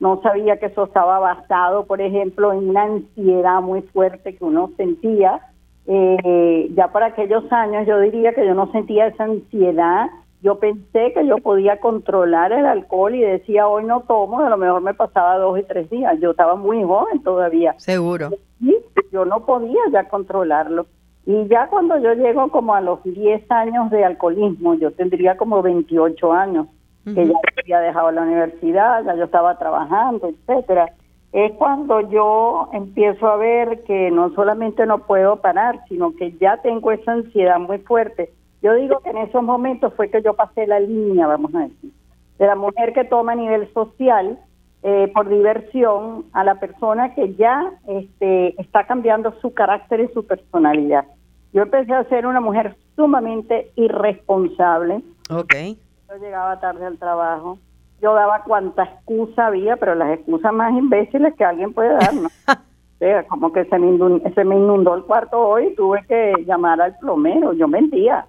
no 0.00 0.20
sabía 0.22 0.58
que 0.58 0.66
eso 0.66 0.84
estaba 0.84 1.18
basado, 1.18 1.84
por 1.84 2.00
ejemplo, 2.00 2.52
en 2.52 2.70
una 2.70 2.84
ansiedad 2.84 3.60
muy 3.60 3.82
fuerte 3.82 4.34
que 4.34 4.44
uno 4.44 4.70
sentía. 4.76 5.40
Eh, 5.86 6.70
ya 6.74 6.88
para 6.88 7.06
aquellos 7.06 7.50
años 7.52 7.86
yo 7.86 8.00
diría 8.00 8.32
que 8.32 8.46
yo 8.46 8.54
no 8.54 8.72
sentía 8.72 9.08
esa 9.08 9.24
ansiedad. 9.24 10.08
Yo 10.42 10.58
pensé 10.58 11.12
que 11.12 11.26
yo 11.26 11.36
podía 11.36 11.80
controlar 11.80 12.50
el 12.52 12.64
alcohol 12.64 13.14
y 13.14 13.20
decía, 13.20 13.68
hoy 13.68 13.84
no 13.84 14.00
tomo, 14.00 14.40
a 14.40 14.48
lo 14.48 14.56
mejor 14.56 14.80
me 14.80 14.94
pasaba 14.94 15.36
dos 15.36 15.58
y 15.58 15.64
tres 15.64 15.90
días. 15.90 16.18
Yo 16.18 16.30
estaba 16.30 16.56
muy 16.56 16.82
joven 16.82 17.22
todavía. 17.22 17.74
Seguro. 17.76 18.30
Y 18.58 18.74
yo 19.12 19.26
no 19.26 19.44
podía 19.44 19.80
ya 19.92 20.08
controlarlo. 20.08 20.86
Y 21.26 21.46
ya 21.48 21.68
cuando 21.68 21.98
yo 21.98 22.14
llego 22.14 22.50
como 22.50 22.74
a 22.74 22.80
los 22.80 23.02
10 23.04 23.50
años 23.50 23.90
de 23.90 24.04
alcoholismo, 24.04 24.74
yo 24.74 24.90
tendría 24.92 25.36
como 25.36 25.60
28 25.60 26.32
años, 26.32 26.68
que 27.04 27.26
ya 27.26 27.34
había 27.62 27.80
dejado 27.80 28.10
la 28.10 28.22
universidad, 28.22 29.04
ya 29.04 29.14
yo 29.14 29.24
estaba 29.24 29.58
trabajando, 29.58 30.28
etcétera. 30.28 30.92
Es 31.32 31.52
cuando 31.52 32.00
yo 32.10 32.68
empiezo 32.72 33.28
a 33.28 33.36
ver 33.36 33.84
que 33.84 34.10
no 34.10 34.34
solamente 34.34 34.84
no 34.84 35.06
puedo 35.06 35.36
parar, 35.36 35.80
sino 35.88 36.14
que 36.16 36.32
ya 36.38 36.56
tengo 36.58 36.90
esa 36.90 37.12
ansiedad 37.12 37.58
muy 37.58 37.78
fuerte. 37.78 38.30
Yo 38.62 38.74
digo 38.74 39.00
que 39.00 39.10
en 39.10 39.18
esos 39.18 39.42
momentos 39.42 39.94
fue 39.94 40.10
que 40.10 40.22
yo 40.22 40.34
pasé 40.34 40.66
la 40.66 40.80
línea, 40.80 41.26
vamos 41.26 41.54
a 41.54 41.60
decir, 41.60 41.92
de 42.38 42.46
la 42.46 42.56
mujer 42.56 42.92
que 42.92 43.04
toma 43.04 43.32
a 43.32 43.36
nivel 43.36 43.72
social 43.72 44.38
eh, 44.82 45.10
por 45.14 45.28
diversión 45.28 46.26
a 46.32 46.42
la 46.42 46.56
persona 46.56 47.14
que 47.14 47.34
ya 47.34 47.72
este, 47.86 48.60
está 48.60 48.86
cambiando 48.86 49.32
su 49.40 49.54
carácter 49.54 50.00
y 50.00 50.08
su 50.08 50.26
personalidad. 50.26 51.06
Yo 51.52 51.62
empecé 51.62 51.94
a 51.94 52.04
ser 52.04 52.26
una 52.26 52.40
mujer 52.40 52.76
sumamente 52.96 53.70
irresponsable. 53.76 55.02
Okay 55.30 55.78
yo 56.10 56.16
llegaba 56.16 56.58
tarde 56.58 56.86
al 56.86 56.98
trabajo. 56.98 57.58
Yo 58.02 58.14
daba 58.14 58.42
cuanta 58.42 58.84
excusa 58.84 59.46
había, 59.46 59.76
pero 59.76 59.94
las 59.94 60.10
excusas 60.10 60.52
más 60.52 60.72
imbéciles 60.72 61.34
que 61.34 61.44
alguien 61.44 61.72
puede 61.72 61.92
dar, 61.92 62.14
¿no? 62.14 62.28
como 63.28 63.52
que 63.52 63.64
se 63.64 63.78
me, 63.78 63.88
inundó, 63.88 64.28
se 64.34 64.44
me 64.44 64.56
inundó 64.56 64.94
el 64.94 65.04
cuarto 65.04 65.38
hoy 65.38 65.68
y 65.68 65.74
tuve 65.74 66.04
que 66.08 66.32
llamar 66.46 66.80
al 66.80 66.96
plomero. 66.98 67.52
Yo 67.52 67.68
mentía, 67.68 68.26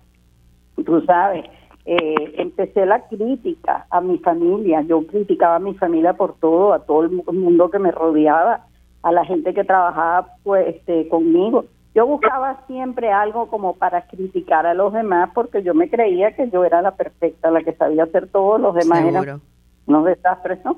tú 0.86 1.02
sabes. 1.02 1.46
Eh, 1.86 2.36
empecé 2.38 2.86
la 2.86 3.08
crítica 3.08 3.88
a 3.90 4.02
mi 4.02 4.18
familia. 4.20 4.82
Yo 4.82 5.06
criticaba 5.08 5.56
a 5.56 5.60
mi 5.60 5.74
familia 5.74 6.14
por 6.14 6.36
todo, 6.36 6.74
a 6.74 6.86
todo 6.86 7.04
el 7.04 7.12
mundo 7.12 7.72
que 7.72 7.80
me 7.80 7.92
rodeaba, 7.92 8.66
a 9.02 9.12
la 9.12 9.26
gente 9.26 9.54
que 9.54 9.64
trabajaba 9.64 10.28
pues, 10.44 10.76
este, 10.76 11.08
conmigo 11.08 11.66
yo 11.94 12.08
buscaba 12.08 12.62
siempre 12.68 13.12
algo 13.12 13.48
como 13.48 13.76
para 13.76 14.08
criticar 14.08 14.66
a 14.66 14.74
los 14.74 14.94
demás 14.94 15.30
porque 15.34 15.62
yo 15.62 15.74
me 15.74 15.90
creía 15.90 16.36
que 16.36 16.50
yo 16.50 16.64
era 16.64 16.82
la 16.82 16.96
perfecta, 16.96 17.52
la 17.52 17.64
que 17.64 17.74
sabía 17.74 18.04
hacer 18.04 18.28
todo, 18.28 18.58
los 18.58 18.76
demás 18.76 19.04
eran 19.04 19.42
unos 19.88 20.06
desastres, 20.06 20.64
¿no? 20.64 20.78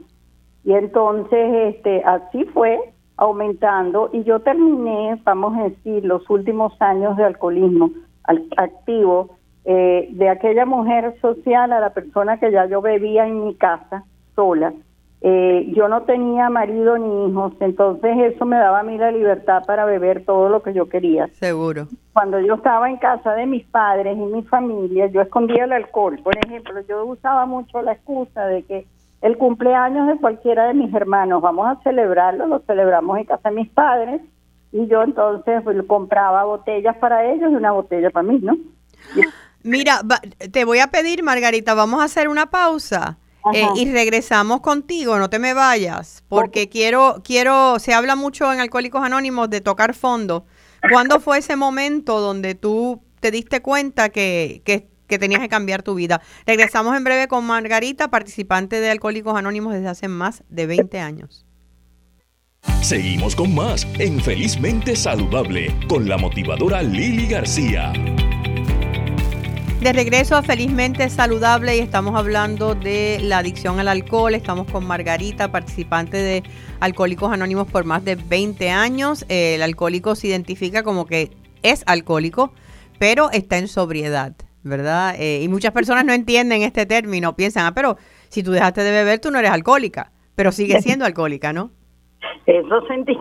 Y 0.64 0.74
entonces 0.74 1.76
este 1.76 2.04
así 2.04 2.46
fue 2.46 2.80
aumentando 3.18 4.10
y 4.12 4.24
yo 4.24 4.40
terminé, 4.40 5.20
vamos 5.24 5.58
a 5.58 5.64
decir, 5.66 6.04
los 6.04 6.28
últimos 6.30 6.74
años 6.82 7.16
de 7.18 7.26
alcoholismo 7.26 7.92
activo 8.58 9.38
eh, 9.66 10.10
de 10.12 10.30
aquella 10.30 10.66
mujer 10.66 11.16
social 11.22 11.72
a 11.74 11.80
la 11.80 11.94
persona 11.94 12.40
que 12.40 12.52
ya 12.52 12.66
yo 12.66 12.82
bebía 12.82 13.28
en 13.28 13.46
mi 13.46 13.56
casa 13.56 14.04
sola 14.36 14.74
eh, 15.26 15.72
yo 15.74 15.88
no 15.88 16.02
tenía 16.02 16.50
marido 16.50 16.98
ni 16.98 17.30
hijos, 17.30 17.54
entonces 17.62 18.12
eso 18.34 18.44
me 18.44 18.58
daba 18.58 18.82
a 18.82 18.84
mí 18.84 18.98
la 18.98 19.10
libertad 19.10 19.64
para 19.66 19.86
beber 19.86 20.26
todo 20.26 20.50
lo 20.50 20.62
que 20.62 20.74
yo 20.74 20.90
quería. 20.90 21.30
Seguro. 21.40 21.88
Cuando 22.12 22.42
yo 22.42 22.56
estaba 22.56 22.90
en 22.90 22.98
casa 22.98 23.34
de 23.34 23.46
mis 23.46 23.66
padres 23.68 24.18
y 24.18 24.20
mi 24.20 24.44
familia, 24.44 25.08
yo 25.08 25.22
escondía 25.22 25.64
el 25.64 25.72
alcohol. 25.72 26.20
Por 26.22 26.38
ejemplo, 26.46 26.74
yo 26.90 27.06
usaba 27.06 27.46
mucho 27.46 27.82
la 27.82 27.94
excusa 27.94 28.46
de 28.48 28.64
que 28.64 28.86
el 29.22 29.38
cumpleaños 29.38 30.10
de 30.10 30.18
cualquiera 30.18 30.68
de 30.68 30.74
mis 30.74 30.94
hermanos, 30.94 31.42
vamos 31.42 31.68
a 31.68 31.82
celebrarlo, 31.84 32.46
lo 32.46 32.60
celebramos 32.60 33.18
en 33.18 33.24
casa 33.24 33.50
de 33.50 33.56
mis 33.56 33.70
padres, 33.70 34.22
y 34.74 34.88
yo 34.88 35.04
entonces 35.04 35.62
pues, 35.64 35.78
compraba 35.88 36.44
botellas 36.44 36.98
para 36.98 37.32
ellos 37.32 37.50
y 37.50 37.56
una 37.56 37.72
botella 37.72 38.10
para 38.10 38.28
mí, 38.28 38.40
¿no? 38.42 38.58
Mira, 39.64 40.02
te 40.52 40.66
voy 40.66 40.80
a 40.80 40.88
pedir, 40.88 41.24
Margarita, 41.24 41.74
vamos 41.74 42.02
a 42.02 42.06
hacer 42.06 42.28
una 42.28 42.48
pausa 42.48 43.20
eh, 43.54 43.68
y 43.76 43.92
regresamos 43.92 44.62
contigo, 44.62 45.18
no 45.20 45.30
te 45.30 45.40
me 45.40 45.54
vayas, 45.54 46.24
porque 46.30 46.70
quiero, 46.70 47.22
quiero, 47.24 47.78
se 47.80 47.94
habla 47.94 48.16
mucho 48.16 48.52
en 48.54 48.60
Alcohólicos 48.60 49.04
Anónimos 49.04 49.50
de 49.50 49.62
tocar 49.62 49.94
fondo. 49.94 50.46
¿Cuándo 50.92 51.20
fue 51.20 51.40
ese 51.40 51.56
momento 51.56 52.20
donde 52.20 52.56
tú 52.56 53.02
te 53.20 53.32
diste 53.32 53.62
cuenta 53.62 54.10
que, 54.10 54.62
que, 54.66 54.90
que 55.08 55.20
tenías 55.20 55.42
que 55.42 55.50
cambiar 55.50 55.84
tu 55.84 55.96
vida? 55.96 56.22
Regresamos 56.46 56.96
en 56.96 57.04
breve 57.04 57.28
con 57.28 57.46
Margarita, 57.46 58.10
participante 58.10 58.80
de 58.80 58.90
Alcohólicos 58.90 59.38
Anónimos 59.38 59.74
desde 59.74 59.88
hace 59.88 60.08
más 60.08 60.44
de 60.50 60.66
20 60.66 61.00
años. 61.00 61.46
Seguimos 62.82 63.36
con 63.36 63.54
más 63.54 63.88
en 64.00 64.20
Felizmente 64.22 64.96
Saludable 64.96 65.74
con 65.88 66.08
la 66.08 66.18
motivadora 66.18 66.82
Lili 66.82 67.28
García. 67.28 67.92
De 69.84 69.92
regreso 69.92 70.38
a 70.38 70.42
Felizmente 70.42 71.10
Saludable 71.10 71.76
y 71.76 71.80
estamos 71.82 72.16
hablando 72.16 72.74
de 72.74 73.18
la 73.22 73.40
adicción 73.40 73.82
al 73.82 73.90
alcohol. 73.90 74.34
Estamos 74.34 74.72
con 74.72 74.88
Margarita, 74.88 75.52
participante 75.52 76.16
de 76.16 76.42
Alcohólicos 76.80 77.34
Anónimos 77.34 77.70
por 77.70 77.84
más 77.84 78.06
de 78.06 78.16
20 78.16 78.70
años. 78.70 79.26
el 79.28 79.62
alcohólico 79.62 80.16
se 80.16 80.28
identifica 80.28 80.84
como 80.84 81.06
que 81.06 81.32
es 81.64 81.84
alcohólico, 81.86 82.54
pero 82.98 83.30
está 83.32 83.58
en 83.58 83.68
sobriedad, 83.68 84.34
¿verdad? 84.64 85.16
Eh, 85.20 85.42
y 85.44 85.50
muchas 85.50 85.74
personas 85.74 86.06
no 86.06 86.14
entienden 86.14 86.62
este 86.62 86.86
término, 86.86 87.36
piensan, 87.36 87.66
ah, 87.66 87.74
pero 87.76 87.98
si 88.30 88.42
tú 88.42 88.52
dejaste 88.52 88.84
de 88.84 88.92
beber, 88.92 89.20
tú 89.20 89.32
no 89.32 89.40
eres 89.40 89.52
alcohólica, 89.52 90.14
pero 90.34 90.54
sigues 90.54 90.82
siendo 90.86 91.04
alcohólica, 91.04 91.52
¿no? 91.52 91.72
Eso 92.46 92.88
sentí, 92.88 93.18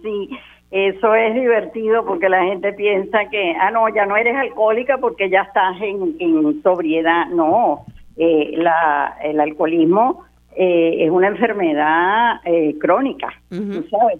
sí. 0.00 0.30
Eso 0.74 1.14
es 1.14 1.32
divertido 1.34 2.04
porque 2.04 2.28
la 2.28 2.42
gente 2.46 2.72
piensa 2.72 3.28
que, 3.30 3.54
ah, 3.60 3.70
no, 3.70 3.88
ya 3.94 4.06
no 4.06 4.16
eres 4.16 4.34
alcohólica 4.34 4.98
porque 4.98 5.30
ya 5.30 5.42
estás 5.42 5.80
en, 5.80 6.60
sobriedad. 6.64 7.28
No, 7.28 7.84
eh, 8.16 8.54
la, 8.56 9.16
el 9.22 9.38
alcoholismo 9.38 10.24
eh, 10.56 10.96
es 11.04 11.10
una 11.12 11.28
enfermedad 11.28 12.40
eh, 12.44 12.76
crónica, 12.80 13.28
¿sabes? 13.50 14.18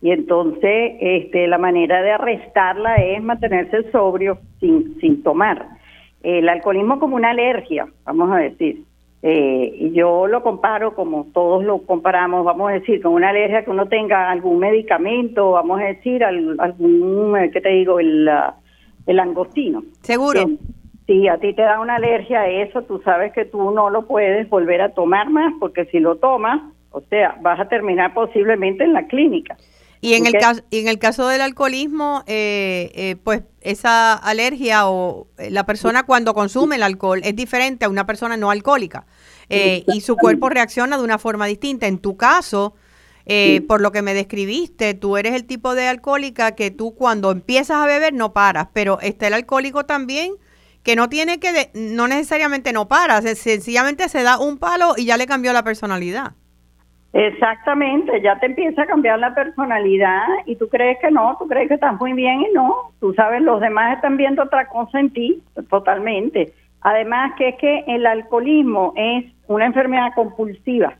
Y 0.00 0.12
entonces 0.12 0.92
este, 1.00 1.48
la 1.48 1.58
manera 1.58 2.00
de 2.02 2.12
arrestarla 2.12 2.94
es 2.98 3.20
mantenerse 3.20 3.90
sobrio 3.90 4.38
sin, 4.60 5.00
sin 5.00 5.24
tomar. 5.24 5.66
El 6.22 6.48
alcoholismo 6.48 7.00
como 7.00 7.16
una 7.16 7.30
alergia, 7.30 7.88
vamos 8.04 8.30
a 8.30 8.36
decir. 8.36 8.84
Eh, 9.28 9.90
yo 9.92 10.28
lo 10.28 10.40
comparo 10.40 10.94
como 10.94 11.26
todos 11.34 11.64
lo 11.64 11.78
comparamos, 11.78 12.44
vamos 12.44 12.70
a 12.70 12.74
decir, 12.74 13.02
con 13.02 13.12
una 13.12 13.30
alergia 13.30 13.64
que 13.64 13.70
uno 13.72 13.88
tenga 13.88 14.30
algún 14.30 14.60
medicamento, 14.60 15.50
vamos 15.50 15.80
a 15.80 15.86
decir, 15.86 16.22
algún, 16.22 17.34
¿qué 17.52 17.60
te 17.60 17.70
digo? 17.70 17.98
El, 17.98 18.30
el 19.04 19.18
angostino. 19.18 19.82
Seguro. 20.02 20.42
si 21.08 21.26
a 21.26 21.38
ti 21.38 21.54
te 21.54 21.62
da 21.62 21.80
una 21.80 21.96
alergia 21.96 22.42
a 22.42 22.48
eso, 22.48 22.82
tú 22.82 23.00
sabes 23.04 23.32
que 23.32 23.44
tú 23.44 23.72
no 23.72 23.90
lo 23.90 24.06
puedes 24.06 24.48
volver 24.48 24.80
a 24.80 24.94
tomar 24.94 25.28
más, 25.28 25.52
porque 25.58 25.86
si 25.86 25.98
lo 25.98 26.18
tomas, 26.18 26.62
o 26.92 27.00
sea, 27.00 27.36
vas 27.40 27.58
a 27.58 27.66
terminar 27.66 28.14
posiblemente 28.14 28.84
en 28.84 28.92
la 28.92 29.08
clínica. 29.08 29.56
Y 30.06 30.14
en, 30.14 30.24
el 30.24 30.34
caso, 30.34 30.62
en 30.70 30.86
el 30.86 31.00
caso 31.00 31.26
del 31.26 31.40
alcoholismo, 31.40 32.22
eh, 32.28 32.92
eh, 32.94 33.16
pues 33.24 33.42
esa 33.60 34.14
alergia 34.14 34.88
o 34.88 35.26
eh, 35.36 35.50
la 35.50 35.66
persona 35.66 36.04
cuando 36.04 36.32
consume 36.32 36.76
el 36.76 36.84
alcohol 36.84 37.22
es 37.24 37.34
diferente 37.34 37.86
a 37.86 37.88
una 37.88 38.06
persona 38.06 38.36
no 38.36 38.52
alcohólica 38.52 39.04
y 39.48 40.00
su 40.02 40.16
cuerpo 40.16 40.48
reacciona 40.48 40.96
de 40.96 41.02
una 41.02 41.18
forma 41.18 41.46
distinta. 41.46 41.88
En 41.88 41.98
tu 41.98 42.16
caso, 42.16 42.76
por 43.66 43.80
lo 43.80 43.90
que 43.90 44.02
me 44.02 44.14
describiste, 44.14 44.94
tú 44.94 45.16
eres 45.16 45.34
el 45.34 45.44
tipo 45.44 45.74
de 45.74 45.88
alcohólica 45.88 46.52
que 46.52 46.70
tú 46.70 46.94
cuando 46.94 47.32
empiezas 47.32 47.78
a 47.78 47.86
beber 47.86 48.14
no 48.14 48.32
paras, 48.32 48.68
pero 48.72 49.00
está 49.00 49.26
el 49.26 49.34
alcohólico 49.34 49.86
también 49.86 50.34
que 50.84 50.94
no 50.94 51.08
tiene 51.08 51.40
que, 51.40 51.72
no 51.74 52.06
necesariamente 52.06 52.72
no 52.72 52.86
para, 52.86 53.22
sencillamente 53.34 54.08
se 54.08 54.22
da 54.22 54.38
un 54.38 54.58
palo 54.58 54.94
y 54.96 55.06
ya 55.06 55.16
le 55.16 55.26
cambió 55.26 55.52
la 55.52 55.64
personalidad. 55.64 56.34
Exactamente, 57.18 58.20
ya 58.20 58.38
te 58.38 58.44
empieza 58.44 58.82
a 58.82 58.86
cambiar 58.86 59.18
la 59.18 59.34
personalidad 59.34 60.26
y 60.44 60.56
tú 60.56 60.68
crees 60.68 60.98
que 60.98 61.10
no, 61.10 61.34
tú 61.38 61.48
crees 61.48 61.68
que 61.68 61.74
estás 61.74 61.98
muy 61.98 62.12
bien 62.12 62.42
y 62.42 62.52
no, 62.52 62.92
tú 63.00 63.14
sabes, 63.14 63.40
los 63.40 63.58
demás 63.58 63.96
están 63.96 64.18
viendo 64.18 64.42
otra 64.42 64.68
cosa 64.68 65.00
en 65.00 65.10
ti, 65.10 65.42
totalmente. 65.70 66.52
Además 66.82 67.32
que 67.38 67.48
es 67.48 67.54
que 67.56 67.84
el 67.86 68.04
alcoholismo 68.04 68.92
es 68.96 69.24
una 69.46 69.64
enfermedad 69.64 70.12
compulsiva, 70.14 70.98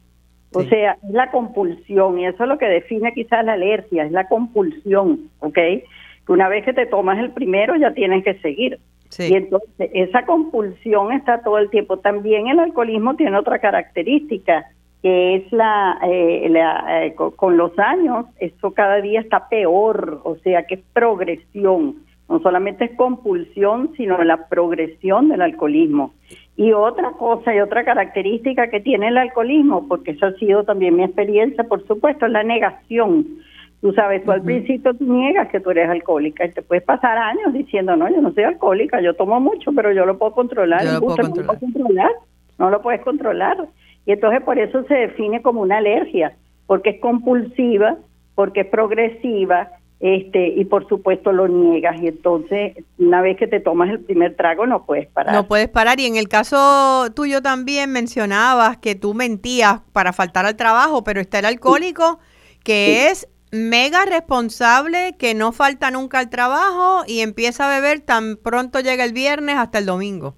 o 0.54 0.62
sea, 0.62 0.92
es 0.92 1.10
la 1.10 1.30
compulsión 1.30 2.18
y 2.18 2.24
eso 2.24 2.44
es 2.44 2.48
lo 2.48 2.56
que 2.56 2.66
define 2.66 3.12
quizás 3.12 3.44
la 3.44 3.52
alergia, 3.52 4.04
es 4.04 4.12
la 4.12 4.26
compulsión, 4.26 5.28
¿ok? 5.40 5.54
Que 5.54 5.84
una 6.28 6.48
vez 6.48 6.64
que 6.64 6.72
te 6.72 6.86
tomas 6.86 7.18
el 7.18 7.32
primero 7.32 7.76
ya 7.76 7.92
tienes 7.92 8.24
que 8.24 8.40
seguir. 8.40 8.78
Y 9.18 9.34
entonces 9.34 9.90
esa 9.92 10.24
compulsión 10.24 11.12
está 11.12 11.42
todo 11.42 11.58
el 11.58 11.70
tiempo. 11.70 11.98
También 11.98 12.48
el 12.48 12.58
alcoholismo 12.58 13.14
tiene 13.16 13.36
otra 13.36 13.58
característica 13.60 14.66
que 15.06 15.36
es 15.36 15.52
la, 15.52 16.00
eh, 16.02 16.50
eh, 16.52 17.14
con 17.14 17.56
los 17.56 17.78
años, 17.78 18.26
eso 18.40 18.72
cada 18.72 19.00
día 19.00 19.20
está 19.20 19.48
peor, 19.48 20.20
o 20.24 20.34
sea 20.42 20.64
que 20.64 20.74
es 20.74 20.80
progresión, 20.92 21.94
no 22.28 22.40
solamente 22.40 22.86
es 22.86 22.96
compulsión, 22.96 23.92
sino 23.96 24.20
la 24.24 24.48
progresión 24.48 25.28
del 25.28 25.42
alcoholismo. 25.42 26.12
Y 26.56 26.72
otra 26.72 27.12
cosa 27.12 27.54
y 27.54 27.60
otra 27.60 27.84
característica 27.84 28.68
que 28.68 28.80
tiene 28.80 29.06
el 29.06 29.16
alcoholismo, 29.16 29.86
porque 29.86 30.10
eso 30.10 30.26
ha 30.26 30.32
sido 30.32 30.64
también 30.64 30.96
mi 30.96 31.04
experiencia, 31.04 31.62
por 31.62 31.86
supuesto, 31.86 32.26
es 32.26 32.32
la 32.32 32.42
negación. 32.42 33.28
Tú 33.80 33.92
sabes, 33.92 34.24
tú 34.24 34.32
al 34.32 34.42
principio 34.42 34.92
tú 34.92 35.04
niegas 35.04 35.50
que 35.50 35.60
tú 35.60 35.70
eres 35.70 35.88
alcohólica 35.88 36.46
y 36.46 36.50
te 36.50 36.62
puedes 36.62 36.82
pasar 36.82 37.16
años 37.16 37.52
diciendo, 37.52 37.94
no, 37.94 38.10
yo 38.10 38.20
no 38.20 38.32
soy 38.32 38.42
alcohólica, 38.42 39.00
yo 39.00 39.14
tomo 39.14 39.38
mucho, 39.38 39.70
pero 39.72 39.92
yo 39.92 40.04
lo 40.04 40.18
puedo 40.18 40.32
controlar. 40.32 40.84
Yo 40.84 40.94
lo 40.94 41.00
puedo 41.00 41.60
controlar. 41.60 42.10
No 42.58 42.70
lo 42.70 42.82
puedes 42.82 43.02
controlar. 43.02 43.68
Y 44.06 44.12
entonces 44.12 44.40
por 44.42 44.58
eso 44.58 44.84
se 44.84 44.94
define 44.94 45.42
como 45.42 45.60
una 45.60 45.78
alergia, 45.78 46.36
porque 46.66 46.90
es 46.90 47.00
compulsiva, 47.00 47.96
porque 48.34 48.60
es 48.60 48.66
progresiva, 48.66 49.70
este 49.98 50.48
y 50.48 50.64
por 50.66 50.86
supuesto 50.88 51.32
lo 51.32 51.48
niegas 51.48 52.00
y 52.02 52.08
entonces 52.08 52.76
una 52.98 53.22
vez 53.22 53.38
que 53.38 53.46
te 53.46 53.60
tomas 53.60 53.88
el 53.88 54.00
primer 54.00 54.36
trago 54.36 54.66
no 54.66 54.84
puedes 54.84 55.06
parar. 55.08 55.34
No 55.34 55.48
puedes 55.48 55.68
parar 55.68 55.98
y 56.00 56.06
en 56.06 56.16
el 56.16 56.28
caso 56.28 57.10
tuyo 57.14 57.40
también 57.40 57.90
mencionabas 57.90 58.76
que 58.76 58.94
tú 58.94 59.14
mentías 59.14 59.80
para 59.92 60.12
faltar 60.12 60.44
al 60.44 60.56
trabajo, 60.56 61.02
pero 61.02 61.20
está 61.20 61.38
el 61.38 61.46
alcohólico 61.46 62.18
que 62.62 63.08
es 63.08 63.28
mega 63.52 64.04
responsable, 64.04 65.14
que 65.18 65.34
no 65.34 65.52
falta 65.52 65.90
nunca 65.90 66.18
al 66.18 66.28
trabajo 66.28 67.04
y 67.06 67.20
empieza 67.20 67.66
a 67.66 67.74
beber 67.74 68.00
tan 68.00 68.36
pronto 68.36 68.80
llega 68.80 69.04
el 69.04 69.12
viernes 69.12 69.56
hasta 69.56 69.78
el 69.78 69.86
domingo. 69.86 70.34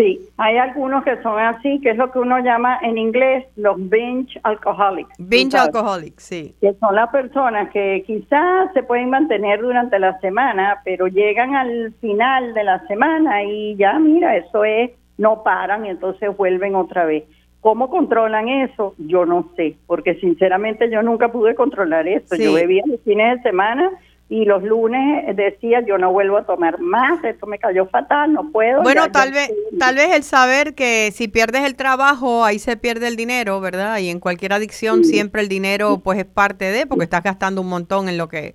Sí, 0.00 0.18
hay 0.38 0.56
algunos 0.56 1.04
que 1.04 1.20
son 1.22 1.38
así, 1.38 1.78
que 1.82 1.90
es 1.90 1.96
lo 1.98 2.10
que 2.10 2.20
uno 2.20 2.38
llama 2.38 2.78
en 2.80 2.96
inglés 2.96 3.44
los 3.56 3.76
binge 3.90 4.40
alcoholics. 4.44 5.10
Binge 5.18 5.54
alcoholics, 5.58 6.22
sí. 6.22 6.54
Que 6.58 6.72
son 6.80 6.94
las 6.94 7.10
personas 7.10 7.68
que 7.68 8.02
quizás 8.06 8.72
se 8.72 8.82
pueden 8.82 9.10
mantener 9.10 9.60
durante 9.60 9.98
la 9.98 10.18
semana, 10.20 10.80
pero 10.86 11.06
llegan 11.06 11.54
al 11.54 11.92
final 12.00 12.54
de 12.54 12.64
la 12.64 12.86
semana 12.86 13.44
y 13.44 13.76
ya, 13.76 13.98
mira, 13.98 14.36
eso 14.38 14.64
es, 14.64 14.90
no 15.18 15.42
paran 15.42 15.84
y 15.84 15.90
entonces 15.90 16.34
vuelven 16.34 16.76
otra 16.76 17.04
vez. 17.04 17.24
¿Cómo 17.60 17.90
controlan 17.90 18.48
eso? 18.48 18.94
Yo 18.96 19.26
no 19.26 19.50
sé, 19.54 19.76
porque 19.86 20.14
sinceramente 20.14 20.90
yo 20.90 21.02
nunca 21.02 21.30
pude 21.30 21.54
controlar 21.54 22.08
eso. 22.08 22.36
Yo 22.36 22.54
bebía 22.54 22.84
los 22.86 23.02
fines 23.02 23.36
de 23.36 23.50
semana 23.50 23.90
y 24.30 24.44
los 24.44 24.62
lunes 24.62 25.36
decía 25.36 25.84
yo 25.84 25.98
no 25.98 26.12
vuelvo 26.12 26.38
a 26.38 26.46
tomar 26.46 26.80
más, 26.80 27.22
esto 27.24 27.48
me 27.48 27.58
cayó 27.58 27.86
fatal, 27.86 28.32
no 28.32 28.52
puedo. 28.52 28.80
Bueno, 28.80 29.10
tal 29.10 29.32
vez 29.32 29.52
tal 29.76 29.96
vez 29.96 30.14
el 30.14 30.22
saber 30.22 30.76
que 30.76 31.10
si 31.12 31.26
pierdes 31.26 31.64
el 31.64 31.74
trabajo, 31.74 32.44
ahí 32.44 32.60
se 32.60 32.76
pierde 32.76 33.08
el 33.08 33.16
dinero, 33.16 33.60
¿verdad? 33.60 33.98
Y 33.98 34.08
en 34.08 34.20
cualquier 34.20 34.52
adicción 34.52 35.04
siempre 35.04 35.42
el 35.42 35.48
dinero 35.48 35.98
pues 36.04 36.16
es 36.20 36.26
parte 36.26 36.66
de 36.66 36.86
porque 36.86 37.04
estás 37.04 37.24
gastando 37.24 37.60
un 37.60 37.68
montón 37.68 38.08
en 38.08 38.18
lo 38.18 38.28
que 38.28 38.54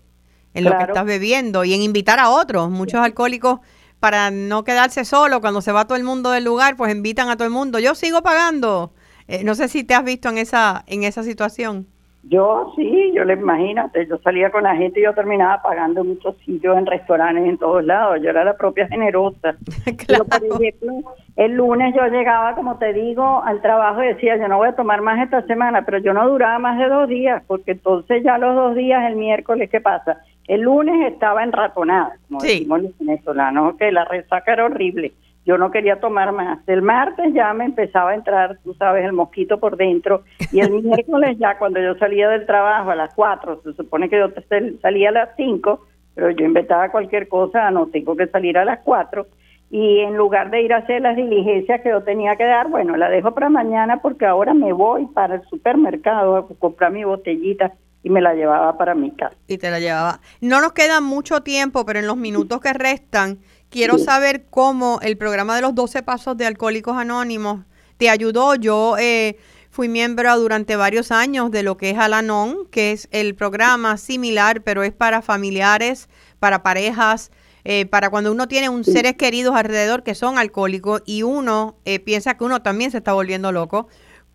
en 0.53 0.63
lo 0.63 0.71
que 0.77 0.83
estás 0.85 1.03
bebiendo 1.03 1.65
y 1.65 1.73
en 1.73 1.81
invitar 1.81 2.19
a 2.19 2.29
otros. 2.29 2.69
Muchos 2.69 3.01
alcohólicos 3.01 3.59
para 3.99 4.31
no 4.31 4.63
quedarse 4.63 5.03
solo 5.03 5.41
cuando 5.41 5.61
se 5.61 5.73
va 5.73 5.87
todo 5.87 5.97
el 5.97 6.05
mundo 6.05 6.31
del 6.31 6.45
lugar, 6.45 6.77
pues 6.77 6.95
invitan 6.95 7.27
a 7.27 7.35
todo 7.35 7.47
el 7.47 7.53
mundo. 7.53 7.79
Yo 7.79 7.95
sigo 7.95 8.23
pagando. 8.23 8.93
Eh, 9.27 9.43
no 9.43 9.55
sé 9.55 9.67
si 9.67 9.83
te 9.83 9.93
has 9.93 10.05
visto 10.05 10.29
en 10.29 10.37
esa 10.37 10.85
en 10.87 11.03
esa 11.03 11.21
situación. 11.23 11.87
Yo 12.27 12.73
sí, 12.75 13.11
yo 13.13 13.23
le 13.23 13.33
imagínate, 13.33 14.07
yo 14.07 14.17
salía 14.17 14.49
con 14.49 14.63
la 14.63 14.75
gente 14.75 14.99
y 14.99 15.03
yo 15.03 15.13
terminaba 15.13 15.61
pagando 15.61 16.03
muchos 16.03 16.35
sitios 16.37 16.75
en 16.75 16.87
restaurantes 16.87 17.45
en 17.45 17.57
todos 17.59 17.85
lados, 17.85 18.19
yo 18.23 18.31
era 18.31 18.43
la 18.43 18.57
propia 18.57 18.87
generosa. 18.87 19.55
Pero, 20.07 20.25
por 20.25 20.43
ejemplo, 20.43 21.13
el 21.35 21.51
lunes 21.51 21.93
yo 21.95 22.07
llegaba, 22.07 22.55
como 22.55 22.79
te 22.79 22.93
digo, 22.93 23.43
al 23.43 23.61
trabajo 23.61 24.03
y 24.03 24.07
decía, 24.07 24.37
yo 24.37 24.47
no 24.47 24.57
voy 24.57 24.69
a 24.69 24.75
tomar 24.75 25.01
más 25.01 25.23
esta 25.23 25.43
semana, 25.43 25.85
pero 25.85 25.99
yo 25.99 26.13
no 26.13 26.27
duraba 26.27 26.57
más 26.57 26.79
de 26.79 26.87
dos 26.87 27.07
días, 27.07 27.43
porque 27.45 27.71
entonces 27.71 28.23
ya 28.23 28.37
los 28.37 28.55
dos 28.55 28.75
días, 28.75 29.03
el 29.07 29.17
miércoles, 29.17 29.69
¿qué 29.69 29.79
pasa? 29.79 30.21
El 30.47 30.61
lunes 30.61 31.11
estaba 31.11 31.43
enratonada, 31.43 32.17
como 32.27 32.41
decimos 32.41 32.81
los 32.81 32.97
venezolanos, 32.97 33.75
que 33.77 33.91
la 33.91 34.05
resaca 34.05 34.53
era 34.53 34.65
horrible 34.65 35.13
yo 35.45 35.57
no 35.57 35.69
quería 35.71 35.99
tomar 35.99 36.31
más. 36.31 36.59
El 36.67 36.81
martes 36.81 37.33
ya 37.33 37.53
me 37.53 37.65
empezaba 37.65 38.11
a 38.11 38.15
entrar, 38.15 38.57
tú 38.63 38.73
sabes, 38.73 39.05
el 39.05 39.13
mosquito 39.13 39.59
por 39.59 39.77
dentro. 39.77 40.23
Y 40.51 40.59
el 40.59 40.71
miércoles 40.83 41.37
ya 41.39 41.57
cuando 41.57 41.79
yo 41.79 41.95
salía 41.95 42.27
del 42.29 42.47
trabajo 42.47 42.89
a 42.89 42.95
las 42.95 43.13
4, 43.13 43.61
se 43.63 43.73
supone 43.73 44.09
que 44.09 44.17
yo 44.17 44.29
salía 44.81 45.09
a 45.09 45.13
las 45.13 45.29
5, 45.37 45.85
pero 46.15 46.31
yo 46.31 46.45
inventaba 46.45 46.89
cualquier 46.89 47.27
cosa, 47.27 47.69
no 47.69 47.87
tengo 47.87 48.15
que 48.15 48.27
salir 48.27 48.57
a 48.57 48.65
las 48.65 48.79
4. 48.79 49.27
Y 49.69 49.99
en 49.99 50.15
lugar 50.15 50.49
de 50.49 50.61
ir 50.61 50.73
a 50.73 50.77
hacer 50.77 51.01
las 51.01 51.15
diligencias 51.15 51.81
que 51.81 51.89
yo 51.89 52.01
tenía 52.03 52.35
que 52.35 52.45
dar, 52.45 52.69
bueno, 52.69 52.95
la 52.97 53.09
dejo 53.09 53.33
para 53.33 53.49
mañana 53.49 53.97
porque 54.01 54.25
ahora 54.25 54.53
me 54.53 54.73
voy 54.73 55.05
para 55.07 55.35
el 55.35 55.41
supermercado 55.43 56.37
a 56.37 56.47
comprar 56.59 56.91
mi 56.91 57.03
botellita 57.03 57.73
y 58.01 58.09
me 58.09 58.21
la 58.21 58.35
llevaba 58.35 58.77
para 58.77 58.93
mi 58.93 59.11
casa. 59.11 59.35
Y 59.47 59.57
te 59.57 59.71
la 59.71 59.79
llevaba. 59.79 60.19
No 60.39 60.61
nos 60.61 60.73
queda 60.73 61.01
mucho 61.01 61.41
tiempo, 61.41 61.85
pero 61.85 61.99
en 61.99 62.05
los 62.05 62.17
minutos 62.17 62.61
que 62.61 62.71
restan 62.71 63.39
quiero 63.75 63.97
saber 63.97 64.45
cómo 64.49 64.99
el 65.01 65.17
programa 65.17 65.57
de 65.57 65.61
los 65.61 65.75
12 65.75 66.01
Pasos 66.01 66.37
de 66.37 66.45
Alcohólicos 66.45 66.95
Anónimos 66.95 67.65
te 67.97 68.09
ayudó. 68.09 68.55
Yo 68.55 68.95
eh, 68.97 69.37
fui 69.69 69.89
miembro 69.89 70.33
durante 70.39 70.77
varios 70.77 71.11
años 71.11 71.51
de 71.51 71.61
lo 71.61 71.75
que 71.75 71.89
es 71.89 71.97
Alanon, 71.97 72.67
que 72.71 72.93
es 72.93 73.09
el 73.11 73.35
programa 73.35 73.97
similar, 73.97 74.61
pero 74.61 74.83
es 74.83 74.93
para 74.93 75.21
familiares, 75.21 76.07
para 76.39 76.63
parejas, 76.63 77.31
eh, 77.65 77.85
para 77.85 78.09
cuando 78.09 78.31
uno 78.31 78.47
tiene 78.47 78.69
un 78.69 78.85
seres 78.85 79.15
queridos 79.15 79.53
alrededor 79.57 80.03
que 80.03 80.15
son 80.15 80.37
alcohólicos 80.37 81.01
y 81.05 81.23
uno 81.23 81.75
eh, 81.83 81.99
piensa 81.99 82.37
que 82.37 82.45
uno 82.45 82.61
también 82.61 82.91
se 82.91 82.99
está 82.99 83.11
volviendo 83.11 83.51
loco 83.51 83.89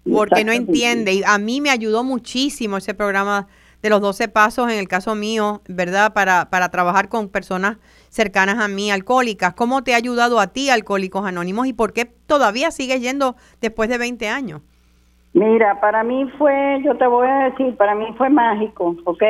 porque 0.05 0.45
no 0.45 0.53
entiende. 0.53 1.15
Y 1.15 1.23
a 1.25 1.39
mí 1.39 1.63
me 1.63 1.71
ayudó 1.71 2.05
muchísimo 2.05 2.77
ese 2.77 2.93
programa 2.93 3.49
de 3.81 3.89
los 3.89 4.03
12 4.03 4.29
pasos, 4.29 4.71
en 4.71 4.79
el 4.79 4.87
caso 4.87 5.15
mío, 5.15 5.63
¿verdad? 5.67 6.13
Para, 6.13 6.51
para 6.51 6.71
trabajar 6.71 7.09
con 7.09 7.31
personas 7.31 7.79
cercanas 8.11 8.59
a 8.59 8.69
mí, 8.69 8.91
alcohólicas. 8.91 9.55
¿Cómo 9.55 9.83
te 9.83 9.95
ha 9.95 9.97
ayudado 9.97 10.41
a 10.41 10.49
ti, 10.49 10.69
Alcohólicos 10.69 11.25
Anónimos, 11.25 11.67
y 11.67 11.73
por 11.73 11.95
qué 11.95 12.05
todavía 12.05 12.71
sigues 12.71 13.01
yendo 13.01 13.37
después 13.61 13.89
de 13.89 13.97
20 13.97 14.29
años? 14.29 14.61
Mira, 15.33 15.81
para 15.81 16.03
mí 16.03 16.29
fue, 16.37 16.83
yo 16.85 16.97
te 16.97 17.07
voy 17.07 17.29
a 17.29 17.51
decir, 17.51 17.77
para 17.77 17.95
mí 17.95 18.07
fue 18.19 18.29
mágico, 18.29 18.97
¿ok? 19.05 19.23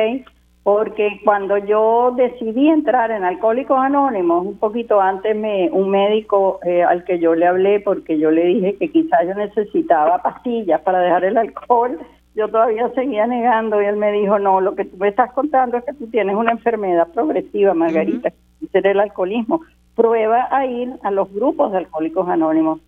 Porque 0.63 1.19
cuando 1.23 1.57
yo 1.57 2.13
decidí 2.15 2.69
entrar 2.69 3.11
en 3.11 3.23
Alcohólicos 3.23 3.77
Anónimos, 3.77 4.45
un 4.45 4.57
poquito 4.57 4.99
antes 4.99 5.35
me, 5.35 5.69
un 5.71 5.89
médico 5.89 6.59
eh, 6.63 6.83
al 6.83 7.03
que 7.03 7.19
yo 7.19 7.35
le 7.35 7.47
hablé, 7.47 7.79
porque 7.79 8.17
yo 8.17 8.31
le 8.31 8.45
dije 8.45 8.77
que 8.77 8.91
quizás 8.91 9.27
yo 9.27 9.35
necesitaba 9.35 10.21
pastillas 10.23 10.81
para 10.81 10.99
dejar 10.99 11.23
el 11.25 11.37
alcohol, 11.37 11.99
yo 12.35 12.47
todavía 12.47 12.89
seguía 12.95 13.27
negando 13.27 13.81
y 13.81 13.85
él 13.85 13.97
me 13.97 14.11
dijo, 14.11 14.39
no, 14.39 14.61
lo 14.61 14.75
que 14.75 14.85
tú 14.85 14.97
me 14.97 15.09
estás 15.09 15.31
contando 15.33 15.77
es 15.77 15.83
que 15.83 15.93
tú 15.93 16.07
tienes 16.07 16.35
una 16.35 16.51
enfermedad 16.51 17.07
progresiva, 17.13 17.73
Margarita, 17.73 18.29
uh 18.29 18.67
el 18.73 18.99
alcoholismo. 18.99 19.61
Prueba 19.95 20.47
a 20.49 20.65
ir 20.65 20.93
a 21.03 21.11
los 21.11 21.31
grupos 21.33 21.71
de 21.71 21.79
Alcohólicos 21.79 22.27
Anónimos. 22.29 22.79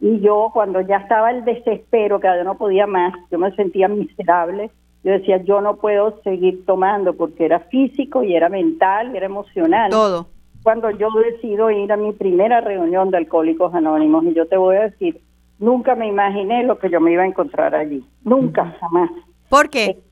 Y 0.00 0.20
yo 0.20 0.50
cuando 0.52 0.80
ya 0.80 0.96
estaba 0.96 1.30
el 1.30 1.44
desespero, 1.44 2.20
que 2.20 2.28
ya 2.28 2.44
no 2.44 2.56
podía 2.56 2.86
más, 2.86 3.14
yo 3.30 3.38
me 3.38 3.54
sentía 3.54 3.88
miserable, 3.88 4.70
yo 5.04 5.12
decía, 5.12 5.38
yo 5.42 5.60
no 5.60 5.76
puedo 5.76 6.20
seguir 6.22 6.64
tomando 6.64 7.14
porque 7.14 7.44
era 7.44 7.60
físico 7.60 8.22
y 8.22 8.34
era 8.34 8.48
mental 8.48 9.12
y 9.12 9.16
era 9.16 9.26
emocional. 9.26 9.90
Todo. 9.90 10.26
Cuando 10.62 10.90
yo 10.90 11.08
decido 11.10 11.70
ir 11.70 11.92
a 11.92 11.96
mi 11.96 12.12
primera 12.12 12.60
reunión 12.60 13.10
de 13.10 13.18
Alcohólicos 13.18 13.74
Anónimos, 13.74 14.24
y 14.24 14.34
yo 14.34 14.46
te 14.46 14.56
voy 14.56 14.76
a 14.76 14.82
decir, 14.82 15.20
nunca 15.58 15.94
me 15.94 16.08
imaginé 16.08 16.64
lo 16.64 16.78
que 16.78 16.90
yo 16.90 17.00
me 17.00 17.12
iba 17.12 17.22
a 17.22 17.26
encontrar 17.26 17.74
allí. 17.74 18.04
Nunca, 18.24 18.76
jamás. 18.80 19.10
¿Por 19.48 19.70
qué? 19.70 19.84
Eh, 19.84 20.02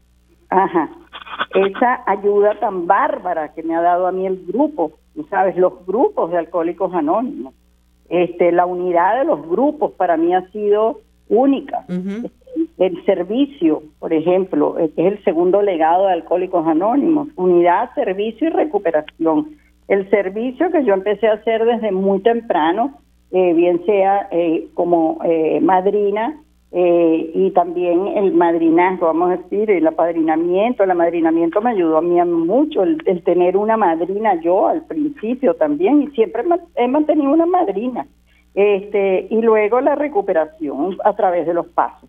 ajá. 0.50 0.90
Esa 1.54 2.02
ayuda 2.06 2.58
tan 2.60 2.86
bárbara 2.86 3.52
que 3.52 3.62
me 3.62 3.74
ha 3.74 3.80
dado 3.80 4.06
a 4.06 4.12
mí 4.12 4.26
el 4.26 4.44
grupo, 4.46 4.92
tú 5.14 5.26
sabes, 5.30 5.56
los 5.56 5.84
grupos 5.86 6.30
de 6.30 6.38
Alcohólicos 6.38 6.92
Anónimos. 6.94 7.54
Este, 8.08 8.52
la 8.52 8.66
unidad 8.66 9.18
de 9.18 9.24
los 9.24 9.46
grupos 9.48 9.92
para 9.92 10.16
mí 10.16 10.34
ha 10.34 10.48
sido 10.50 11.00
única. 11.28 11.84
El 12.76 13.04
servicio, 13.04 13.82
por 13.98 14.12
ejemplo, 14.12 14.78
eh, 14.78 14.90
que 14.94 15.06
es 15.06 15.12
el 15.14 15.24
segundo 15.24 15.62
legado 15.62 16.06
de 16.06 16.12
Alcohólicos 16.12 16.66
Anónimos, 16.66 17.28
unidad, 17.36 17.94
servicio 17.94 18.48
y 18.48 18.50
recuperación. 18.50 19.56
El 19.88 20.08
servicio 20.10 20.70
que 20.70 20.84
yo 20.84 20.94
empecé 20.94 21.28
a 21.28 21.34
hacer 21.34 21.64
desde 21.64 21.92
muy 21.92 22.20
temprano, 22.20 22.98
eh, 23.34 23.52
bien 23.52 23.84
sea 23.84 24.28
eh, 24.30 24.68
como 24.74 25.18
madrina 25.60 26.40
y 26.76 27.50
también 27.52 28.08
el 28.16 28.32
madrinazgo, 28.32 29.06
vamos 29.06 29.30
a 29.30 29.36
decir, 29.36 29.70
el 29.70 29.86
apadrinamiento. 29.86 30.82
El 30.82 30.90
amadrinamiento 30.90 31.60
me 31.60 31.70
ayudó 31.70 31.98
a 31.98 32.02
mí 32.02 32.20
mucho, 32.24 32.82
el, 32.82 33.22
tener 33.22 33.56
una 33.56 33.76
madrina 33.76 34.40
yo 34.40 34.66
al 34.66 34.82
principio 34.82 35.54
también, 35.54 36.02
y 36.02 36.06
siempre 36.08 36.42
he 36.74 36.88
mantenido 36.88 37.32
una 37.32 37.46
madrina. 37.46 38.06
Este, 38.54 39.28
y 39.30 39.40
luego 39.40 39.80
la 39.80 39.94
recuperación 39.94 40.96
a 41.04 41.14
través 41.14 41.46
de 41.46 41.54
los 41.54 41.66
pasos. 41.66 42.08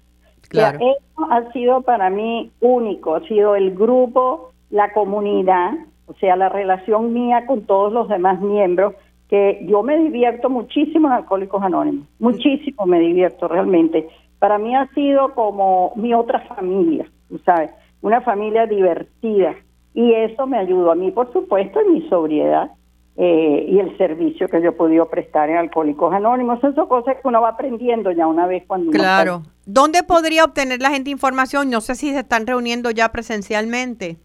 Claro. 0.50 0.78
eso 0.80 1.32
ha 1.32 1.52
sido 1.54 1.82
para 1.82 2.10
mí 2.10 2.52
único, 2.60 3.16
ha 3.16 3.22
sido 3.28 3.56
el 3.56 3.76
grupo, 3.76 4.52
la 4.70 4.94
comunidad, 4.94 5.74
o 6.08 6.14
sea, 6.16 6.36
la 6.36 6.50
relación 6.50 7.14
mía 7.14 7.46
con 7.46 7.66
todos 7.66 7.92
los 7.92 8.10
demás 8.10 8.40
miembros, 8.42 8.94
que 9.36 9.66
yo 9.68 9.84
me 9.84 9.98
divierto 9.98 10.50
muchísimo 10.50 11.10
en 11.10 11.14
Alcohólicos 11.14 11.62
Anónimos, 11.62 12.08
muchísimo 12.20 12.86
me 12.86 13.00
divierto 13.00 13.50
realmente. 13.50 14.08
Para 14.40 14.58
mí 14.58 14.74
ha 14.74 14.88
sido 14.94 15.34
como 15.34 15.92
mi 15.98 16.14
otra 16.14 16.40
familia, 16.48 17.06
¿sabes? 17.44 17.72
Una 18.02 18.22
familia 18.22 18.66
divertida. 18.66 19.56
Y 19.94 20.14
eso 20.14 20.48
me 20.48 20.58
ayudó 20.58 20.92
a 20.92 20.96
mí, 20.96 21.12
por 21.12 21.34
supuesto, 21.34 21.82
en 21.82 21.94
mi 21.94 22.08
sobriedad 22.08 22.72
eh, 23.18 23.66
y 23.70 23.80
el 23.80 23.98
servicio 23.98 24.48
que 24.48 24.62
yo 24.62 24.70
he 24.70 24.74
podido 24.74 25.10
prestar 25.10 25.50
en 25.50 25.58
Alcohólicos 25.58 26.14
Anónimos. 26.14 26.60
Esas 26.60 26.76
son 26.76 26.88
cosas 26.88 27.16
que 27.16 27.28
uno 27.28 27.42
va 27.42 27.50
aprendiendo 27.50 28.12
ya 28.12 28.28
una 28.28 28.48
vez 28.48 28.64
cuando 28.68 28.92
Claro. 28.92 29.44
¿Dónde 29.66 30.04
podría 30.04 30.46
obtener 30.46 30.82
la 30.82 30.92
gente 30.92 31.10
información? 31.10 31.70
No 31.70 31.82
sé 31.82 31.96
si 31.96 32.12
se 32.12 32.20
están 32.20 32.48
reuniendo 32.48 32.90
ya 32.92 33.12
presencialmente. 33.12 34.18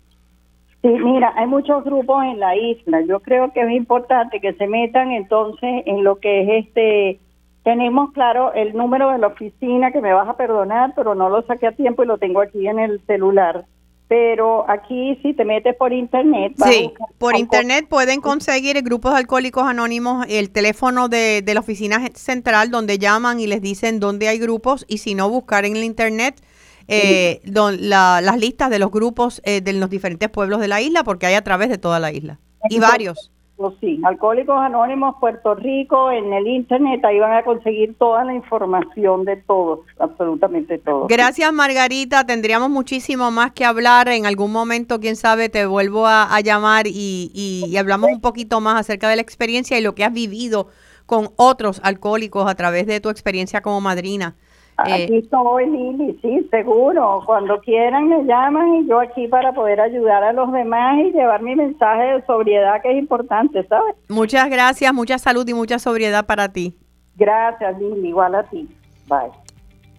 Sí, 0.83 0.89
mira, 0.89 1.33
hay 1.37 1.47
muchos 1.47 1.85
grupos 1.85 2.25
en 2.25 2.41
la 2.41 2.57
isla. 2.57 3.03
Yo 3.03 3.21
creo 3.21 3.53
que 3.53 3.61
es 3.61 3.71
importante 3.71 4.41
que 4.41 4.55
se 4.55 4.67
metan 4.67 5.13
entonces 5.13 5.83
en 5.87 6.05
lo 6.05 6.17
que 6.17 6.43
es 6.43 6.67
este. 6.67 7.21
Tenemos 7.63 8.13
claro 8.13 8.55
el 8.55 8.75
número 8.75 9.11
de 9.11 9.19
la 9.19 9.27
oficina 9.27 9.93
que 9.93 10.01
me 10.01 10.15
vas 10.15 10.29
a 10.29 10.37
perdonar, 10.37 10.95
pero 10.97 11.15
no 11.15 11.29
lo 11.29 11.43
saqué 11.43 11.67
a 11.67 11.73
tiempo 11.73 12.03
y 12.03 12.07
lo 12.07 12.17
tengo 12.17 12.41
aquí 12.41 12.67
en 12.67 12.79
el 12.79 13.01
celular 13.07 13.67
pero 14.11 14.69
aquí 14.69 15.17
si 15.23 15.35
te 15.35 15.45
metes 15.45 15.77
por 15.77 15.93
internet... 15.93 16.55
Sí, 16.69 16.91
por 17.17 17.37
internet 17.37 17.87
pueden 17.89 18.21
conseguir 18.21 18.83
grupos 18.83 19.15
alcohólicos 19.15 19.63
anónimos, 19.63 20.27
el 20.29 20.51
teléfono 20.51 21.09
de, 21.09 21.45
la 21.47 21.61
oficina 21.61 22.05
central 22.17 22.73
donde 22.73 22.99
llaman 22.99 23.39
y 23.39 23.47
les 23.47 23.63
dicen 23.63 24.01
dónde 24.01 24.27
hay 24.27 24.41
grupos 24.41 24.85
y 24.89 24.99
si 24.99 25.15
no, 25.15 25.31
buscar 25.31 25.65
en 25.65 25.77
el 25.77 25.85
internet 25.85 26.43
eh, 26.91 27.41
las 27.45 28.39
listas 28.39 28.69
de 28.69 28.79
los 28.79 28.91
grupos 28.91 29.41
eh, 29.45 29.61
de 29.61 29.73
los 29.73 29.89
diferentes 29.89 30.29
pueblos 30.29 30.61
de 30.61 30.69
la 30.69 30.81
isla 30.81 31.05
porque 31.05 31.27
hay 31.27 31.35
a 31.35 31.45
través 31.45 31.69
de 31.69 31.79
toda 31.79 32.01
la 32.01 32.13
isla 32.13 32.39
y 32.69 32.81
varios. 32.81 33.31
Pues 33.57 33.75
sí, 33.79 34.01
Alcohólicos 34.03 34.57
Anónimos 34.59 35.17
Puerto 35.21 35.55
Rico, 35.55 36.11
en 36.11 36.33
el 36.33 36.47
internet, 36.47 37.05
ahí 37.05 37.19
van 37.19 37.35
a 37.35 37.45
conseguir 37.45 37.95
toda 37.99 38.25
la 38.25 38.33
información 38.33 39.27
de 39.27 39.37
todos, 39.37 39.81
absolutamente 39.99 40.79
todos. 40.79 41.09
Gracias 41.09 41.53
Margarita, 41.53 42.25
tendríamos 42.25 42.71
muchísimo 42.71 43.31
más 43.31 43.53
que 43.53 43.67
hablar, 43.67 44.09
en 44.09 44.25
algún 44.25 44.51
momento, 44.51 44.99
quién 44.99 45.15
sabe, 45.15 45.51
te 45.51 45.67
vuelvo 45.67 46.07
a, 46.07 46.41
llamar 46.41 46.87
y, 46.87 47.31
y, 47.35 47.77
hablamos 47.77 48.11
un 48.11 48.23
poquito 48.23 48.63
más 48.63 48.81
acerca 48.81 49.11
de 49.11 49.17
la 49.17 49.23
experiencia 49.23 49.79
y 49.79 49.83
lo 49.83 49.95
que 49.95 50.05
has 50.05 50.13
vivido 50.15 50.69
con 51.05 51.29
otros 51.37 51.83
alcohólicos 51.85 52.51
a 52.51 52.55
través 52.55 52.87
de 52.87 53.01
tu 53.01 53.11
experiencia 53.11 53.61
como 53.61 53.83
madrina. 53.83 54.37
Aquí 54.83 55.15
eh, 55.15 55.19
estoy, 55.19 55.67
Lili, 55.67 56.19
sí, 56.23 56.49
seguro. 56.51 57.23
Cuando 57.27 57.61
quieran 57.61 58.09
me 58.09 58.25
llaman 58.25 58.77
y 58.77 58.89
yo 58.89 59.01
aquí 59.01 59.29
para 59.29 59.53
poder 59.53 59.81
ayudar 59.81 60.23
a 60.25 60.33
los 60.33 60.51
demás 60.53 60.99
y 61.01 61.13
llevar 61.13 61.43
mi 61.43 61.55
mensaje 61.55 62.15
de 62.15 62.27
sobriedad 62.27 62.81
que 62.83 62.93
es 62.93 62.99
importante, 62.99 63.67
¿sabes? 63.67 63.95
Muchas 64.09 64.49
gracias, 64.49 64.93
mucha 64.95 65.19
salud 65.19 65.47
y 65.47 65.55
mucha 65.55 65.79
sobriedad 65.79 66.25
para 66.25 66.49
ti. 66.51 66.79
Gracias, 67.17 67.79
Lili, 67.79 68.09
igual 68.09 68.35
a 68.35 68.45
ti. 68.45 68.69
Bye. 69.07 69.31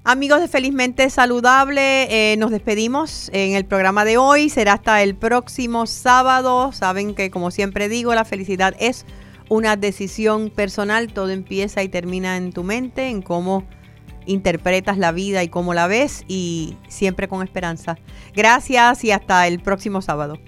Amigos 0.03 0.39
de 0.39 0.47
Felizmente 0.47 1.07
Saludable, 1.11 2.31
eh, 2.33 2.35
nos 2.37 2.49
despedimos 2.49 3.29
en 3.33 3.53
el 3.53 3.65
programa 3.65 4.03
de 4.03 4.17
hoy. 4.17 4.49
Será 4.49 4.73
hasta 4.73 5.03
el 5.03 5.13
próximo 5.13 5.85
sábado. 5.85 6.71
Saben 6.71 7.13
que, 7.13 7.29
como 7.29 7.51
siempre 7.51 7.87
digo, 7.87 8.15
la 8.15 8.25
felicidad 8.25 8.73
es 8.79 9.05
una 9.47 9.75
decisión 9.75 10.49
personal. 10.49 11.13
Todo 11.13 11.29
empieza 11.29 11.83
y 11.83 11.87
termina 11.87 12.35
en 12.37 12.51
tu 12.51 12.63
mente, 12.63 13.09
en 13.09 13.21
cómo 13.21 13.63
interpretas 14.25 14.97
la 14.97 15.11
vida 15.11 15.43
y 15.43 15.49
cómo 15.49 15.73
la 15.73 15.87
ves 15.87 16.23
y 16.27 16.77
siempre 16.87 17.27
con 17.27 17.43
esperanza. 17.43 17.97
Gracias 18.33 19.03
y 19.03 19.11
hasta 19.11 19.47
el 19.47 19.59
próximo 19.61 20.01
sábado. 20.01 20.39